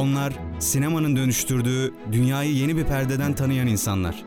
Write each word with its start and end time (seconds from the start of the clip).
Onlar 0.00 0.32
sinemanın 0.58 1.16
dönüştürdüğü 1.16 1.94
dünyayı 2.12 2.52
yeni 2.52 2.76
bir 2.76 2.84
perdeden 2.84 3.32
tanıyan 3.32 3.66
insanlar. 3.66 4.24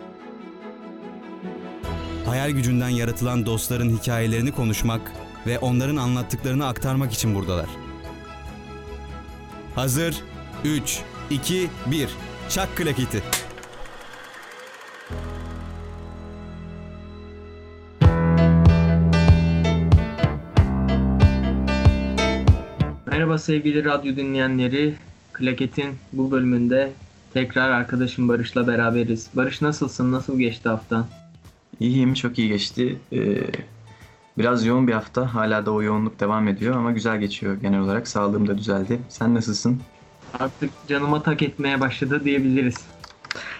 Hayal 2.25 2.49
gücünden 2.51 2.89
yaratılan 2.89 3.45
dostların 3.45 3.97
hikayelerini 3.97 4.51
konuşmak 4.51 5.11
ve 5.47 5.59
onların 5.59 5.95
anlattıklarını 5.95 6.67
aktarmak 6.67 7.13
için 7.13 7.35
buradalar. 7.35 7.69
Hazır 9.75 10.15
3 10.65 11.01
2 11.29 11.69
1 11.91 12.09
Çak 12.49 12.77
klaketi. 12.77 13.23
Merhaba 23.05 23.37
sevgili 23.37 23.85
radyo 23.85 24.15
dinleyenleri. 24.15 24.95
Klaket'in 25.33 25.95
bu 26.13 26.31
bölümünde 26.31 26.91
tekrar 27.33 27.69
arkadaşım 27.69 28.29
Barış'la 28.29 28.67
beraberiz. 28.67 29.29
Barış 29.33 29.61
nasılsın? 29.61 30.11
Nasıl 30.11 30.39
geçti 30.39 30.69
haftan? 30.69 31.07
İyiyim, 31.79 32.13
çok 32.13 32.39
iyi 32.39 32.47
geçti. 32.47 32.99
Ee, 33.13 33.37
biraz 34.37 34.65
yoğun 34.65 34.87
bir 34.87 34.93
hafta. 34.93 35.33
Hala 35.33 35.65
da 35.65 35.71
o 35.71 35.81
yoğunluk 35.81 36.19
devam 36.19 36.47
ediyor 36.47 36.75
ama 36.75 36.91
güzel 36.91 37.19
geçiyor 37.19 37.55
genel 37.61 37.79
olarak. 37.79 38.07
Sağlığım 38.07 38.47
da 38.47 38.57
düzeldi. 38.57 38.99
Sen 39.09 39.35
nasılsın? 39.35 39.81
Artık 40.39 40.69
canıma 40.87 41.23
tak 41.23 41.41
etmeye 41.41 41.79
başladı 41.79 42.21
diyebiliriz. 42.25 42.75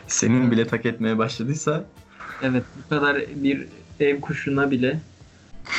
Senin 0.07 0.51
bile 0.51 0.67
tak 0.67 0.85
etmeye 0.85 1.17
başladıysa 1.17 1.85
Evet 2.41 2.63
bu 2.77 2.89
kadar 2.89 3.17
bir 3.35 3.67
ev 3.99 4.21
kuşuna 4.21 4.71
bile 4.71 4.99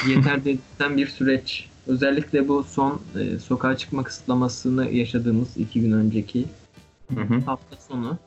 yeter 0.08 0.44
dedirten 0.44 0.96
bir 0.96 1.06
süreç. 1.06 1.68
Özellikle 1.86 2.48
bu 2.48 2.64
son 2.64 3.00
e, 3.20 3.38
sokağa 3.38 3.76
çıkma 3.76 4.04
kısıtlamasını 4.04 4.90
yaşadığımız 4.90 5.56
iki 5.56 5.80
gün 5.80 5.92
önceki 5.92 6.46
hı 7.14 7.20
hı. 7.20 7.40
hafta 7.40 7.76
sonu 7.88 8.18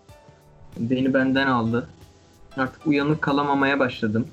beni 0.79 1.13
benden 1.13 1.47
aldı. 1.47 1.87
Artık 2.57 2.87
uyanık 2.87 3.21
kalamamaya 3.21 3.79
başladım. 3.79 4.27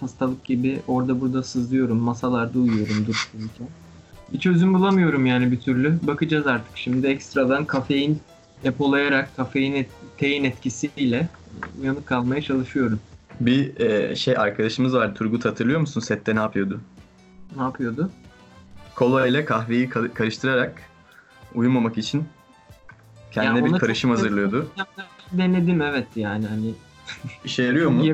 Hastalık 0.00 0.44
gibi 0.44 0.80
orada 0.88 1.20
burada 1.20 1.42
sızıyorum, 1.42 1.98
masalarda 1.98 2.58
uyuyorum 2.58 3.06
dururken. 3.06 3.68
Bir 4.32 4.38
çözüm 4.38 4.74
bulamıyorum 4.74 5.26
yani 5.26 5.52
bir 5.52 5.60
türlü. 5.60 5.98
Bakacağız 6.02 6.46
artık 6.46 6.76
şimdi 6.76 7.06
ekstradan 7.06 7.64
kafein 7.64 8.20
depolayarak 8.64 9.36
kafein 9.36 9.72
et, 9.72 9.88
tein 10.18 10.44
etkisiyle 10.44 11.28
uyanık 11.82 12.06
kalmaya 12.06 12.42
çalışıyorum. 12.42 13.00
bir 13.40 13.80
e, 13.80 14.16
şey 14.16 14.36
arkadaşımız 14.36 14.94
var 14.94 15.14
Turgut 15.14 15.44
hatırlıyor 15.44 15.80
musun? 15.80 16.00
Sette 16.00 16.36
ne 16.36 16.40
yapıyordu? 16.40 16.80
Ne 17.56 17.62
yapıyordu? 17.62 18.10
Kola 18.94 19.26
ile 19.26 19.44
kahveyi 19.44 19.88
ka- 19.88 20.14
karıştırarak 20.14 20.82
uyumamak 21.54 21.98
için 21.98 22.24
kendine 23.32 23.68
Ya 23.68 23.74
bir 23.74 23.78
karışım 23.78 24.10
hazırlıyordu. 24.10 24.68
Denedim 25.32 25.82
evet 25.82 26.06
yani 26.16 26.46
hani 26.46 26.74
İşe 27.44 27.62
yarıyor 27.62 27.90
mu? 27.90 28.04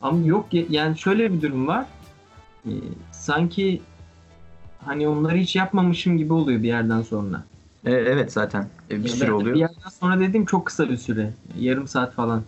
Ama 0.00 0.26
yok 0.26 0.54
ya- 0.54 0.64
yani 0.70 0.98
şöyle 0.98 1.32
bir 1.32 1.42
durum 1.42 1.66
var. 1.68 1.86
Ee, 2.66 2.70
sanki 3.12 3.82
hani 4.84 5.08
onları 5.08 5.36
hiç 5.36 5.56
yapmamışım 5.56 6.18
gibi 6.18 6.32
oluyor 6.32 6.62
bir 6.62 6.68
yerden 6.68 7.02
sonra. 7.02 7.44
E, 7.86 7.90
evet 7.92 8.32
zaten 8.32 8.68
E, 8.90 8.98
bir 9.04 9.08
Ya 9.08 9.14
sürü 9.14 9.26
ben- 9.28 9.32
oluyor. 9.32 9.54
Bir 9.54 9.60
yerden 9.60 9.88
sonra 10.00 10.20
dediğim 10.20 10.46
çok 10.46 10.66
kısa 10.66 10.88
bir 10.88 10.96
süre. 10.96 11.32
Yarım 11.58 11.88
saat 11.88 12.14
falan. 12.14 12.42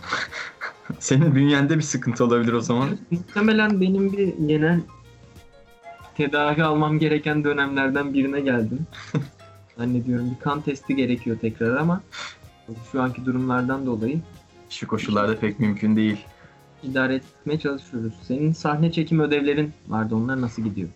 Senin 0.98 1.34
bünyende 1.34 1.76
bir 1.76 1.82
sıkıntı 1.82 2.24
olabilir 2.24 2.52
o 2.52 2.60
zaman. 2.60 2.88
Muhtemelen 3.10 3.80
benim 3.80 4.12
bir 4.12 4.34
genel 4.46 4.80
tedavi 6.20 6.62
almam 6.64 6.98
gereken 6.98 7.44
dönemlerden 7.44 8.14
birine 8.14 8.40
geldim. 8.40 8.86
Zannediyorum 9.78 10.30
bir 10.30 10.44
kan 10.44 10.60
testi 10.60 10.96
gerekiyor 10.96 11.36
tekrar 11.40 11.76
ama 11.76 12.00
şu 12.92 13.02
anki 13.02 13.24
durumlardan 13.24 13.86
dolayı 13.86 14.20
Şu 14.70 14.86
koşullarda 14.86 15.38
pek 15.38 15.60
mümkün 15.60 15.96
değil. 15.96 16.16
idare 16.82 17.14
etmeye 17.14 17.58
çalışıyoruz. 17.58 18.12
Senin 18.22 18.52
sahne 18.52 18.92
çekim 18.92 19.20
ödevlerin 19.20 19.72
vardı. 19.88 20.14
Onlar 20.14 20.40
nasıl 20.40 20.62
gidiyor? 20.62 20.88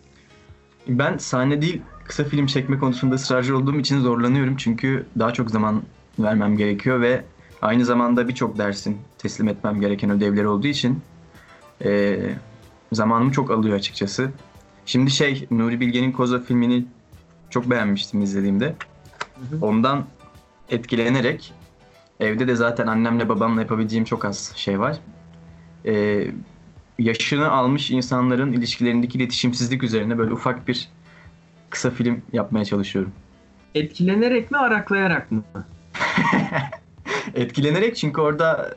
Ben 0.87 1.17
sahne 1.17 1.61
değil 1.61 1.81
kısa 2.07 2.23
film 2.23 2.45
çekme 2.45 2.79
konusunda 2.79 3.15
ısrarcı 3.15 3.57
olduğum 3.57 3.79
için 3.79 3.99
zorlanıyorum. 3.99 4.55
Çünkü 4.57 5.05
daha 5.19 5.33
çok 5.33 5.51
zaman 5.51 5.83
vermem 6.19 6.57
gerekiyor 6.57 7.01
ve 7.01 7.23
aynı 7.61 7.85
zamanda 7.85 8.27
birçok 8.27 8.57
dersin 8.57 8.97
teslim 9.17 9.47
etmem 9.47 9.81
gereken 9.81 10.09
ödevleri 10.09 10.47
olduğu 10.47 10.67
için 10.67 10.99
eee, 11.85 12.35
zamanımı 12.93 13.31
çok 13.31 13.51
alıyor 13.51 13.75
açıkçası. 13.75 14.31
Şimdi 14.85 15.11
şey 15.11 15.47
Nuri 15.51 15.79
Bilge'nin 15.79 16.11
Koza 16.11 16.39
filmini 16.39 16.85
çok 17.49 17.69
beğenmiştim 17.69 18.21
izlediğimde. 18.21 18.75
Hı 19.35 19.55
hı. 19.55 19.65
Ondan 19.65 20.05
etkilenerek 20.69 21.53
evde 22.19 22.47
de 22.47 22.55
zaten 22.55 22.87
annemle 22.87 23.29
babamla 23.29 23.61
yapabileceğim 23.61 24.05
çok 24.05 24.25
az 24.25 24.53
şey 24.55 24.79
var. 24.79 24.97
Ee, 25.85 26.27
yaşını 26.99 27.51
almış 27.51 27.91
insanların 27.91 28.51
ilişkilerindeki 28.53 29.17
iletişimsizlik 29.17 29.83
üzerine 29.83 30.17
böyle 30.17 30.33
ufak 30.33 30.67
bir 30.67 30.89
kısa 31.69 31.89
film 31.91 32.21
yapmaya 32.33 32.65
çalışıyorum. 32.65 33.11
Etkilenerek 33.75 34.51
mi 34.51 34.57
araklayarak 34.57 35.31
mı? 35.31 35.43
Etkilenerek 37.35 37.95
çünkü 37.95 38.21
orada 38.21 38.75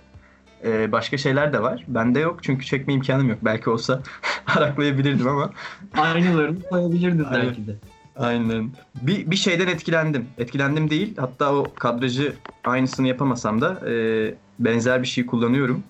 e, 0.64 0.92
başka 0.92 1.18
şeyler 1.18 1.52
de 1.52 1.62
var. 1.62 1.84
Bende 1.88 2.20
yok 2.20 2.38
çünkü 2.42 2.66
çekme 2.66 2.92
imkanım 2.92 3.28
yok. 3.28 3.38
Belki 3.42 3.70
olsa 3.70 4.02
araklayabilirdim 4.56 5.28
ama. 5.28 5.50
Aynılarını 5.96 6.62
koyabilirdin 6.62 7.26
belki 7.32 7.66
de. 7.66 7.76
Aynen. 8.16 8.70
Bir, 9.02 9.30
bir 9.30 9.36
şeyden 9.36 9.66
etkilendim. 9.66 10.26
Etkilendim 10.38 10.90
değil. 10.90 11.16
Hatta 11.16 11.54
o 11.54 11.72
kadrajı 11.78 12.34
aynısını 12.64 13.08
yapamasam 13.08 13.60
da 13.60 13.90
e, 13.90 14.34
benzer 14.58 15.02
bir 15.02 15.06
şey 15.06 15.26
kullanıyorum. 15.26 15.82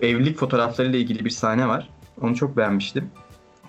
Evlilik 0.00 0.38
fotoğraflarıyla 0.38 0.98
ilgili 0.98 1.24
bir 1.24 1.30
sahne 1.30 1.68
var. 1.68 1.90
Onu 2.20 2.34
çok 2.34 2.56
beğenmiştim. 2.56 3.10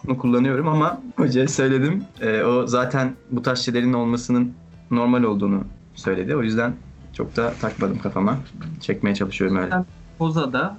Onu 0.08 0.18
kullanıyorum 0.18 0.68
ama 0.68 1.02
hocaya 1.16 1.48
söyledim. 1.48 2.04
E, 2.22 2.44
o 2.44 2.68
zaten 2.68 3.16
bu 3.32 3.42
tarz 3.42 3.60
şeylerin 3.60 3.94
olmasının 3.94 4.54
normal 4.92 5.24
olduğunu 5.24 5.64
söyledi. 5.96 6.36
O 6.36 6.44
yüzden 6.44 6.74
çok 7.14 7.36
da 7.36 7.54
takmadım 7.62 8.00
kafama. 8.00 8.38
Çekmeye 8.82 9.16
çalışıyorum 9.16 9.58
öyle. 9.58 9.76
Poza'da 10.18 10.78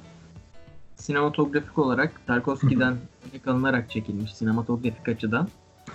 sinematografik 0.96 1.78
olarak 1.78 2.26
Tarkovski'den 2.26 2.96
örnek 3.28 3.48
alınarak 3.48 3.90
çekilmiş 3.90 4.34
sinematografik 4.34 5.08
açıdan. 5.08 5.48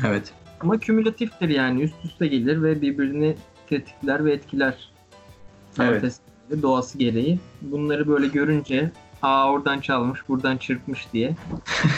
Evet. 0.05 0.33
Ama 0.59 0.77
kümülatiftir 0.77 1.49
yani 1.49 1.81
üst 1.81 2.05
üste 2.05 2.27
gelir 2.27 2.63
ve 2.63 2.81
birbirini 2.81 3.35
tetikler 3.69 4.25
ve 4.25 4.33
etkiler. 4.33 4.89
Evet. 5.79 6.19
doğası 6.61 6.97
gereği. 6.97 7.39
Bunları 7.61 8.07
böyle 8.07 8.27
görünce 8.27 8.91
aa 9.21 9.51
oradan 9.51 9.79
çalmış 9.79 10.19
buradan 10.29 10.57
çırpmış 10.57 11.07
diye 11.13 11.35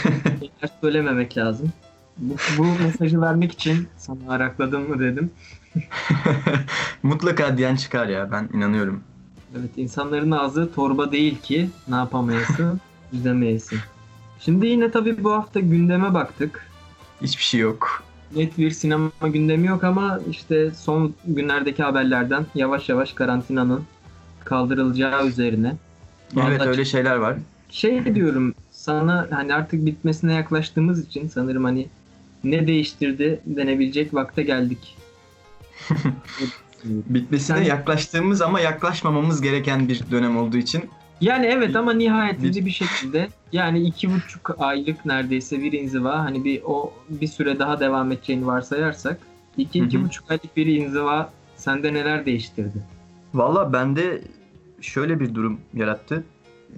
söylememek 0.80 1.36
lazım. 1.36 1.72
Bu, 2.18 2.34
bu 2.58 2.64
mesajı 2.64 3.20
vermek 3.20 3.52
için 3.52 3.88
sana 3.96 4.32
arakladım 4.32 4.88
mı 4.88 5.00
dedim. 5.00 5.30
Mutlaka 7.02 7.58
diyen 7.58 7.76
çıkar 7.76 8.06
ya 8.06 8.32
ben 8.32 8.48
inanıyorum. 8.54 9.02
Evet 9.58 9.70
insanların 9.76 10.30
ağzı 10.30 10.72
torba 10.74 11.12
değil 11.12 11.38
ki 11.40 11.70
ne 11.88 11.94
yapamayasın, 11.94 12.80
düzemeyesin. 13.12 13.78
Şimdi 14.40 14.66
yine 14.66 14.90
tabii 14.90 15.24
bu 15.24 15.32
hafta 15.32 15.60
gündeme 15.60 16.14
baktık. 16.14 16.66
Hiçbir 17.22 17.42
şey 17.42 17.60
yok. 17.60 18.02
Net 18.36 18.58
bir 18.58 18.70
sinema 18.70 19.10
gündemi 19.22 19.66
yok 19.66 19.84
ama 19.84 20.20
işte 20.30 20.70
son 20.70 21.14
günlerdeki 21.26 21.82
haberlerden 21.82 22.46
yavaş 22.54 22.88
yavaş 22.88 23.12
karantinanın 23.12 23.84
kaldırılacağı 24.44 25.26
üzerine. 25.26 25.76
Evet 26.48 26.60
öyle 26.66 26.84
şeyler 26.84 27.16
var. 27.16 27.36
Şey 27.70 28.14
diyorum 28.14 28.54
sana 28.70 29.28
hani 29.30 29.54
artık 29.54 29.86
bitmesine 29.86 30.34
yaklaştığımız 30.34 31.06
için 31.06 31.28
sanırım 31.28 31.64
hani 31.64 31.88
ne 32.44 32.66
değiştirdi 32.66 33.40
denebilecek 33.46 34.14
vakte 34.14 34.42
geldik. 34.42 34.96
Bitmesine 36.88 37.56
Sen- 37.56 37.64
yaklaştığımız 37.64 38.42
ama 38.42 38.60
yaklaşmamamız 38.60 39.42
gereken 39.42 39.88
bir 39.88 40.02
dönem 40.10 40.36
olduğu 40.36 40.56
için 40.56 40.84
Yani 41.20 41.46
evet 41.46 41.76
ama 41.76 41.92
nihayetinde 41.92 42.66
bir 42.66 42.70
şekilde 42.70 43.28
yani 43.52 43.80
iki 43.80 44.14
buçuk 44.14 44.56
aylık 44.58 45.06
neredeyse 45.06 45.62
bir 45.62 45.72
inziva 45.72 46.18
hani 46.18 46.44
bir 46.44 46.62
o 46.64 46.92
bir 47.08 47.26
süre 47.26 47.58
daha 47.58 47.80
devam 47.80 48.12
edeceğini 48.12 48.46
varsayarsak 48.46 49.18
iki 49.56 49.78
iki 49.78 50.04
buçuk 50.04 50.30
aylık 50.30 50.56
bir 50.56 50.66
inziva 50.66 51.30
sende 51.56 51.94
neler 51.94 52.26
değiştirdi? 52.26 52.78
valla 53.34 53.72
bende 53.72 54.22
şöyle 54.80 55.20
bir 55.20 55.34
durum 55.34 55.60
yarattı. 55.74 56.24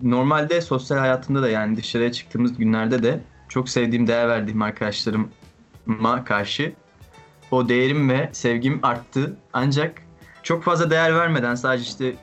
Normalde 0.02 0.60
sosyal 0.60 0.98
hayatımda 0.98 1.42
da 1.42 1.48
yani 1.48 1.76
dışarıya 1.76 2.12
çıktığımız 2.12 2.56
günlerde 2.56 3.02
de 3.02 3.20
çok 3.48 3.68
sevdiğim, 3.68 4.06
değer 4.06 4.28
verdiğim 4.28 4.62
arkadaşlarıma 4.62 6.24
karşı 6.24 6.72
o 7.50 7.68
değerim 7.68 8.08
ve 8.08 8.28
sevgim 8.32 8.80
arttı. 8.82 9.36
Ancak 9.52 10.02
çok 10.42 10.62
fazla 10.62 10.90
değer 10.90 11.14
vermeden 11.14 11.54
sadece 11.54 11.84
işte 11.84 12.16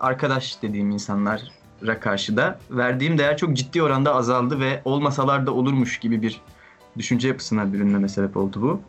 arkadaş 0.00 0.62
dediğim 0.62 0.90
insanlara 0.90 2.00
karşı 2.00 2.36
da 2.36 2.58
verdiğim 2.70 3.18
değer 3.18 3.36
çok 3.36 3.56
ciddi 3.56 3.82
oranda 3.82 4.14
azaldı 4.14 4.60
ve 4.60 4.82
olmasalar 4.84 5.46
da 5.46 5.54
olurmuş 5.54 5.98
gibi 5.98 6.22
bir 6.22 6.40
düşünce 6.98 7.28
yapısına 7.28 7.72
bürünmeme 7.72 8.08
sebep 8.08 8.36
oldu 8.36 8.62
bu. 8.62 8.80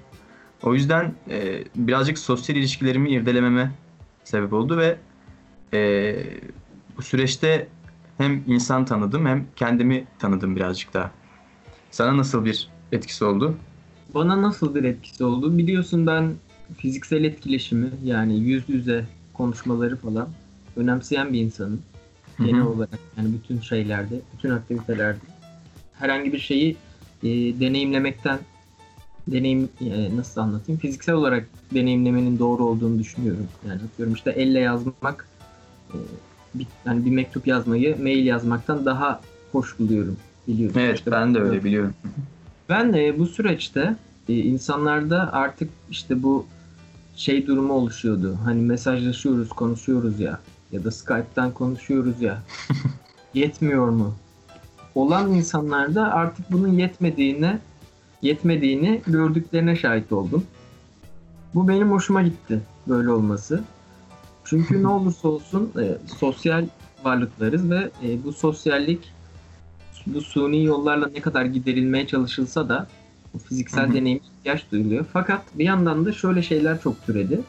O 0.64 0.74
yüzden 0.74 1.14
e, 1.30 1.64
birazcık 1.76 2.20
sosyal 2.20 2.58
ilişkilerimi 2.58 3.10
irdelememe 3.10 3.72
sebep 4.24 4.54
oldu 4.54 4.78
ve 4.78 4.98
e, 5.74 6.16
bu 6.98 7.02
süreçte 7.02 7.68
hem 8.18 8.44
insan 8.48 8.86
tanıdım 8.86 9.26
hem 9.26 9.46
kendimi 9.56 10.08
tanıdım 10.20 10.56
birazcık 10.56 10.94
daha. 10.94 11.12
Sana 11.92 12.18
nasıl 12.18 12.46
bir 12.46 12.70
etkisi 12.92 13.26
oldu? 13.26 13.56
Bana 14.16 14.42
nasıl 14.42 14.76
bir 14.76 14.84
etkisi 14.84 15.24
oldu? 15.24 15.58
Biliyorsun 15.58 16.08
ben 16.08 16.34
fiziksel 16.78 17.24
etkileşimi 17.24 17.90
yani 18.04 18.40
yüz 18.40 18.70
yüze 18.70 19.06
konuşmaları 19.34 19.96
falan 19.98 20.30
önemseyen 20.76 21.34
bir 21.34 21.40
insanım. 21.40 21.82
Genel 22.40 22.62
Hı 22.62 22.64
hı. 22.64 22.70
olarak 22.70 23.00
yani 23.18 23.34
bütün 23.34 23.60
şeylerde, 23.60 24.22
bütün 24.34 24.50
aktivitelerde. 24.50 25.20
Herhangi 25.94 26.34
bir 26.34 26.40
şeyi 26.40 26.76
e, 27.24 27.30
deneyimlemekten 27.60 28.40
deneyim 29.28 29.70
e, 29.82 30.18
nasıl 30.18 30.42
anlatayım? 30.42 30.82
Fiziksel 30.82 31.16
olarak 31.16 31.50
deneyimlemenin 31.74 32.40
doğru 32.40 32.66
olduğunu 32.66 33.00
düşünüyorum. 33.00 33.48
Yani 33.68 33.82
atıyorum 33.94 34.14
işte 34.14 34.32
elle 34.32 34.60
yazmak 34.60 35.28
e, 35.90 35.98
bir, 36.56 36.68
yani 36.86 37.06
bir 37.06 37.12
mektup 37.12 37.48
yazmayı 37.48 38.02
mail 38.02 38.26
yazmaktan 38.26 38.86
daha 38.86 39.22
hoş 39.52 39.80
buluyorum. 39.80 40.18
Biliyorsun. 40.48 40.80
Evet 40.80 40.98
İşte 40.98 41.12
ben 41.12 41.36
de 41.36 41.40
öyle 41.40 41.64
biliyorum. 41.64 41.94
Ben 42.70 42.94
de 42.94 43.20
bu 43.20 43.26
süreçte 43.26 43.96
e, 44.30 44.34
insanlarda 44.34 45.34
artık 45.34 45.70
işte 45.90 46.24
bu 46.24 46.46
şey 47.16 47.48
durumu 47.48 47.74
oluşuyordu. 47.74 48.38
Hani 48.44 48.62
mesajlaşıyoruz, 48.62 49.50
konuşuyoruz 49.50 50.20
ya 50.20 50.40
ya 50.72 50.84
da 50.84 50.92
Skype'tan 50.92 51.52
konuşuyoruz 51.52 52.22
ya. 52.22 52.44
Yetmiyor 53.34 53.90
mu? 53.90 54.14
Olan 54.96 55.34
insanlarda 55.34 56.14
artık 56.14 56.52
bunun 56.52 56.68
yetmediğine 56.68 57.60
yetmediğini 58.22 59.02
gördüklerine 59.08 59.76
şahit 59.76 60.12
oldum. 60.12 60.44
Bu 61.56 61.68
benim 61.68 61.92
hoşuma 61.92 62.22
gitti 62.22 62.62
böyle 62.88 63.10
olması. 63.10 63.64
Çünkü 64.46 64.84
ne 64.84 64.88
olursa 64.98 65.28
olsun 65.28 65.72
e, 65.82 65.98
sosyal 66.18 66.66
varlıklarız 67.04 67.70
ve 67.70 67.90
e, 68.04 68.24
bu 68.24 68.34
sosyallik 68.34 69.15
bu 70.08 70.22
suni 70.22 70.64
yollarla 70.64 71.08
ne 71.08 71.22
kadar 71.22 71.46
giderilmeye 71.46 72.08
çalışılsa 72.08 72.70
da 72.70 72.88
bu 73.34 73.40
fiziksel 73.40 73.94
deneyim 73.94 74.20
ihtiyaç 74.40 74.72
duyuluyor. 74.72 75.06
Fakat 75.14 75.42
bir 75.54 75.66
yandan 75.66 76.06
da 76.06 76.12
şöyle 76.12 76.42
şeyler 76.42 76.82
çok 76.82 77.06
türedi. 77.06 77.42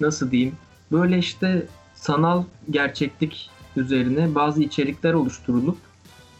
Nasıl 0.00 0.30
diyeyim? 0.30 0.52
Böyle 0.92 1.18
işte 1.18 1.66
sanal 1.94 2.44
gerçeklik 2.70 3.50
üzerine 3.76 4.34
bazı 4.34 4.62
içerikler 4.62 5.12
oluşturulup 5.12 5.78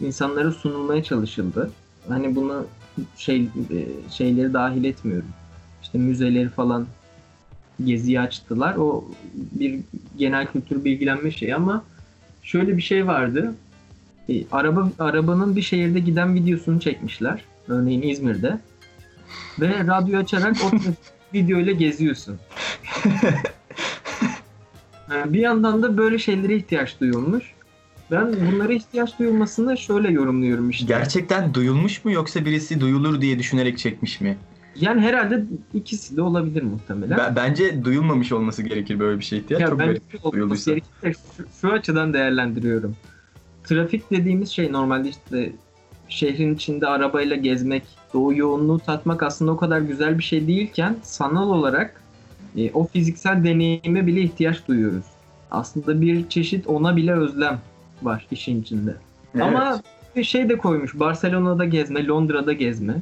insanlara 0.01 0.53
sunulmaya 0.53 1.03
çalışıldı. 1.03 1.71
Hani 2.09 2.37
bunu 2.37 2.67
şey 3.17 3.43
e, 3.43 4.11
şeyleri 4.11 4.53
dahil 4.53 4.85
etmiyorum. 4.85 5.29
İşte 5.83 5.99
müzeleri 5.99 6.49
falan 6.49 6.87
geziyi 7.85 8.21
açtılar. 8.21 8.77
O 8.77 9.05
bir 9.35 9.81
genel 10.19 10.47
kültür 10.47 10.85
bilgilenme 10.85 11.31
şeyi 11.31 11.55
ama 11.55 11.85
şöyle 12.43 12.77
bir 12.77 12.83
şey 12.83 13.07
vardı. 13.07 13.55
E, 14.29 14.45
araba 14.53 14.91
arabanın 14.99 15.57
bir 15.57 15.63
şehirde 15.63 15.99
giden 15.99 16.35
videosunu 16.35 16.81
çekmişler. 16.81 17.45
Örneğin 17.69 18.03
İzmir'de. 18.03 18.59
Ve 19.61 19.69
radyo 19.87 20.19
açarak 20.19 20.57
o 20.65 20.77
videoyla 21.35 21.73
geziyorsun. 21.73 22.37
Yani 25.11 25.33
bir 25.33 25.41
yandan 25.41 25.83
da 25.83 25.97
böyle 25.97 26.19
şeylere 26.19 26.57
ihtiyaç 26.57 27.01
duyulmuş. 27.01 27.45
Ben 28.11 28.35
bunlara 28.53 28.73
ihtiyaç 28.73 29.19
duyulmasını 29.19 29.79
şöyle 29.79 30.11
yorumluyorum 30.11 30.71
işte. 30.71 30.87
Gerçekten 30.87 31.55
duyulmuş 31.55 32.05
mu 32.05 32.13
yoksa 32.13 32.45
birisi 32.45 32.81
duyulur 32.81 33.21
diye 33.21 33.39
düşünerek 33.39 33.79
çekmiş 33.79 34.21
mi? 34.21 34.37
Yani 34.77 35.01
herhalde 35.01 35.45
ikisi 35.75 36.17
de 36.17 36.23
olabilir 36.23 36.63
muhtemelen. 36.63 37.19
Ben- 37.19 37.37
bence 37.37 37.85
duyulmamış 37.85 38.33
olması 38.33 38.63
gerekir 38.63 38.99
böyle 38.99 39.19
bir 39.19 39.25
şey 39.25 39.39
ihtiyaç. 39.39 39.63
Ya 39.63 39.69
Çok 39.69 39.79
ben 39.79 39.87
garip 39.87 40.03
şu, 40.13 40.19
olması 40.29 40.71
gerekir 40.71 41.19
şu, 41.37 41.45
şu 41.61 41.73
açıdan 41.73 42.15
değerlendiriyorum. 42.15 42.97
Trafik 43.65 44.11
dediğimiz 44.11 44.51
şey 44.51 44.73
normalde 44.73 45.09
işte 45.09 45.53
şehrin 46.09 46.55
içinde 46.55 46.87
arabayla 46.87 47.37
gezmek, 47.37 47.83
o 48.15 48.33
yoğunluğu 48.33 48.79
tatmak 48.79 49.23
aslında 49.23 49.53
o 49.53 49.57
kadar 49.57 49.81
güzel 49.81 50.19
bir 50.19 50.23
şey 50.23 50.47
değilken 50.47 50.97
sanal 51.03 51.51
olarak 51.51 52.01
e, 52.57 52.71
o 52.73 52.87
fiziksel 52.87 53.45
deneyime 53.45 54.07
bile 54.07 54.21
ihtiyaç 54.21 54.69
duyuyoruz. 54.69 55.05
Aslında 55.51 56.01
bir 56.01 56.29
çeşit 56.29 56.67
ona 56.67 56.97
bile 56.97 57.13
özlem 57.13 57.61
var 58.03 58.27
işin 58.31 58.63
içinde. 58.63 58.95
Evet. 59.35 59.45
Ama 59.45 59.83
bir 60.17 60.25
şey 60.25 60.49
de 60.49 60.59
koymuş. 60.59 60.99
Barcelona'da 60.99 61.65
gezme, 61.65 62.07
Londra'da 62.07 62.53
gezme. 62.53 62.95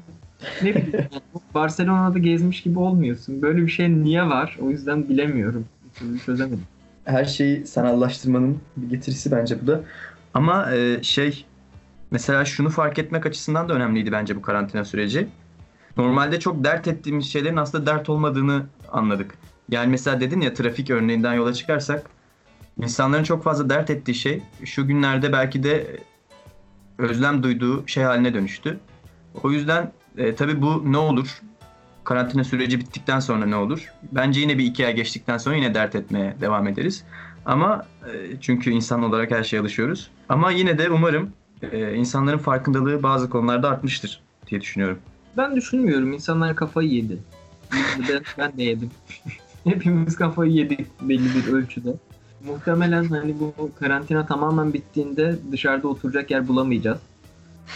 Ne 0.62 0.74
bileyim. 0.74 1.08
Barcelona'da 1.54 2.18
gezmiş 2.18 2.62
gibi 2.62 2.78
olmuyorsun. 2.78 3.42
Böyle 3.42 3.62
bir 3.62 3.68
şey 3.68 4.04
niye 4.04 4.22
var? 4.22 4.58
O 4.62 4.70
yüzden 4.70 5.08
bilemiyorum. 5.08 5.64
Bir 5.84 5.98
türlü 5.98 6.18
çözemedim. 6.18 6.62
her 7.04 7.24
şeyi 7.24 7.66
sanallaştırmanın 7.66 8.58
bir 8.76 8.90
getirisi 8.90 9.32
bence 9.32 9.62
bu 9.62 9.66
da. 9.66 9.80
Ama 10.34 10.72
e, 10.74 11.02
şey 11.02 11.46
mesela 12.10 12.44
şunu 12.44 12.70
fark 12.70 12.98
etmek 12.98 13.26
açısından 13.26 13.68
da 13.68 13.74
önemliydi 13.74 14.12
bence 14.12 14.36
bu 14.36 14.42
karantina 14.42 14.84
süreci. 14.84 15.28
Normalde 15.96 16.40
çok 16.40 16.64
dert 16.64 16.88
ettiğimiz 16.88 17.32
şeylerin 17.32 17.56
aslında 17.56 17.86
dert 17.86 18.08
olmadığını 18.08 18.66
anladık. 18.92 19.34
Yani 19.68 19.90
mesela 19.90 20.20
dedin 20.20 20.40
ya 20.40 20.54
trafik 20.54 20.90
örneğinden 20.90 21.34
yola 21.34 21.52
çıkarsak 21.52 22.10
insanların 22.82 23.24
çok 23.24 23.44
fazla 23.44 23.70
dert 23.70 23.90
ettiği 23.90 24.14
şey 24.14 24.42
şu 24.64 24.86
günlerde 24.86 25.32
belki 25.32 25.62
de 25.62 26.00
özlem 26.98 27.42
duyduğu 27.42 27.88
şey 27.88 28.04
haline 28.04 28.34
dönüştü. 28.34 28.80
O 29.42 29.50
yüzden 29.50 29.92
e, 30.16 30.34
tabii 30.34 30.62
bu 30.62 30.92
ne 30.92 30.98
olur? 30.98 31.40
Karantina 32.04 32.44
süreci 32.44 32.80
bittikten 32.80 33.20
sonra 33.20 33.46
ne 33.46 33.56
olur? 33.56 33.92
Bence 34.12 34.40
yine 34.40 34.58
bir 34.58 34.64
iki 34.64 34.86
ay 34.86 34.94
geçtikten 34.94 35.38
sonra 35.38 35.56
yine 35.56 35.74
dert 35.74 35.94
etmeye 35.94 36.36
devam 36.40 36.68
ederiz. 36.68 37.04
Ama 37.46 37.86
e, 38.06 38.40
çünkü 38.40 38.70
insan 38.70 39.02
olarak 39.02 39.30
her 39.30 39.44
şeye 39.44 39.60
alışıyoruz. 39.60 40.10
Ama 40.28 40.50
yine 40.50 40.78
de 40.78 40.90
umarım 40.90 41.32
e, 41.72 41.94
insanların 41.94 42.38
farkındalığı 42.38 43.02
bazı 43.02 43.30
konularda 43.30 43.68
artmıştır 43.68 44.20
diye 44.46 44.60
düşünüyorum. 44.60 44.98
Ben 45.36 45.56
düşünmüyorum. 45.56 46.12
İnsanlar 46.12 46.56
kafayı 46.56 46.88
yedi. 46.88 47.18
Ben, 48.08 48.22
ben 48.38 48.56
de 48.56 48.62
yedim. 48.62 48.90
Hepimiz 49.64 50.16
kafayı 50.16 50.52
yedik 50.52 50.86
belli 51.00 51.34
bir 51.34 51.52
ölçüde. 51.52 51.94
Muhtemelen 52.46 53.04
hani 53.04 53.34
bu 53.40 53.70
karantina 53.80 54.26
tamamen 54.26 54.72
bittiğinde 54.72 55.36
dışarıda 55.52 55.88
oturacak 55.88 56.30
yer 56.30 56.48
bulamayacağız. 56.48 56.98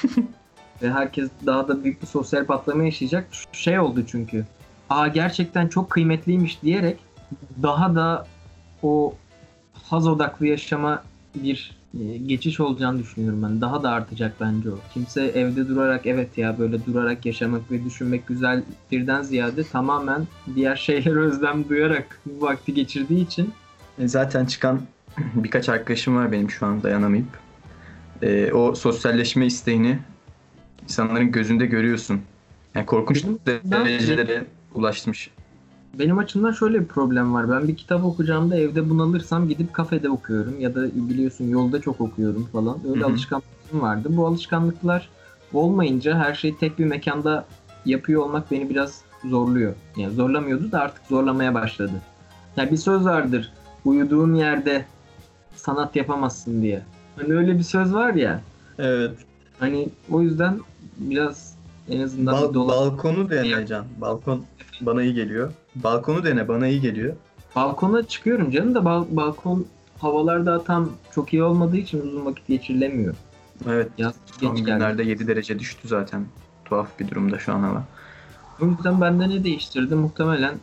Ve 0.83 0.91
herkes 0.91 1.29
daha 1.47 1.69
da 1.69 1.85
büyük 1.85 2.03
bir 2.03 2.07
sosyal 2.07 2.45
patlama 2.45 2.85
yaşayacak. 2.85 3.29
Şey 3.53 3.79
oldu 3.79 4.05
çünkü. 4.07 4.47
Aa 4.91 5.09
gerçekten 5.09 5.69
çok 5.69 5.91
kıymetliymiş 5.91 6.63
diyerek 6.63 6.99
daha 7.63 7.95
da 7.95 8.27
o 8.83 9.15
haz 9.89 10.07
odaklı 10.07 10.47
yaşama 10.47 11.03
bir 11.35 11.77
e, 12.01 12.17
geçiş 12.17 12.61
olacağını 12.61 12.99
düşünüyorum 12.99 13.43
ben. 13.43 13.61
Daha 13.61 13.83
da 13.83 13.91
artacak 13.91 14.35
bence 14.41 14.71
o. 14.71 14.79
Kimse 14.95 15.23
evde 15.25 15.69
durarak 15.69 16.07
evet 16.07 16.39
ya 16.39 16.59
böyle 16.59 16.87
durarak 16.87 17.27
yaşamak 17.27 17.71
ve 17.71 17.85
düşünmek 17.85 18.27
güzel 18.27 18.63
birden 18.93 19.23
ziyade 19.23 19.65
tamamen 19.65 20.27
diğer 20.55 20.77
şeylere 20.87 21.19
özlem 21.19 21.69
duyarak 21.69 22.21
bu 22.27 22.47
vakti 22.47 22.75
geçirdiği 22.75 23.25
için 23.27 23.53
E, 23.99 24.09
Zaten 24.09 24.45
çıkan 24.47 24.81
birkaç 25.35 25.69
arkadaşım 25.69 26.17
var 26.17 26.33
benim 26.33 26.51
şu 26.51 26.67
an 26.67 26.83
dayanamayıp. 26.83 27.29
E, 28.23 28.53
o 28.53 28.75
sosyalleşme 28.75 29.47
isteğini 29.47 29.99
insanların 30.83 31.33
gözünde 31.33 31.67
görüyorsun. 31.67 32.21
Yani 32.75 32.87
korkunç 32.87 33.25
ben- 33.47 33.71
derecelere 33.85 34.45
ulaşmış. 34.75 35.31
Benim 35.99 36.19
açımdan 36.19 36.53
şöyle 36.53 36.81
bir 36.81 36.87
problem 36.87 37.35
var. 37.35 37.51
Ben 37.51 37.69
bir 37.69 37.77
kitap 37.77 38.05
okuyacağımda 38.05 38.57
evde 38.57 38.91
bunalırsam 38.91 39.49
gidip 39.49 39.73
kafede 39.73 40.11
okuyorum 40.11 40.61
ya 40.61 40.75
da 40.75 40.85
biliyorsun 40.95 41.45
yolda 41.45 41.81
çok 41.81 42.01
okuyorum 42.01 42.49
falan. 42.53 42.79
Öyle 42.89 43.01
Hı 43.01 43.07
hı. 43.07 43.11
alışkanlıklarım 43.11 43.81
vardı. 43.81 44.09
Bu 44.11 44.27
alışkanlıklar 44.27 45.09
olmayınca 45.53 46.19
her 46.19 46.35
şeyi 46.35 46.59
tek 46.59 46.79
bir 46.79 46.85
mekanda 46.85 47.47
yapıyor 47.85 48.23
olmak 48.23 48.51
beni 48.51 48.71
biraz 48.71 49.01
zorluyor. 49.25 49.75
Yani 49.97 50.15
zorlamıyordu 50.15 50.73
da 50.73 50.81
artık 50.81 51.07
zorlamaya 51.07 51.55
başladı. 51.55 52.03
Yani 52.57 52.71
bir 52.71 52.77
söz 52.77 53.05
vardır. 53.05 53.53
Uyuduğun 53.85 54.35
yerde 54.35 54.85
sanat 55.57 55.97
yapamazsın 55.97 56.63
diye. 56.63 56.83
Hani 57.17 57.35
öyle 57.35 57.59
bir 57.59 57.63
söz 57.63 57.95
var 57.95 58.15
ya. 58.15 58.41
Evet. 58.79 59.19
Hani 59.59 59.89
o 60.11 60.23
yüzden 60.23 60.61
biraz 60.99 61.55
en 61.89 62.01
azından 62.01 62.35
dola- 62.35 62.69
balkonu 62.69 63.31
dene 63.31 63.67
Can. 63.67 63.85
Balkon 64.01 64.45
bana 64.81 65.03
iyi 65.03 65.15
geliyor. 65.15 65.53
Balkonu 65.85 66.25
dene 66.25 66.49
bana 66.49 66.67
iyi 66.67 66.81
geliyor. 66.81 67.17
Balkona 67.57 68.07
çıkıyorum 68.07 68.51
canım 68.51 68.75
da 68.75 68.85
bal- 68.85 69.07
balkon 69.11 69.67
havalar 69.99 70.47
daha 70.47 70.65
tam 70.65 70.91
çok 71.15 71.33
iyi 71.33 71.43
olmadığı 71.43 71.77
için 71.77 72.01
uzun 72.01 72.27
vakit 72.27 72.47
geçirilemiyor. 72.49 73.15
Evet. 73.69 73.89
Yaz 73.99 74.15
Son 74.41 74.55
geç 74.55 74.59
geldi. 74.67 74.71
günlerde 74.79 75.03
7 75.03 75.27
derece 75.29 75.59
düştü 75.59 75.89
zaten. 75.89 76.27
Tuhaf 76.65 76.99
bir 77.01 77.09
durumda 77.11 77.39
şu 77.39 77.55
an 77.55 77.61
hava. 77.63 77.85
O 78.61 78.67
yüzden 78.67 79.01
bende 79.01 79.29
ne 79.29 79.45
değiştirdi? 79.45 79.95
Muhtemelen 79.95 80.55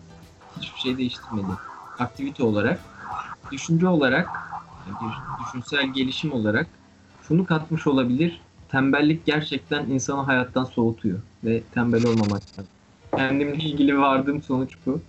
hiçbir 0.61 0.79
şey 0.79 0.97
değiştirmedi. 0.97 1.47
Aktivite 1.99 2.43
olarak, 2.43 2.79
düşünce 3.51 3.87
olarak, 3.87 4.29
bir 4.87 5.43
düşünsel 5.45 5.93
gelişim 5.93 6.31
olarak 6.33 6.67
şunu 7.27 7.45
katmış 7.45 7.87
olabilir. 7.87 8.41
Tembellik 8.69 9.25
gerçekten 9.25 9.85
insanı 9.85 10.21
hayattan 10.21 10.63
soğutuyor 10.63 11.19
ve 11.43 11.61
tembel 11.73 12.05
olmamak 12.05 12.41
lazım. 12.57 12.71
Kendimle 13.17 13.55
ilgili 13.63 13.97
vardığım 13.99 14.41
sonuç 14.41 14.71
bu. 14.85 15.01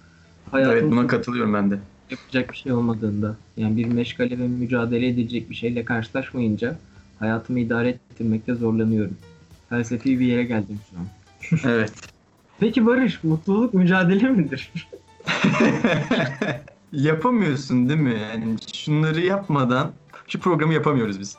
Hayatım 0.50 0.73
Evet 0.78 0.90
buna 0.90 1.06
katılıyorum 1.06 1.54
ben 1.54 1.70
de. 1.70 1.78
yapacak 2.11 2.52
bir 2.52 2.56
şey 2.56 2.73
olmadığında 2.73 3.37
yani 3.56 3.76
bir 3.76 3.84
meşgale 3.84 4.38
ve 4.38 4.49
mücadele 4.49 5.08
edecek 5.08 5.50
bir 5.50 5.54
şeyle 5.54 5.84
karşılaşmayınca 5.84 6.78
hayatımı 7.18 7.61
idare 7.61 7.88
ettirmekte 7.88 8.54
zorlanıyorum. 8.54 9.16
Felsefi 9.68 10.20
bir 10.20 10.26
yere 10.26 10.44
geldim 10.44 10.78
şu 10.90 10.96
an. 10.99 11.06
Evet. 11.73 11.92
Peki 12.61 12.87
Barış, 12.87 13.25
mutluluk 13.25 13.75
mücadele 13.75 14.30
midir? 14.30 14.73
Yapamıyorsun 16.92 17.88
değil 17.88 18.00
mi? 18.00 18.14
Yani 18.32 18.56
şunları 18.75 19.20
yapmadan 19.20 19.90
şu 20.28 20.40
programı 20.40 20.75
yapamıyoruz 20.75 21.20
biz. 21.20 21.37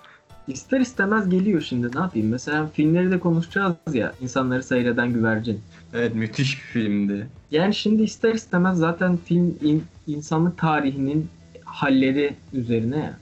İster 0.48 0.80
istemez 0.80 1.30
geliyor 1.30 1.62
şimdi 1.62 1.96
ne 1.96 2.00
yapayım? 2.00 2.30
Mesela 2.30 2.68
filmleri 2.68 3.12
de 3.12 3.20
konuşacağız 3.20 3.75
ya, 3.94 4.14
insanları 4.22 4.64
seyreden 4.64 5.14
güvercin. 5.14 5.62
Evet 5.94 6.16
müthiş 6.16 6.56
bir 6.58 6.62
filmdi. 6.64 7.28
Yani 7.52 7.75
şimdi 7.75 8.04
ister 8.04 8.34
istemez 8.34 8.78
zaten 8.78 9.18
film 9.18 9.56
in- 9.62 9.84
insanlık 10.08 10.58
tarihinin 10.58 11.28
halleri 11.66 12.36
üzerine 12.54 12.98
ya. 12.98 13.14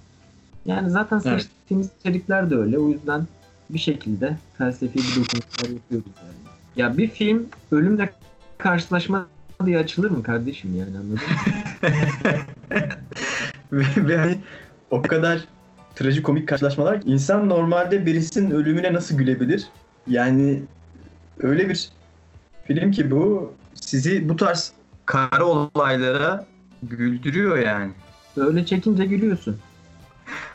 Yani 0.65 0.89
zaten 0.89 1.21
Evet. 1.25 1.41
seçtiğimiz 1.41 1.89
içerikler 1.99 2.49
de 2.49 2.55
öyle. 2.55 2.79
O 2.79 2.89
yüzden 2.89 3.27
bir 3.69 3.79
şekilde 3.79 4.37
felsefi 4.57 4.95
bir 4.99 5.03
dokunuşlar 5.03 5.69
yapıyoruz 5.73 6.07
yani. 6.23 6.33
Ya 6.75 6.97
bir 6.97 7.07
film 7.07 7.45
ölümle 7.71 8.09
karşılaşma 8.57 9.27
diye 9.65 9.77
açılır 9.77 10.11
mı 10.11 10.23
kardeşim 10.23 10.75
yani 10.75 10.97
anladın 10.97 11.19
mı? 13.71 14.13
hani 14.17 14.37
o 14.91 15.01
kadar 15.01 15.39
trajikomik 15.95 16.47
karşılaşmalar 16.47 17.01
insan 17.05 17.49
normalde 17.49 18.05
birisinin 18.05 18.51
ölümüne 18.51 18.93
nasıl 18.93 19.17
gülebilir? 19.17 19.67
Yani 20.07 20.63
öyle 21.39 21.69
bir 21.69 21.89
film 22.67 22.91
ki 22.91 23.11
bu 23.11 23.53
sizi 23.73 24.29
bu 24.29 24.35
tarz 24.35 24.73
kara 25.05 25.45
olaylara 25.45 26.45
güldürüyor 26.83 27.57
yani. 27.57 27.91
Öyle 28.37 28.65
çekince 28.65 29.05
gülüyorsun. 29.05 29.57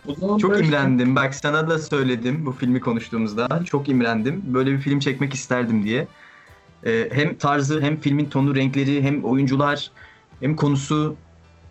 O 0.07 0.15
zaman 0.15 0.39
Çok 0.39 0.61
imrendim. 0.61 1.17
Bak 1.17 1.35
sana 1.35 1.69
da 1.69 1.79
söyledim 1.79 2.47
bu 2.47 2.53
filmi 2.53 2.81
konuştuğumuzda. 2.81 3.65
Çok 3.65 3.89
imrendim. 3.89 4.43
Böyle 4.47 4.73
bir 4.73 4.79
film 4.79 4.99
çekmek 4.99 5.35
isterdim 5.35 5.85
diye. 5.85 6.07
Ee, 6.87 7.09
hem 7.13 7.37
tarzı 7.37 7.81
hem 7.81 8.01
filmin 8.01 8.27
tonu, 8.27 8.55
renkleri, 8.55 9.03
hem 9.03 9.25
oyuncular, 9.25 9.91
hem 10.41 10.57
konusu 10.57 11.17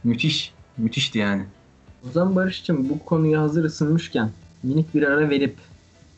müthiş. 0.03 0.53
Müthişti 0.77 1.19
yani. 1.19 1.45
O 2.06 2.12
zaman 2.12 2.36
Barış'cığım 2.36 2.89
bu 2.89 3.00
konuya 3.06 3.42
hazır 3.42 3.63
ısınmışken 3.63 4.32
minik 4.63 4.96
bir 4.96 5.04
ara 5.04 5.30
verip 5.30 5.56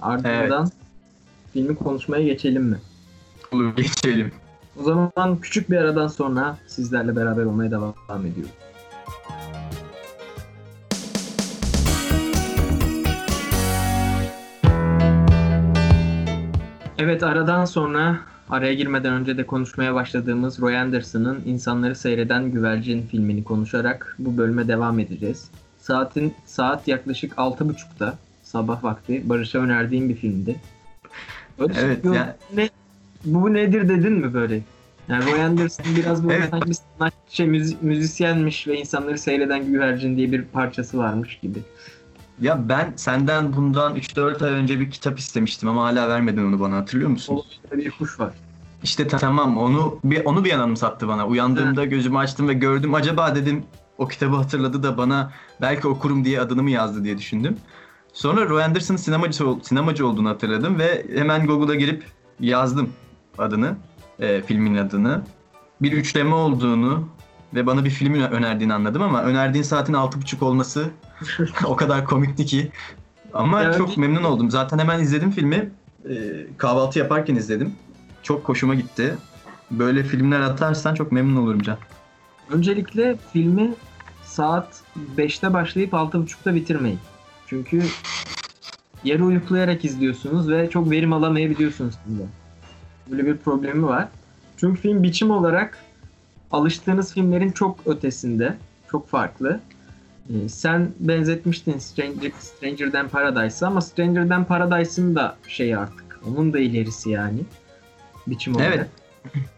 ardından 0.02 0.72
filmi 1.54 1.76
konuşmaya 1.76 2.24
geçelim 2.24 2.64
mi? 2.64 2.78
Olur 3.52 3.76
geçelim. 3.76 4.32
O 4.80 4.84
zaman 4.84 5.40
küçük 5.42 5.70
bir 5.70 5.78
aradan 5.78 6.08
sonra 6.08 6.58
sizlerle 6.68 7.16
beraber 7.16 7.44
olmaya 7.44 7.72
devam 7.72 8.26
ediyoruz. 8.26 8.52
Evet 16.98 17.24
aradan 17.24 17.66
sonra 17.66 18.20
araya 18.50 18.74
girmeden 18.74 19.14
önce 19.14 19.38
de 19.38 19.46
konuşmaya 19.46 19.94
başladığımız 19.94 20.62
Roy 20.62 20.78
Anderson'ın 20.78 21.42
İnsanları 21.46 21.96
Seyreden 21.96 22.52
Güvercin 22.52 23.02
filmini 23.02 23.44
konuşarak 23.44 24.16
bu 24.20 24.38
bölüme 24.38 24.68
devam 24.68 25.00
edeceğiz. 25.00 25.50
Saatin 25.94 26.34
saat 26.46 26.88
yaklaşık 26.88 27.34
6.30'da 27.34 28.18
sabah 28.44 28.84
vakti 28.84 29.30
Barış'a 29.30 29.60
önerdiğim 29.60 30.10
bir 30.10 30.16
filmdi. 30.16 30.56
Barış, 31.60 31.78
Evet, 31.80 32.04
bu, 32.06 32.14
yani- 32.14 32.32
ne, 32.56 32.70
bu 33.26 33.54
nedir 33.54 33.90
dedin 33.90 34.14
mi 34.14 34.34
böyle? 34.34 34.62
Yani 35.08 35.26
Roy 35.32 35.44
Anderson 35.44 35.86
biraz 35.96 36.24
böyle 36.24 36.36
Evet. 36.36 36.50
sanki 36.52 36.72
sanatçı, 37.00 37.44
müzi- 37.44 37.76
müzisyenmiş 37.82 38.68
ve 38.68 38.80
insanları 38.80 39.18
seyreden 39.18 39.66
güvercin 39.66 40.18
diye 40.18 40.32
bir 40.32 40.42
parçası 40.44 40.98
varmış 40.98 41.40
gibi. 41.42 41.60
Ya 42.42 42.70
ben 42.70 42.94
senden 42.96 43.56
bundan 43.56 43.96
3-4 43.96 44.42
ay 44.42 44.52
önce 44.52 44.80
bir 44.80 44.92
kitap 44.92 45.20
istemiştim 45.20 45.70
ama 45.70 45.84
hala 45.84 46.10
vermedin 46.10 46.46
onu 46.46 46.60
bana 46.60 46.76
hatırlıyor 46.78 47.10
musun? 47.10 47.26
Solumuzda 47.36 47.86
bir 47.86 47.92
kuş 47.92 48.20
var. 48.20 48.34
İşte 48.84 49.08
ta- 49.08 49.18
tamam 49.18 49.58
onu 49.58 50.00
bir 50.04 50.26
onu 50.26 50.46
bir 50.46 50.52
an 50.54 50.76
sattı 50.76 51.08
bana. 51.08 51.28
Uyandığımda 51.28 51.86
gözümü 51.86 52.18
açtım 52.18 52.48
ve 52.48 52.54
gördüm. 52.54 52.94
Acaba 52.94 53.36
dedim 53.36 53.64
o 54.00 54.08
kitabı 54.08 54.36
hatırladı 54.36 54.84
da 54.84 54.98
bana 54.98 55.32
belki 55.62 55.88
okurum 55.88 56.26
diye 56.26 56.42
adını 56.42 56.64
mı 56.64 56.72
yazdı 56.72 57.04
diye 57.04 57.18
düşündüm. 57.18 57.58
Sonra 58.14 58.50
Roy 58.50 58.64
Anderson'ın 58.64 58.98
sinemacı, 58.98 59.44
sinemacı 59.64 60.08
olduğunu 60.08 60.30
hatırladım 60.30 60.80
ve 60.80 61.06
hemen 61.16 61.48
Google'a 61.48 61.76
girip 61.76 62.06
yazdım 62.40 62.90
adını, 63.38 63.76
e, 64.20 64.42
filmin 64.42 64.76
adını. 64.76 65.22
Bir 65.82 65.92
üçleme 65.92 66.36
olduğunu 66.36 67.08
ve 67.54 67.66
bana 67.66 67.86
bir 67.86 67.90
filmi 67.90 68.24
önerdiğini 68.24 68.74
anladım 68.74 69.02
ama 69.02 69.24
önerdiğin 69.24 69.64
saatin 69.64 69.94
6.30 69.94 70.44
olması 70.44 70.90
o 71.66 71.76
kadar 71.76 72.06
komikti 72.06 72.46
ki. 72.46 72.72
Ama 73.34 73.62
Yani- 73.62 73.78
çok 73.78 73.98
memnun 73.98 74.24
oldum. 74.24 74.52
Zaten 74.52 74.80
hemen 74.80 75.00
izledim 75.00 75.32
filmi. 75.32 75.72
E, 76.10 76.14
kahvaltı 76.58 77.00
yaparken 77.00 77.36
izledim. 77.36 77.74
Çok 78.24 78.50
hoşuma 78.50 78.76
gitti. 78.76 79.18
Böyle 79.72 80.04
filmler 80.04 80.40
atarsan 80.40 80.94
çok 80.94 81.12
memnun 81.12 81.42
olurum 81.44 81.62
Can. 81.62 81.78
Öncelikle 82.52 83.16
filmi 83.34 83.74
saat 84.40 84.82
5'te 85.18 85.54
başlayıp 85.54 85.94
6.30'da 85.94 86.56
bitirmeyin. 86.56 87.00
Çünkü 87.48 87.84
yarı 89.04 89.26
uyuklayarak 89.26 89.86
izliyorsunuz 89.86 90.50
ve 90.50 90.70
çok 90.70 90.92
verim 90.92 91.14
alamayabiliyorsunuz 91.14 91.96
filmde. 92.06 92.24
Böyle 93.12 93.26
bir 93.26 93.38
problemi 93.38 93.86
var. 93.86 94.08
Çünkü 94.58 94.82
film 94.82 95.04
biçim 95.04 95.32
olarak 95.32 95.78
alıştığınız 96.52 97.14
filmlerin 97.14 97.52
çok 97.52 97.80
ötesinde, 97.86 98.58
çok 98.92 99.08
farklı. 99.08 99.60
Ee, 100.30 100.50
sen 100.50 100.92
benzetmiştin 101.00 101.80
Stranger, 101.80 102.32
Stranger'dan 102.40 103.10
Paradise'a 103.10 103.68
ama 103.68 103.82
Stranger'dan 103.82 104.46
Paradise'ın 104.46 105.16
da 105.16 105.36
şeyi 105.48 105.78
artık. 105.78 106.20
Onun 106.28 106.54
da 106.54 106.60
ilerisi 106.60 107.10
yani. 107.10 107.40
Biçim 108.28 108.56
olarak. 108.56 108.76
Evet. 108.76 108.88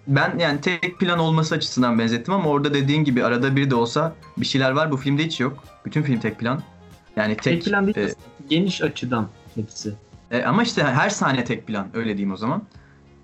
Ben 0.07 0.39
yani 0.39 0.61
tek 0.61 0.99
plan 0.99 1.19
olması 1.19 1.55
açısından 1.55 1.99
benzettim 1.99 2.33
ama 2.33 2.49
orada 2.49 2.73
dediğin 2.73 3.03
gibi 3.03 3.23
arada 3.23 3.55
bir 3.55 3.69
de 3.69 3.75
olsa 3.75 4.15
bir 4.37 4.45
şeyler 4.45 4.71
var. 4.71 4.91
Bu 4.91 4.97
filmde 4.97 5.25
hiç 5.25 5.39
yok. 5.39 5.63
Bütün 5.85 6.01
film 6.03 6.19
tek 6.19 6.39
plan. 6.39 6.61
Yani 7.15 7.37
tek, 7.37 7.43
Tek 7.43 7.63
plan 7.63 7.85
değil, 7.85 7.97
e, 7.97 8.13
geniş 8.49 8.81
açıdan 8.81 9.29
hepsi. 9.55 9.93
E, 10.31 10.43
ama 10.43 10.63
işte 10.63 10.83
her 10.83 11.09
sahne 11.09 11.43
tek 11.43 11.67
plan 11.67 11.87
öyle 11.93 12.17
diyeyim 12.17 12.33
o 12.33 12.37
zaman. 12.37 12.63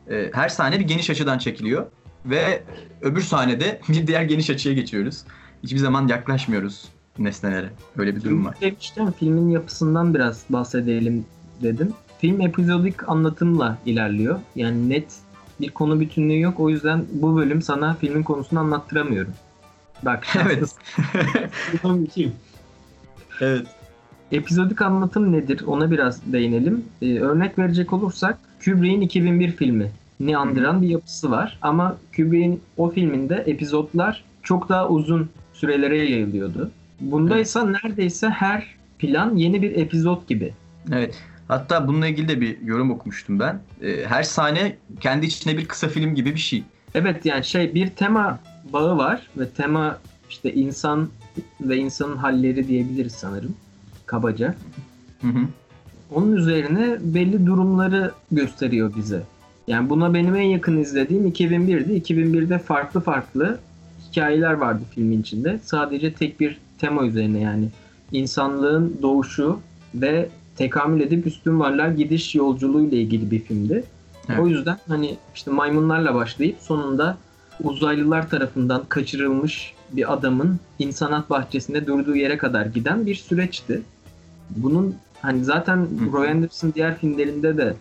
E, 0.10 0.30
her 0.34 0.50
sahne 0.50 0.80
bir 0.80 0.86
geniş 0.86 1.10
açıdan 1.10 1.38
çekiliyor 1.38 1.86
ve 2.26 2.64
öbür 3.02 3.22
sahnede 3.22 3.82
bir 3.90 4.08
diğer 4.08 4.22
geniş 4.22 4.50
açıya 4.50 4.76
geçiyoruz. 4.76 5.24
Hiçbir 5.64 5.78
zaman 5.78 6.08
yaklaşmıyoruz 6.08 6.90
nesnelere. 7.20 7.70
Öyle 7.98 8.16
bir 8.16 8.24
durum 8.24 8.46
var. 8.46 8.56
Demiştim 8.62 9.12
filmin 9.12 9.50
yapısından 9.50 10.14
biraz 10.14 10.44
bahsedelim 10.50 11.26
dedim. 11.62 11.94
Film 12.20 12.42
epizodik 12.42 13.10
anlatımla 13.10 13.78
ilerliyor. 13.86 14.40
Yani 14.56 14.90
net 14.90 15.16
bir 15.62 15.70
konu 15.70 16.00
bütünlüğü 16.00 16.40
yok. 16.40 16.60
O 16.60 16.70
yüzden 16.70 17.06
bu 17.12 17.38
bölüm 17.38 17.62
sana 17.62 17.94
filmin 17.94 18.24
konusunu 18.24 18.60
anlattıramıyorum. 18.60 19.34
Bak 20.04 20.28
evet. 20.46 20.76
evet. 23.42 23.68
Epizodik 24.32 24.82
anlatım 24.82 25.32
nedir? 25.32 25.64
Ona 25.68 25.92
biraz 25.92 26.34
değinelim. 26.34 26.86
Ee, 27.02 27.20
örnek 27.20 27.60
verecek 27.60 27.94
olursak 27.94 28.38
Kubrick'in 28.66 29.02
2001 29.02 29.52
filmi 29.52 29.92
ni 30.20 30.38
andıran 30.38 30.82
bir 30.82 30.88
yapısı 30.88 31.32
var. 31.32 31.58
Ama 31.62 31.98
Kubrick'in 32.16 32.62
o 32.78 32.90
filminde 32.90 33.36
epizodlar 33.36 34.24
çok 34.44 34.70
daha 34.70 34.90
uzun 34.90 35.30
sürelere 35.54 35.98
yayılıyordu. 35.98 36.72
Bunda 37.02 37.36
Evet. 37.36 37.48
ise 37.48 37.74
neredeyse 37.74 38.30
her 38.30 38.68
plan 39.00 39.36
yeni 39.36 39.62
bir 39.62 39.76
epizod 39.76 40.28
gibi. 40.28 40.54
Evet. 40.94 41.24
Hatta 41.48 41.88
bununla 41.88 42.08
ilgili 42.08 42.28
de 42.28 42.42
bir 42.42 42.62
yorum 42.62 42.92
okumuştum 42.92 43.40
ben. 43.40 43.60
E, 43.82 44.06
her 44.06 44.24
sahne 44.24 44.78
kendi 45.00 45.26
içinde 45.26 45.58
bir 45.58 45.66
kısa 45.66 45.88
film 45.88 46.16
gibi 46.16 46.36
bir 46.36 46.40
şey. 46.40 46.64
Evet 46.96 47.26
yani 47.26 47.46
şey 47.46 47.74
bir 47.74 47.90
tema 47.90 48.40
bağı 48.74 48.98
var 48.98 49.28
ve 49.38 49.50
tema 49.50 49.98
işte 50.30 50.54
insan 50.54 51.10
ve 51.62 51.78
insanın 51.78 52.18
halleri 52.18 52.68
diyebiliriz 52.68 53.14
sanırım 53.14 53.56
kabaca. 54.06 54.56
Hı 55.22 55.28
hı. 55.28 55.40
Onun 56.12 56.36
üzerine 56.36 56.98
belli 57.02 57.46
durumları 57.46 58.12
gösteriyor 58.32 58.94
bize. 58.98 59.24
Yani 59.68 59.90
buna 59.90 60.14
benim 60.14 60.36
en 60.36 60.42
yakın 60.42 60.78
izlediğim 60.78 61.28
2001'di. 61.28 62.14
2001'de 62.14 62.60
farklı 62.60 63.00
farklı 63.00 63.60
hikayeler 64.12 64.54
vardı 64.54 64.84
filmin 64.96 65.22
içinde. 65.22 65.60
Sadece 65.64 66.14
tek 66.14 66.40
bir 66.40 66.60
tema 66.80 67.06
üzerine 67.06 67.40
yani 67.40 67.70
insanlığın 68.12 69.00
doğuşu 69.02 69.60
ve 69.96 70.30
tekamül 70.58 71.02
edip 71.02 71.28
üstün 71.28 71.60
varlığa 71.60 71.88
gidiş 71.88 72.36
yolculuğu 72.36 72.82
ile 72.82 72.96
ilgili 72.96 73.32
bir 73.32 73.40
filmdi. 73.40 73.84
Evet. 74.30 74.40
O 74.40 74.48
yüzden 74.48 74.78
hani 74.88 75.18
işte 75.36 75.52
maymunlarla 75.52 76.16
başlayıp 76.16 76.58
sonunda 76.60 77.18
uzaylılar 77.64 78.30
tarafından 78.30 78.84
kaçırılmış 78.90 79.74
bir 79.92 80.14
adamın 80.14 80.60
insanat 80.80 81.30
bahçesinde 81.30 81.88
durduğu 81.88 82.16
yere 82.16 82.38
kadar 82.38 82.66
giden 82.66 83.06
bir 83.06 83.16
süreçti. 83.16 83.82
Bunun 84.50 84.96
hani 85.22 85.44
zaten 85.44 85.78
Hı. 85.78 86.12
Roy 86.12 86.30
Anderson 86.30 86.74
diğer 86.76 86.98
filmlerinde 86.98 87.58
de 87.58 87.74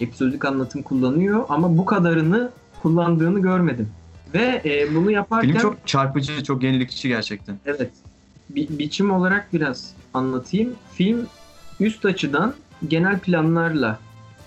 epizodik 0.00 0.44
anlatım 0.44 0.82
kullanıyor 0.82 1.44
ama 1.48 1.78
bu 1.78 1.84
kadarını 1.84 2.50
kullandığını 2.82 3.40
görmedim. 3.40 3.88
Ve 4.34 4.62
e, 4.64 4.94
bunu 4.94 5.10
yaparken... 5.10 5.50
Film 5.50 5.60
çok 5.60 5.86
çarpıcı, 5.86 6.44
çok 6.44 6.62
yenilikçi 6.62 7.08
gerçekten. 7.08 7.56
Evet. 7.66 7.90
Bi- 8.50 8.78
biçim 8.78 9.10
olarak 9.10 9.48
biraz 9.52 9.94
anlatayım. 10.14 10.72
Film 10.94 11.26
üst 11.80 12.04
açıdan 12.04 12.54
genel 12.88 13.18
planlarla 13.18 13.98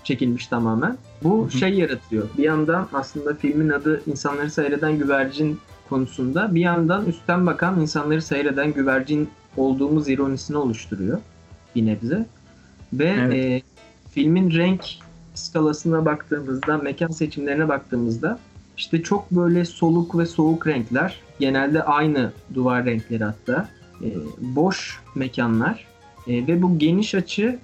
çekilmiş 0.04 0.46
tamamen. 0.46 0.96
Bu 1.22 1.42
Hı 1.42 1.46
hı. 1.46 1.50
şey 1.50 1.74
yaratıyor. 1.74 2.28
Bir 2.38 2.42
yandan 2.42 2.88
aslında 2.92 3.34
filmin 3.34 3.68
adı 3.68 4.02
insanları 4.06 4.50
seyreden 4.50 4.98
güvercin 4.98 5.60
konusunda 5.88 6.54
bir 6.54 6.60
yandan 6.60 7.06
üstten 7.06 7.46
bakan 7.46 7.80
insanları 7.80 8.22
seyreden 8.22 8.72
güvercin 8.72 9.28
olduğumuz 9.56 10.08
ironisini 10.08 10.56
oluşturuyor 10.56 11.18
bir 11.74 11.86
nebze. 11.86 12.26
Ve 12.92 13.16
Evet. 13.18 13.34
e, 13.34 13.62
filmin 14.10 14.50
renk 14.50 14.84
skalasına 15.34 16.04
baktığımızda, 16.04 16.78
mekan 16.78 17.10
seçimlerine 17.10 17.68
baktığımızda 17.68 18.38
işte 18.76 19.02
çok 19.02 19.30
böyle 19.30 19.64
soluk 19.64 20.18
ve 20.18 20.26
soğuk 20.26 20.66
renkler. 20.66 21.20
Genelde 21.40 21.82
aynı 21.82 22.32
duvar 22.54 22.84
renkleri 22.84 23.24
hatta. 23.24 23.68
E, 24.04 24.08
boş 24.40 25.00
mekanlar. 25.14 25.86
E, 26.28 26.46
ve 26.46 26.62
bu 26.62 26.78
geniş 26.78 27.14
açı 27.14 27.58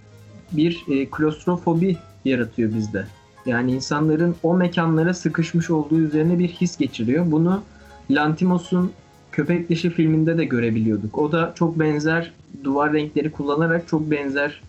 bir 0.53 0.85
e, 0.89 1.07
klostrofobi 1.07 1.97
yaratıyor 2.25 2.75
bizde. 2.75 3.07
Yani 3.47 3.73
insanların 3.73 4.37
o 4.43 4.55
mekanlara 4.55 5.15
sıkışmış 5.15 5.71
olduğu 5.71 5.99
üzerine 5.99 6.39
bir 6.39 6.49
his 6.49 6.77
geçiriyor. 6.77 7.31
Bunu 7.31 7.63
Lantimos'un 8.11 8.93
Köpek 9.33 9.69
Dişi 9.69 9.91
filminde 9.91 10.39
de 10.39 10.45
görebiliyorduk. 10.45 11.19
O 11.19 11.33
da 11.33 11.53
çok 11.55 11.79
benzer 11.79 12.33
duvar 12.65 12.93
renkleri 12.93 13.31
kullanarak 13.31 13.89
çok 13.89 14.11
benzer 14.11 14.63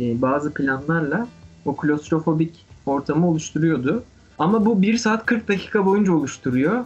e, 0.00 0.22
bazı 0.22 0.54
planlarla 0.54 1.26
o 1.64 1.76
klostrofobik 1.76 2.66
ortamı 2.86 3.28
oluşturuyordu. 3.28 4.02
Ama 4.38 4.66
bu 4.66 4.82
1 4.82 4.96
saat 4.96 5.26
40 5.26 5.48
dakika 5.48 5.86
boyunca 5.86 6.12
oluşturuyor. 6.12 6.84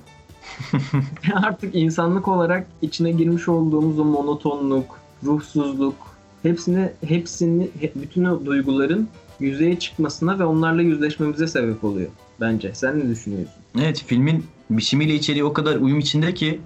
Artık 1.35 1.75
insanlık 1.75 2.29
olarak 2.29 2.67
içine 2.83 3.11
girmiş 3.11 3.49
olduğumuz 3.49 3.99
o 3.99 4.05
monotonluk, 4.05 4.99
ruhsuzluk, 5.25 6.16
hepsini 6.49 6.91
hepsini 7.07 7.71
he- 7.81 7.93
bütün 7.95 8.25
o 8.25 8.47
duyguların 8.47 9.09
yüzeye 9.41 9.79
çıkmasına 9.79 10.39
ve 10.39 10.45
onlarla 10.45 10.83
yüzleşmemize 10.83 11.47
sebep 11.47 11.85
oluyor 11.85 12.09
bence. 12.41 12.75
Sen 12.75 13.01
ne 13.01 13.11
düşünüyorsun? 13.11 13.55
Evet 13.81 14.05
filmin 14.07 14.45
biçimiyle 14.71 15.15
içeriği 15.15 15.45
o 15.45 15.53
kadar 15.53 15.77
uyum 15.77 15.99
içinde 15.99 16.35
ki 16.35 16.61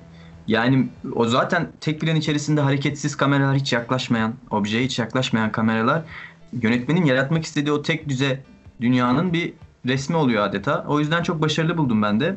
yani 0.47 0.89
o 1.15 1.25
zaten 1.25 1.69
tek 1.81 2.01
plan 2.01 2.17
içerisinde 2.17 2.61
hareketsiz 2.61 3.17
kameralar 3.17 3.57
hiç 3.57 3.73
yaklaşmayan, 3.73 4.35
objeye 4.51 4.85
hiç 4.85 4.99
yaklaşmayan 4.99 5.53
kameralar 5.53 6.03
yönetmenin 6.63 7.05
yaratmak 7.05 7.45
istediği 7.45 7.73
o 7.73 7.83
tek 7.83 8.09
düze 8.09 8.43
dünyanın 8.81 9.33
bir 9.33 9.53
resmi 9.87 10.17
oluyor 10.17 10.43
adeta. 10.45 10.85
O 10.89 11.01
yüzden 11.01 11.23
çok 11.23 11.43
başarılı 11.43 11.79
buldum 11.79 12.03
ben 12.03 12.21
de. 12.21 12.37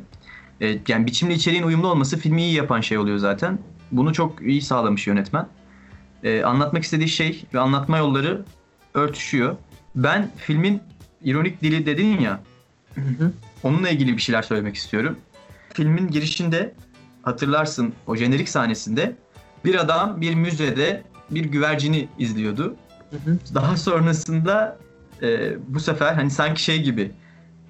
E, 0.61 0.77
yani 0.87 1.05
biçimle 1.05 1.33
içeriğin 1.33 1.63
uyumlu 1.63 1.87
olması 1.87 2.17
filmi 2.17 2.41
iyi 2.41 2.53
yapan 2.53 2.81
şey 2.81 2.97
oluyor 2.97 3.17
zaten. 3.17 3.59
Bunu 3.91 4.13
çok 4.13 4.41
iyi 4.41 4.61
sağlamış 4.61 5.07
yönetmen. 5.07 5.47
E, 6.23 6.43
anlatmak 6.43 6.83
istediği 6.83 7.09
şey 7.09 7.45
ve 7.53 7.59
anlatma 7.59 7.97
yolları 7.97 8.45
örtüşüyor. 8.93 9.55
Ben 9.95 10.31
filmin 10.37 10.81
ironik 11.23 11.61
dili 11.61 11.85
dedin 11.85 12.19
ya 12.19 12.39
Onunla 13.63 13.89
ilgili 13.89 14.17
bir 14.17 14.21
şeyler 14.21 14.41
söylemek 14.41 14.75
istiyorum. 14.75 15.17
Filmin 15.73 16.07
girişinde 16.07 16.73
hatırlarsın 17.21 17.93
o 18.07 18.15
jenerik 18.15 18.49
sahnesinde 18.49 19.15
bir 19.65 19.75
adam 19.75 20.21
bir 20.21 20.35
müzede 20.35 21.03
bir 21.31 21.45
güvercini 21.45 22.07
izliyordu. 22.19 22.75
Daha 23.53 23.77
sonrasında 23.77 24.77
e, 25.21 25.53
bu 25.67 25.79
sefer 25.79 26.13
hani 26.13 26.31
sanki 26.31 26.63
şey 26.63 26.83
gibi 26.83 27.11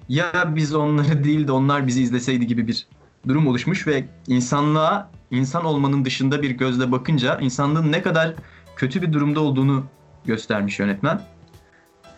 ya 0.08 0.52
biz 0.54 0.74
onları 0.74 1.24
değil 1.24 1.46
de 1.46 1.52
onlar 1.52 1.86
bizi 1.86 2.02
izleseydi 2.02 2.46
gibi 2.46 2.66
bir 2.66 2.86
durum 3.28 3.46
oluşmuş 3.46 3.86
ve 3.86 4.04
insanlığa 4.26 5.10
insan 5.34 5.64
olmanın 5.64 6.04
dışında 6.04 6.42
bir 6.42 6.50
gözle 6.50 6.92
bakınca 6.92 7.38
insanlığın 7.40 7.92
ne 7.92 8.02
kadar 8.02 8.34
kötü 8.76 9.02
bir 9.02 9.12
durumda 9.12 9.40
olduğunu 9.40 9.84
göstermiş 10.24 10.78
yönetmen. 10.78 11.20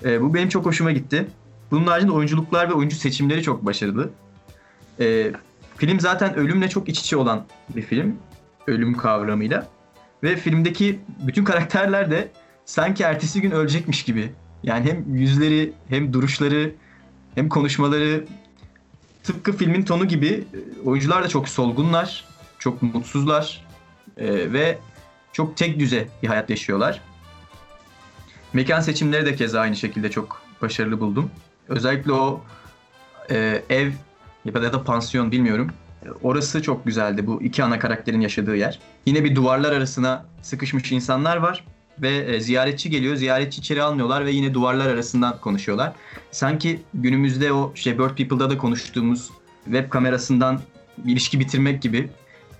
E, 0.05 0.23
bu 0.23 0.35
benim 0.35 0.49
çok 0.49 0.67
hoşuma 0.67 0.93
gitti. 0.93 1.29
Bunun 1.71 1.87
haricinde 1.87 2.13
oyunculuklar 2.13 2.69
ve 2.69 2.73
oyuncu 2.73 2.97
seçimleri 2.97 3.43
çok 3.43 3.67
başarılı. 3.67 4.11
Ee, 5.01 5.33
film 5.77 6.01
zaten 6.01 6.35
ölümle 6.35 6.69
çok 6.69 6.89
iç 6.89 7.01
içe 7.01 7.17
olan 7.17 7.45
bir 7.77 7.83
film. 7.83 8.17
Ölüm 8.67 8.97
kavramıyla. 8.97 9.67
Ve 10.23 10.37
filmdeki 10.37 11.01
bütün 11.27 11.45
karakterler 11.45 12.11
de 12.11 12.29
sanki 12.65 13.03
ertesi 13.03 13.41
gün 13.41 13.51
ölecekmiş 13.51 14.05
gibi. 14.05 14.33
Yani 14.63 14.91
hem 14.91 15.15
yüzleri 15.15 15.73
hem 15.89 16.13
duruşları 16.13 16.73
hem 17.35 17.49
konuşmaları 17.49 18.25
tıpkı 19.23 19.53
filmin 19.53 19.83
tonu 19.83 20.09
gibi 20.09 20.45
e, 20.55 20.89
oyuncular 20.89 21.25
da 21.25 21.29
çok 21.29 21.49
solgunlar, 21.49 22.25
çok 22.67 22.83
mutsuzlar 22.83 23.65
e, 24.17 24.53
ve 24.53 24.79
çok 25.33 25.57
tek 25.57 25.81
düze 25.81 26.09
bir 26.23 26.29
hayat 26.29 26.51
yaşıyorlar. 26.51 27.01
Mekan 28.53 28.81
seçimleri 28.81 29.27
de 29.27 29.35
keza 29.35 29.61
aynı 29.61 29.77
şekilde 29.77 30.11
çok 30.11 30.43
başarılı 30.63 31.01
buldum. 31.01 31.31
Özellikle 31.69 32.13
o 32.13 32.41
e, 33.31 33.63
ev 33.71 33.93
ya 34.45 34.55
da, 34.55 34.73
da 34.73 34.85
pansiyon 34.85 35.33
bilmiyorum. 35.33 35.71
Orası 36.23 36.63
çok 36.63 36.85
güzeldi 36.85 37.27
bu 37.27 37.43
iki 37.43 37.65
ana 37.65 37.79
karakterin 37.79 38.21
yaşadığı 38.21 38.57
yer. 38.57 38.79
Yine 39.07 39.25
bir 39.25 39.35
duvarlar 39.35 39.73
arasına 39.73 40.27
sıkışmış 40.43 40.93
insanlar 40.93 41.37
var 41.37 41.65
ve 41.99 42.17
e, 42.17 42.41
ziyaretçi 42.41 42.91
geliyor. 42.91 43.17
Ziyaretçi 43.17 43.61
içeri 43.61 43.83
almıyorlar 43.83 44.27
ve 44.27 44.31
yine 44.31 44.55
duvarlar 44.55 44.87
arasından 44.87 45.41
konuşuyorlar. 45.41 45.93
Sanki 46.31 46.83
günümüzde 46.95 47.53
o 47.53 47.73
şey 47.75 47.99
Bird 47.99 48.17
People'da 48.17 48.51
da 48.51 48.59
konuştuğumuz 48.59 49.31
web 49.65 49.91
kamerasından 49.91 50.61
ilişki 51.05 51.41
bitirmek 51.41 51.83
gibi 51.83 52.11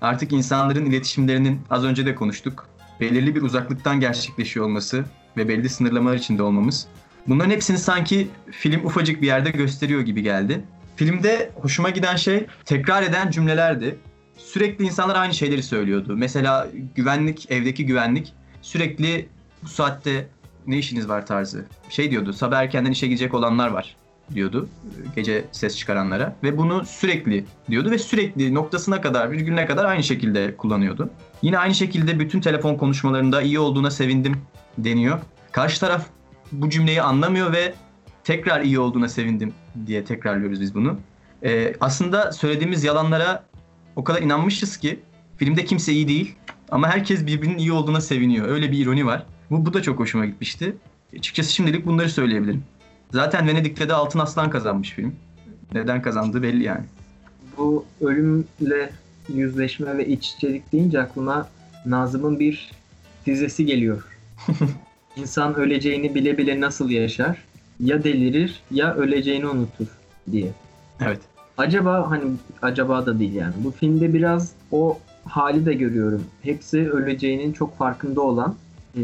artık 0.01 0.33
insanların 0.33 0.87
iletişimlerinin 0.87 1.61
az 1.71 1.85
önce 1.85 2.07
de 2.07 2.15
konuştuk. 2.15 2.69
Belirli 3.01 3.35
bir 3.35 3.43
uzaklıktan 3.43 4.01
gerçekleşiyor 4.01 4.67
olması 4.67 5.05
ve 5.37 5.49
belli 5.49 5.69
sınırlamalar 5.69 6.17
içinde 6.17 6.43
olmamız. 6.43 6.87
Bunların 7.29 7.51
hepsini 7.51 7.79
sanki 7.79 8.29
film 8.51 8.85
ufacık 8.85 9.23
bir 9.23 9.27
yerde 9.27 9.51
gösteriyor 9.51 10.01
gibi 10.01 10.23
geldi. 10.23 10.65
Filmde 10.97 11.51
hoşuma 11.55 11.91
giden 11.91 12.17
şey 12.17 12.47
tekrar 12.65 13.03
eden 13.03 13.31
cümlelerdi. 13.31 13.99
Sürekli 14.37 14.85
insanlar 14.85 15.17
aynı 15.17 15.35
şeyleri 15.35 15.63
söylüyordu. 15.63 16.17
Mesela 16.17 16.69
güvenlik, 16.95 17.51
evdeki 17.51 17.87
güvenlik 17.87 18.33
sürekli 18.63 19.29
bu 19.63 19.69
saatte 19.69 20.29
ne 20.67 20.79
işiniz 20.79 21.09
var 21.09 21.27
tarzı. 21.27 21.65
Şey 21.89 22.11
diyordu, 22.11 22.33
sabah 22.33 22.59
erkenden 22.59 22.91
işe 22.91 23.07
gidecek 23.07 23.35
olanlar 23.35 23.69
var 23.69 23.97
diyordu 24.35 24.69
gece 25.17 25.45
ses 25.53 25.77
çıkaranlara. 25.77 26.37
Ve 26.43 26.59
bunu 26.59 26.85
sürekli 26.87 27.45
diyordu 27.71 27.91
ve 27.91 27.99
sürekli 27.99 28.55
noktasına 28.55 29.01
kadar, 29.01 29.31
virgülüne 29.31 29.67
kadar 29.67 29.85
aynı 29.85 30.03
şekilde 30.03 30.57
kullanıyordu. 30.57 31.11
Yine 31.43 31.59
aynı 31.59 31.75
şekilde 31.75 32.19
bütün 32.19 32.41
telefon 32.41 32.75
konuşmalarında 32.75 33.43
iyi 33.43 33.59
olduğuna 33.59 33.91
sevindim 33.91 34.37
deniyor. 34.79 35.19
Karşı 35.53 35.81
taraf 35.81 36.07
bu 36.53 36.71
cümleyi 36.71 37.03
anlamıyor 37.03 37.53
ve 37.53 37.75
tekrar 38.25 38.61
iyi 38.61 38.79
olduğuna 38.79 39.09
sevindim 39.09 39.55
diye 39.87 40.05
tekrarlıyoruz 40.05 40.61
biz 40.61 40.75
bunu. 40.75 40.99
Ee, 41.45 41.75
aslında 41.81 42.33
söylediğimiz 42.33 42.85
yalanlara 42.85 43.45
o 43.97 44.05
kadar 44.05 44.23
inanmışız 44.23 44.77
ki 44.77 45.01
filmde 45.37 45.65
kimse 45.65 45.93
iyi 45.93 46.09
değil 46.09 46.35
ama 46.71 46.89
herkes 46.89 47.27
birbirinin 47.27 47.59
iyi 47.59 47.73
olduğuna 47.73 48.01
seviniyor. 48.01 48.49
Öyle 48.49 48.73
bir 48.73 48.79
ironi 48.79 49.07
var. 49.07 49.27
Bu, 49.51 49.67
bu 49.67 49.75
da 49.75 49.83
çok 49.83 49.99
hoşuma 49.99 50.27
gitmişti. 50.27 50.77
Açıkçası 51.19 51.53
şimdilik 51.53 51.87
bunları 51.87 52.11
söyleyebilirim. 52.11 52.65
Zaten 53.13 53.47
Venedik'te 53.49 53.89
de 53.89 53.95
Altın 53.95 54.19
Aslan 54.19 54.51
kazanmış 54.51 54.91
film. 54.91 55.15
Neden 55.73 56.03
kazandığı 56.03 56.43
belli 56.43 56.65
yani. 56.65 56.85
Bu 57.59 57.85
ölümle 58.01 58.91
yüzleşme 59.35 59.99
ve 59.99 60.07
iç 60.07 60.35
içelik 60.37 60.73
deyince 60.73 61.01
aklıma 61.01 61.49
Nazım'ın 61.87 62.39
bir 62.41 62.71
dizesi 63.27 63.67
geliyor. 63.67 64.05
İnsan 65.17 65.55
öleceğini 65.55 66.15
bile 66.15 66.39
bile 66.39 66.61
nasıl 66.61 66.91
yaşar? 66.91 67.45
Ya 67.81 68.05
delirir 68.05 68.61
ya 68.71 68.95
öleceğini 68.95 69.47
unutur 69.47 69.87
diye. 70.33 70.51
Evet. 71.01 71.21
Acaba 71.59 72.11
hani 72.11 72.23
acaba 72.63 73.07
da 73.07 73.19
değil 73.19 73.35
yani. 73.35 73.55
Bu 73.59 73.71
filmde 73.71 74.15
biraz 74.15 74.53
o 74.73 74.99
hali 75.25 75.67
de 75.67 75.75
görüyorum. 75.75 76.25
Hepsi 76.43 76.91
öleceğinin 76.91 77.53
çok 77.53 77.79
farkında 77.79 78.21
olan 78.21 78.55
e, 78.97 79.03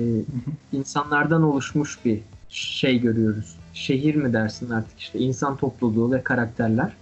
insanlardan 0.73 1.43
oluşmuş 1.43 1.99
bir 2.05 2.21
şey 2.49 3.01
görüyoruz. 3.01 3.57
Şehir 3.73 4.15
mi 4.15 4.33
dersin 4.33 4.71
artık 4.71 4.99
işte 4.99 5.19
insan 5.19 5.57
topluluğu 5.57 6.13
ve 6.13 6.23
karakterler. 6.23 6.93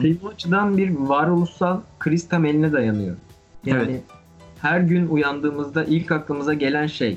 Film 0.00 0.18
o 0.24 0.28
açıdan 0.28 0.76
bir 0.76 0.90
varoluşsal 0.90 1.80
kriz 1.98 2.28
temeline 2.28 2.72
dayanıyor. 2.72 3.16
Yani 3.64 3.82
Evet. 3.90 4.02
her 4.60 4.80
gün 4.80 5.08
uyandığımızda 5.08 5.84
ilk 5.84 6.12
aklımıza 6.12 6.54
gelen 6.54 6.86
şey 6.86 7.16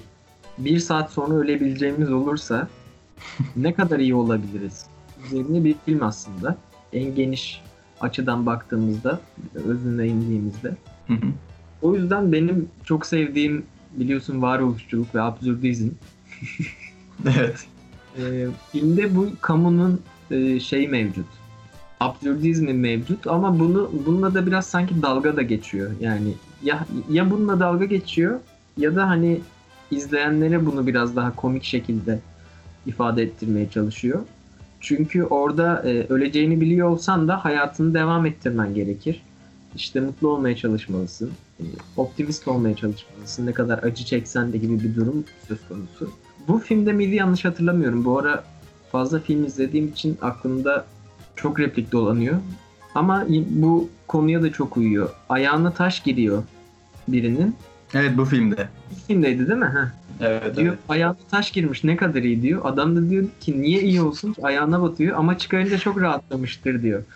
bir 0.58 0.80
saat 0.80 1.12
sonra 1.12 1.34
ölebileceğimiz 1.34 2.12
olursa 2.12 2.68
ne 3.56 3.74
kadar 3.74 4.00
iyi 4.00 4.16
olabiliriz? 4.16 4.86
Üzerine 5.26 5.64
bir 5.64 5.76
film 5.86 6.04
aslında. 6.04 6.58
En 6.94 7.16
geniş 7.16 7.62
açıdan 8.02 8.46
baktığımızda, 8.46 9.20
özüne 9.56 10.08
indiğimizde. 10.08 10.76
Hı 11.08 11.14
hı. 11.14 11.28
O 11.82 11.96
yüzden 11.96 12.32
benim 12.32 12.70
çok 12.84 13.06
sevdiğim 13.06 13.66
biliyorsun 13.92 14.42
varoluşçuluk 14.42 15.16
ve 15.16 15.22
absürdizm. 15.22 15.90
evet. 17.36 17.68
Ee, 18.18 18.48
filmde 18.72 19.16
bu 19.16 19.28
kamunun 19.42 20.02
e, 20.32 20.60
şey 20.60 20.88
mevcut. 20.88 21.26
absürdizmi 22.00 22.74
mevcut 22.74 23.28
ama 23.28 23.60
bunu 23.60 23.92
bununla 24.06 24.34
da 24.34 24.46
biraz 24.48 24.66
sanki 24.68 25.02
dalga 25.02 25.36
da 25.36 25.42
geçiyor. 25.42 25.92
Yani 26.00 26.34
ya 26.64 26.86
ya 27.12 27.32
bununla 27.32 27.60
dalga 27.60 27.86
geçiyor 27.86 28.40
ya 28.78 28.96
da 28.96 29.08
hani 29.10 29.42
izleyenlere 29.92 30.66
bunu 30.66 30.88
biraz 30.88 31.16
daha 31.16 31.36
komik 31.36 31.64
şekilde 31.64 32.20
ifade 32.86 33.24
ettirmeye 33.24 33.70
çalışıyor. 33.70 34.20
Çünkü 34.82 35.24
orada 35.24 35.84
e, 35.86 36.06
öleceğini 36.10 36.62
biliyor 36.62 36.90
olsan 36.90 37.28
da 37.28 37.46
hayatını 37.46 37.94
devam 37.94 38.26
ettirmen 38.26 38.74
gerekir. 38.74 39.22
İşte 39.76 40.00
mutlu 40.00 40.28
olmaya 40.28 40.56
çalışmalısın. 40.56 41.32
E, 41.60 41.64
optimist 41.98 42.48
olmaya 42.48 42.76
çalışmalısın. 42.76 43.46
Ne 43.46 43.52
kadar 43.54 43.78
acı 43.78 44.06
çeksen 44.06 44.54
de 44.54 44.58
gibi 44.58 44.84
bir 44.84 44.96
durum 44.96 45.26
söz 45.48 45.60
konusu. 45.70 46.12
Bu 46.50 46.60
filmde 46.60 46.94
miydi 46.94 47.16
yanlış 47.16 47.46
hatırlamıyorum. 47.46 48.06
Bu 48.06 48.20
ara 48.20 48.44
fazla 48.92 49.20
film 49.20 49.46
izlediğim 49.46 49.88
için 49.88 50.18
aklımda 50.22 50.86
çok 51.36 51.60
replik 51.60 51.92
dolanıyor. 51.92 52.36
Ama 52.96 53.26
bu 53.50 53.90
konuya 54.08 54.42
da 54.42 54.52
çok 54.52 54.78
uyuyor. 54.78 55.10
Ayağına 55.30 55.74
taş 55.74 56.04
giriyor 56.04 56.44
birinin. 57.08 57.56
Evet 57.94 58.18
bu 58.18 58.26
filmde. 58.26 58.70
Bu 58.92 59.08
filmdeydi 59.08 59.48
değil 59.48 59.60
mi? 59.60 59.66
Heh. 59.66 59.90
Evet, 60.28 60.58
Diyor 60.58 60.68
evet. 60.68 60.80
ayağına 60.90 61.18
taş 61.32 61.52
girmiş 61.52 61.84
ne 61.84 61.98
kadar 61.98 62.24
iyi 62.24 62.42
diyor. 62.42 62.62
Adam 62.64 62.96
da 62.96 63.10
diyor 63.10 63.28
ki 63.40 63.62
niye 63.62 63.82
iyi 63.82 64.02
olsun 64.02 64.34
ki 64.34 64.46
ayağına 64.46 64.82
batıyor 64.82 65.18
ama 65.18 65.38
çıkarınca 65.38 65.78
çok 65.78 66.02
rahatlamıştır 66.02 66.82
diyor. 66.82 67.04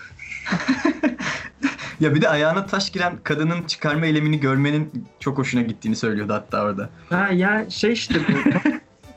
Ya 2.00 2.16
bir 2.16 2.22
de 2.22 2.30
ayağına 2.30 2.66
taş 2.66 2.90
giren 2.92 3.14
kadının 3.24 3.64
çıkarma 3.64 4.06
eylemini 4.06 4.40
görmenin 4.40 5.06
çok 5.20 5.38
hoşuna 5.38 5.62
gittiğini 5.62 5.96
söylüyordu 5.96 6.34
hatta 6.34 6.64
orada. 6.64 6.90
Ha 7.10 7.30
ya 7.34 7.70
şey 7.70 7.94
işte 7.94 8.16
bu. 8.20 8.70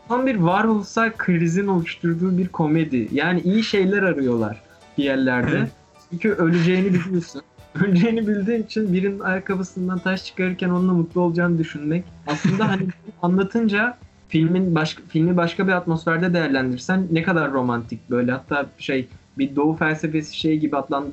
Tam 0.09 0.27
bir 0.27 0.37
varoluşsal 0.37 1.11
krizin 1.19 1.67
oluşturduğu 1.67 2.39
bir 2.39 2.49
komedi. 2.49 3.09
Yani 3.13 3.41
iyi 3.41 3.65
şeyler 3.65 4.03
arıyorlar 4.03 4.63
bir 4.99 5.05
yerlerde. 5.05 5.69
Çünkü 6.11 6.31
öleceğini 6.31 6.95
biliyorsun. 6.95 7.43
Öleceğini 7.85 8.29
bildiğin 8.29 8.63
için 8.63 8.93
birinin 8.93 9.21
ayakkabısından 9.21 9.99
taş 9.99 10.25
çıkarırken 10.25 10.69
onunla 10.69 10.93
mutlu 10.93 11.21
olacağını 11.21 11.59
düşünmek. 11.59 12.05
Aslında 12.27 12.69
hani 12.69 12.83
anlatınca 13.23 13.97
filmin 14.29 14.75
başka 14.75 15.03
filmi 15.09 15.37
başka 15.37 15.67
bir 15.67 15.73
atmosferde 15.73 16.35
değerlendirsen 16.35 17.07
ne 17.11 17.23
kadar 17.23 17.53
romantik 17.53 18.11
böyle 18.11 18.33
hatta 18.33 18.67
şey 18.79 19.09
bir 19.39 19.57
doğu 19.57 19.77
felsefesi 19.77 20.37
şey 20.37 20.59
gibi 20.59 20.77
adlan 20.77 21.07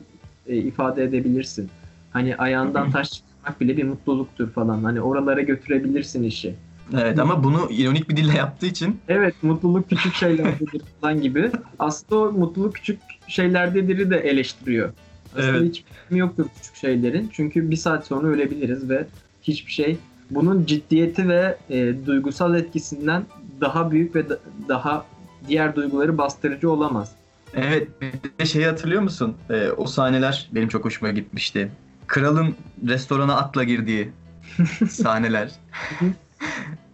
e, 0.48 0.56
ifade 0.56 1.04
edebilirsin. 1.04 1.70
Hani 2.12 2.36
ayağından 2.36 2.92
taş 2.92 3.12
çıkarmak 3.12 3.62
bile 3.62 3.78
bir 3.78 3.84
mutluluktur 3.84 4.50
falan. 4.50 4.84
Hani 4.84 5.02
oralara 5.02 5.42
götürebilirsin 5.42 6.24
işi. 6.24 6.56
Evet 6.94 7.20
ama 7.20 7.44
bunu 7.44 7.68
ironik 7.72 8.10
bir 8.10 8.18
dille 8.18 8.34
yaptığı 8.38 8.66
için 8.66 9.00
Evet 9.08 9.36
mutluluk 9.44 9.90
küçük 9.90 10.16
şeylerdedir 10.16 10.82
falan 11.02 11.22
gibi. 11.22 11.52
Aslında 11.80 12.22
o 12.22 12.32
mutluluk 12.32 12.76
küçük 12.76 13.00
şeylerdedir'i 13.28 14.10
de 14.10 14.18
eleştiriyor. 14.18 14.94
Aslında 15.38 15.58
Evet. 15.58 15.64
hiç 15.70 15.84
yoktur 16.12 16.46
küçük 16.58 16.76
şeylerin. 16.76 17.30
Çünkü 17.34 17.72
bir 17.72 17.76
saat 17.76 18.08
sonra 18.08 18.28
ölebiliriz 18.28 18.90
ve 18.90 19.08
hiçbir 19.42 19.72
şey 19.72 19.98
bunun 20.30 20.66
ciddiyeti 20.66 21.28
ve 21.28 21.58
e, 21.70 21.94
duygusal 22.06 22.56
etkisinden 22.56 23.24
daha 23.62 23.92
büyük 23.92 24.16
ve 24.16 24.30
da- 24.30 24.40
daha 24.68 25.06
diğer 25.48 25.76
duyguları 25.76 26.18
bastırıcı 26.18 26.72
olamaz. 26.72 27.12
Evet 27.54 27.88
bir 28.02 28.12
de 28.40 28.46
şeyi 28.46 28.66
hatırlıyor 28.66 29.02
musun? 29.02 29.36
Ee, 29.50 29.70
o 29.78 29.86
sahneler 29.86 30.50
benim 30.52 30.68
çok 30.68 30.86
hoşuma 30.86 31.12
gitmişti. 31.12 31.72
Kralın 32.08 32.56
restorana 32.88 33.36
atla 33.36 33.64
girdiği 33.64 34.10
sahneler. 34.90 35.52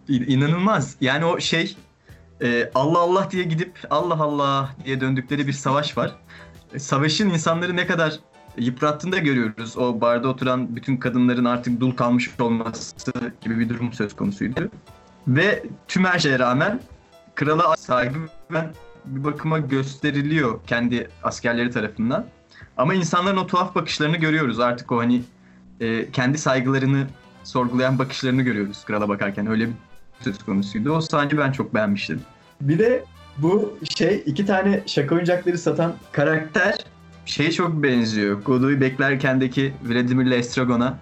İnanılmaz. 0.07 0.95
Yani 1.01 1.25
o 1.25 1.39
şey 1.39 1.77
e, 2.41 2.71
Allah 2.75 2.99
Allah 2.99 3.31
diye 3.31 3.43
gidip 3.43 3.79
Allah 3.89 4.23
Allah 4.23 4.75
diye 4.85 5.01
döndükleri 5.01 5.47
bir 5.47 5.53
savaş 5.53 5.97
var. 5.97 6.15
E, 6.73 6.79
Savaşın 6.79 7.29
insanları 7.29 7.75
ne 7.75 7.87
kadar 7.87 8.19
yıprattığını 8.57 9.11
da 9.11 9.17
görüyoruz. 9.17 9.77
O 9.77 10.01
barda 10.01 10.27
oturan 10.27 10.75
bütün 10.75 10.97
kadınların 10.97 11.45
artık 11.45 11.79
dul 11.79 11.91
kalmış 11.91 12.29
olması 12.39 13.11
gibi 13.41 13.59
bir 13.59 13.69
durum 13.69 13.93
söz 13.93 14.15
konusuydu. 14.15 14.69
Ve 15.27 15.63
tüm 15.87 16.05
her 16.05 16.19
şeye 16.19 16.39
rağmen 16.39 16.79
krala 17.35 17.77
saygı 17.77 18.19
ve 18.51 18.69
bir 19.05 19.23
bakıma 19.23 19.59
gösteriliyor 19.59 20.59
kendi 20.67 21.09
askerleri 21.23 21.71
tarafından. 21.71 22.25
Ama 22.77 22.93
insanların 22.93 23.37
o 23.37 23.47
tuhaf 23.47 23.75
bakışlarını 23.75 24.17
görüyoruz. 24.17 24.59
Artık 24.59 24.91
o 24.91 24.97
hani 24.97 25.21
e, 25.79 26.11
kendi 26.11 26.37
saygılarını 26.37 27.07
sorgulayan 27.43 27.99
bakışlarını 27.99 28.41
görüyoruz 28.41 28.85
krala 28.85 29.09
bakarken. 29.09 29.47
Öyle 29.47 29.67
bir 29.67 29.73
söz 30.21 30.43
konusuydu. 30.43 30.91
O 30.91 31.01
sahneyi 31.01 31.37
ben 31.37 31.51
çok 31.51 31.73
beğenmiştim. 31.73 32.21
Bir 32.61 32.79
de 32.79 33.03
bu 33.37 33.77
şey 33.95 34.23
iki 34.25 34.45
tane 34.45 34.83
şaka 34.85 35.15
oyuncakları 35.15 35.57
satan 35.57 35.93
karakter 36.11 36.75
şeye 37.25 37.51
çok 37.51 37.83
benziyor. 37.83 38.41
Godoy'u 38.41 38.81
beklerkendeki 38.81 39.73
Vladimir'le 39.83 40.31
Estragon'a 40.31 40.97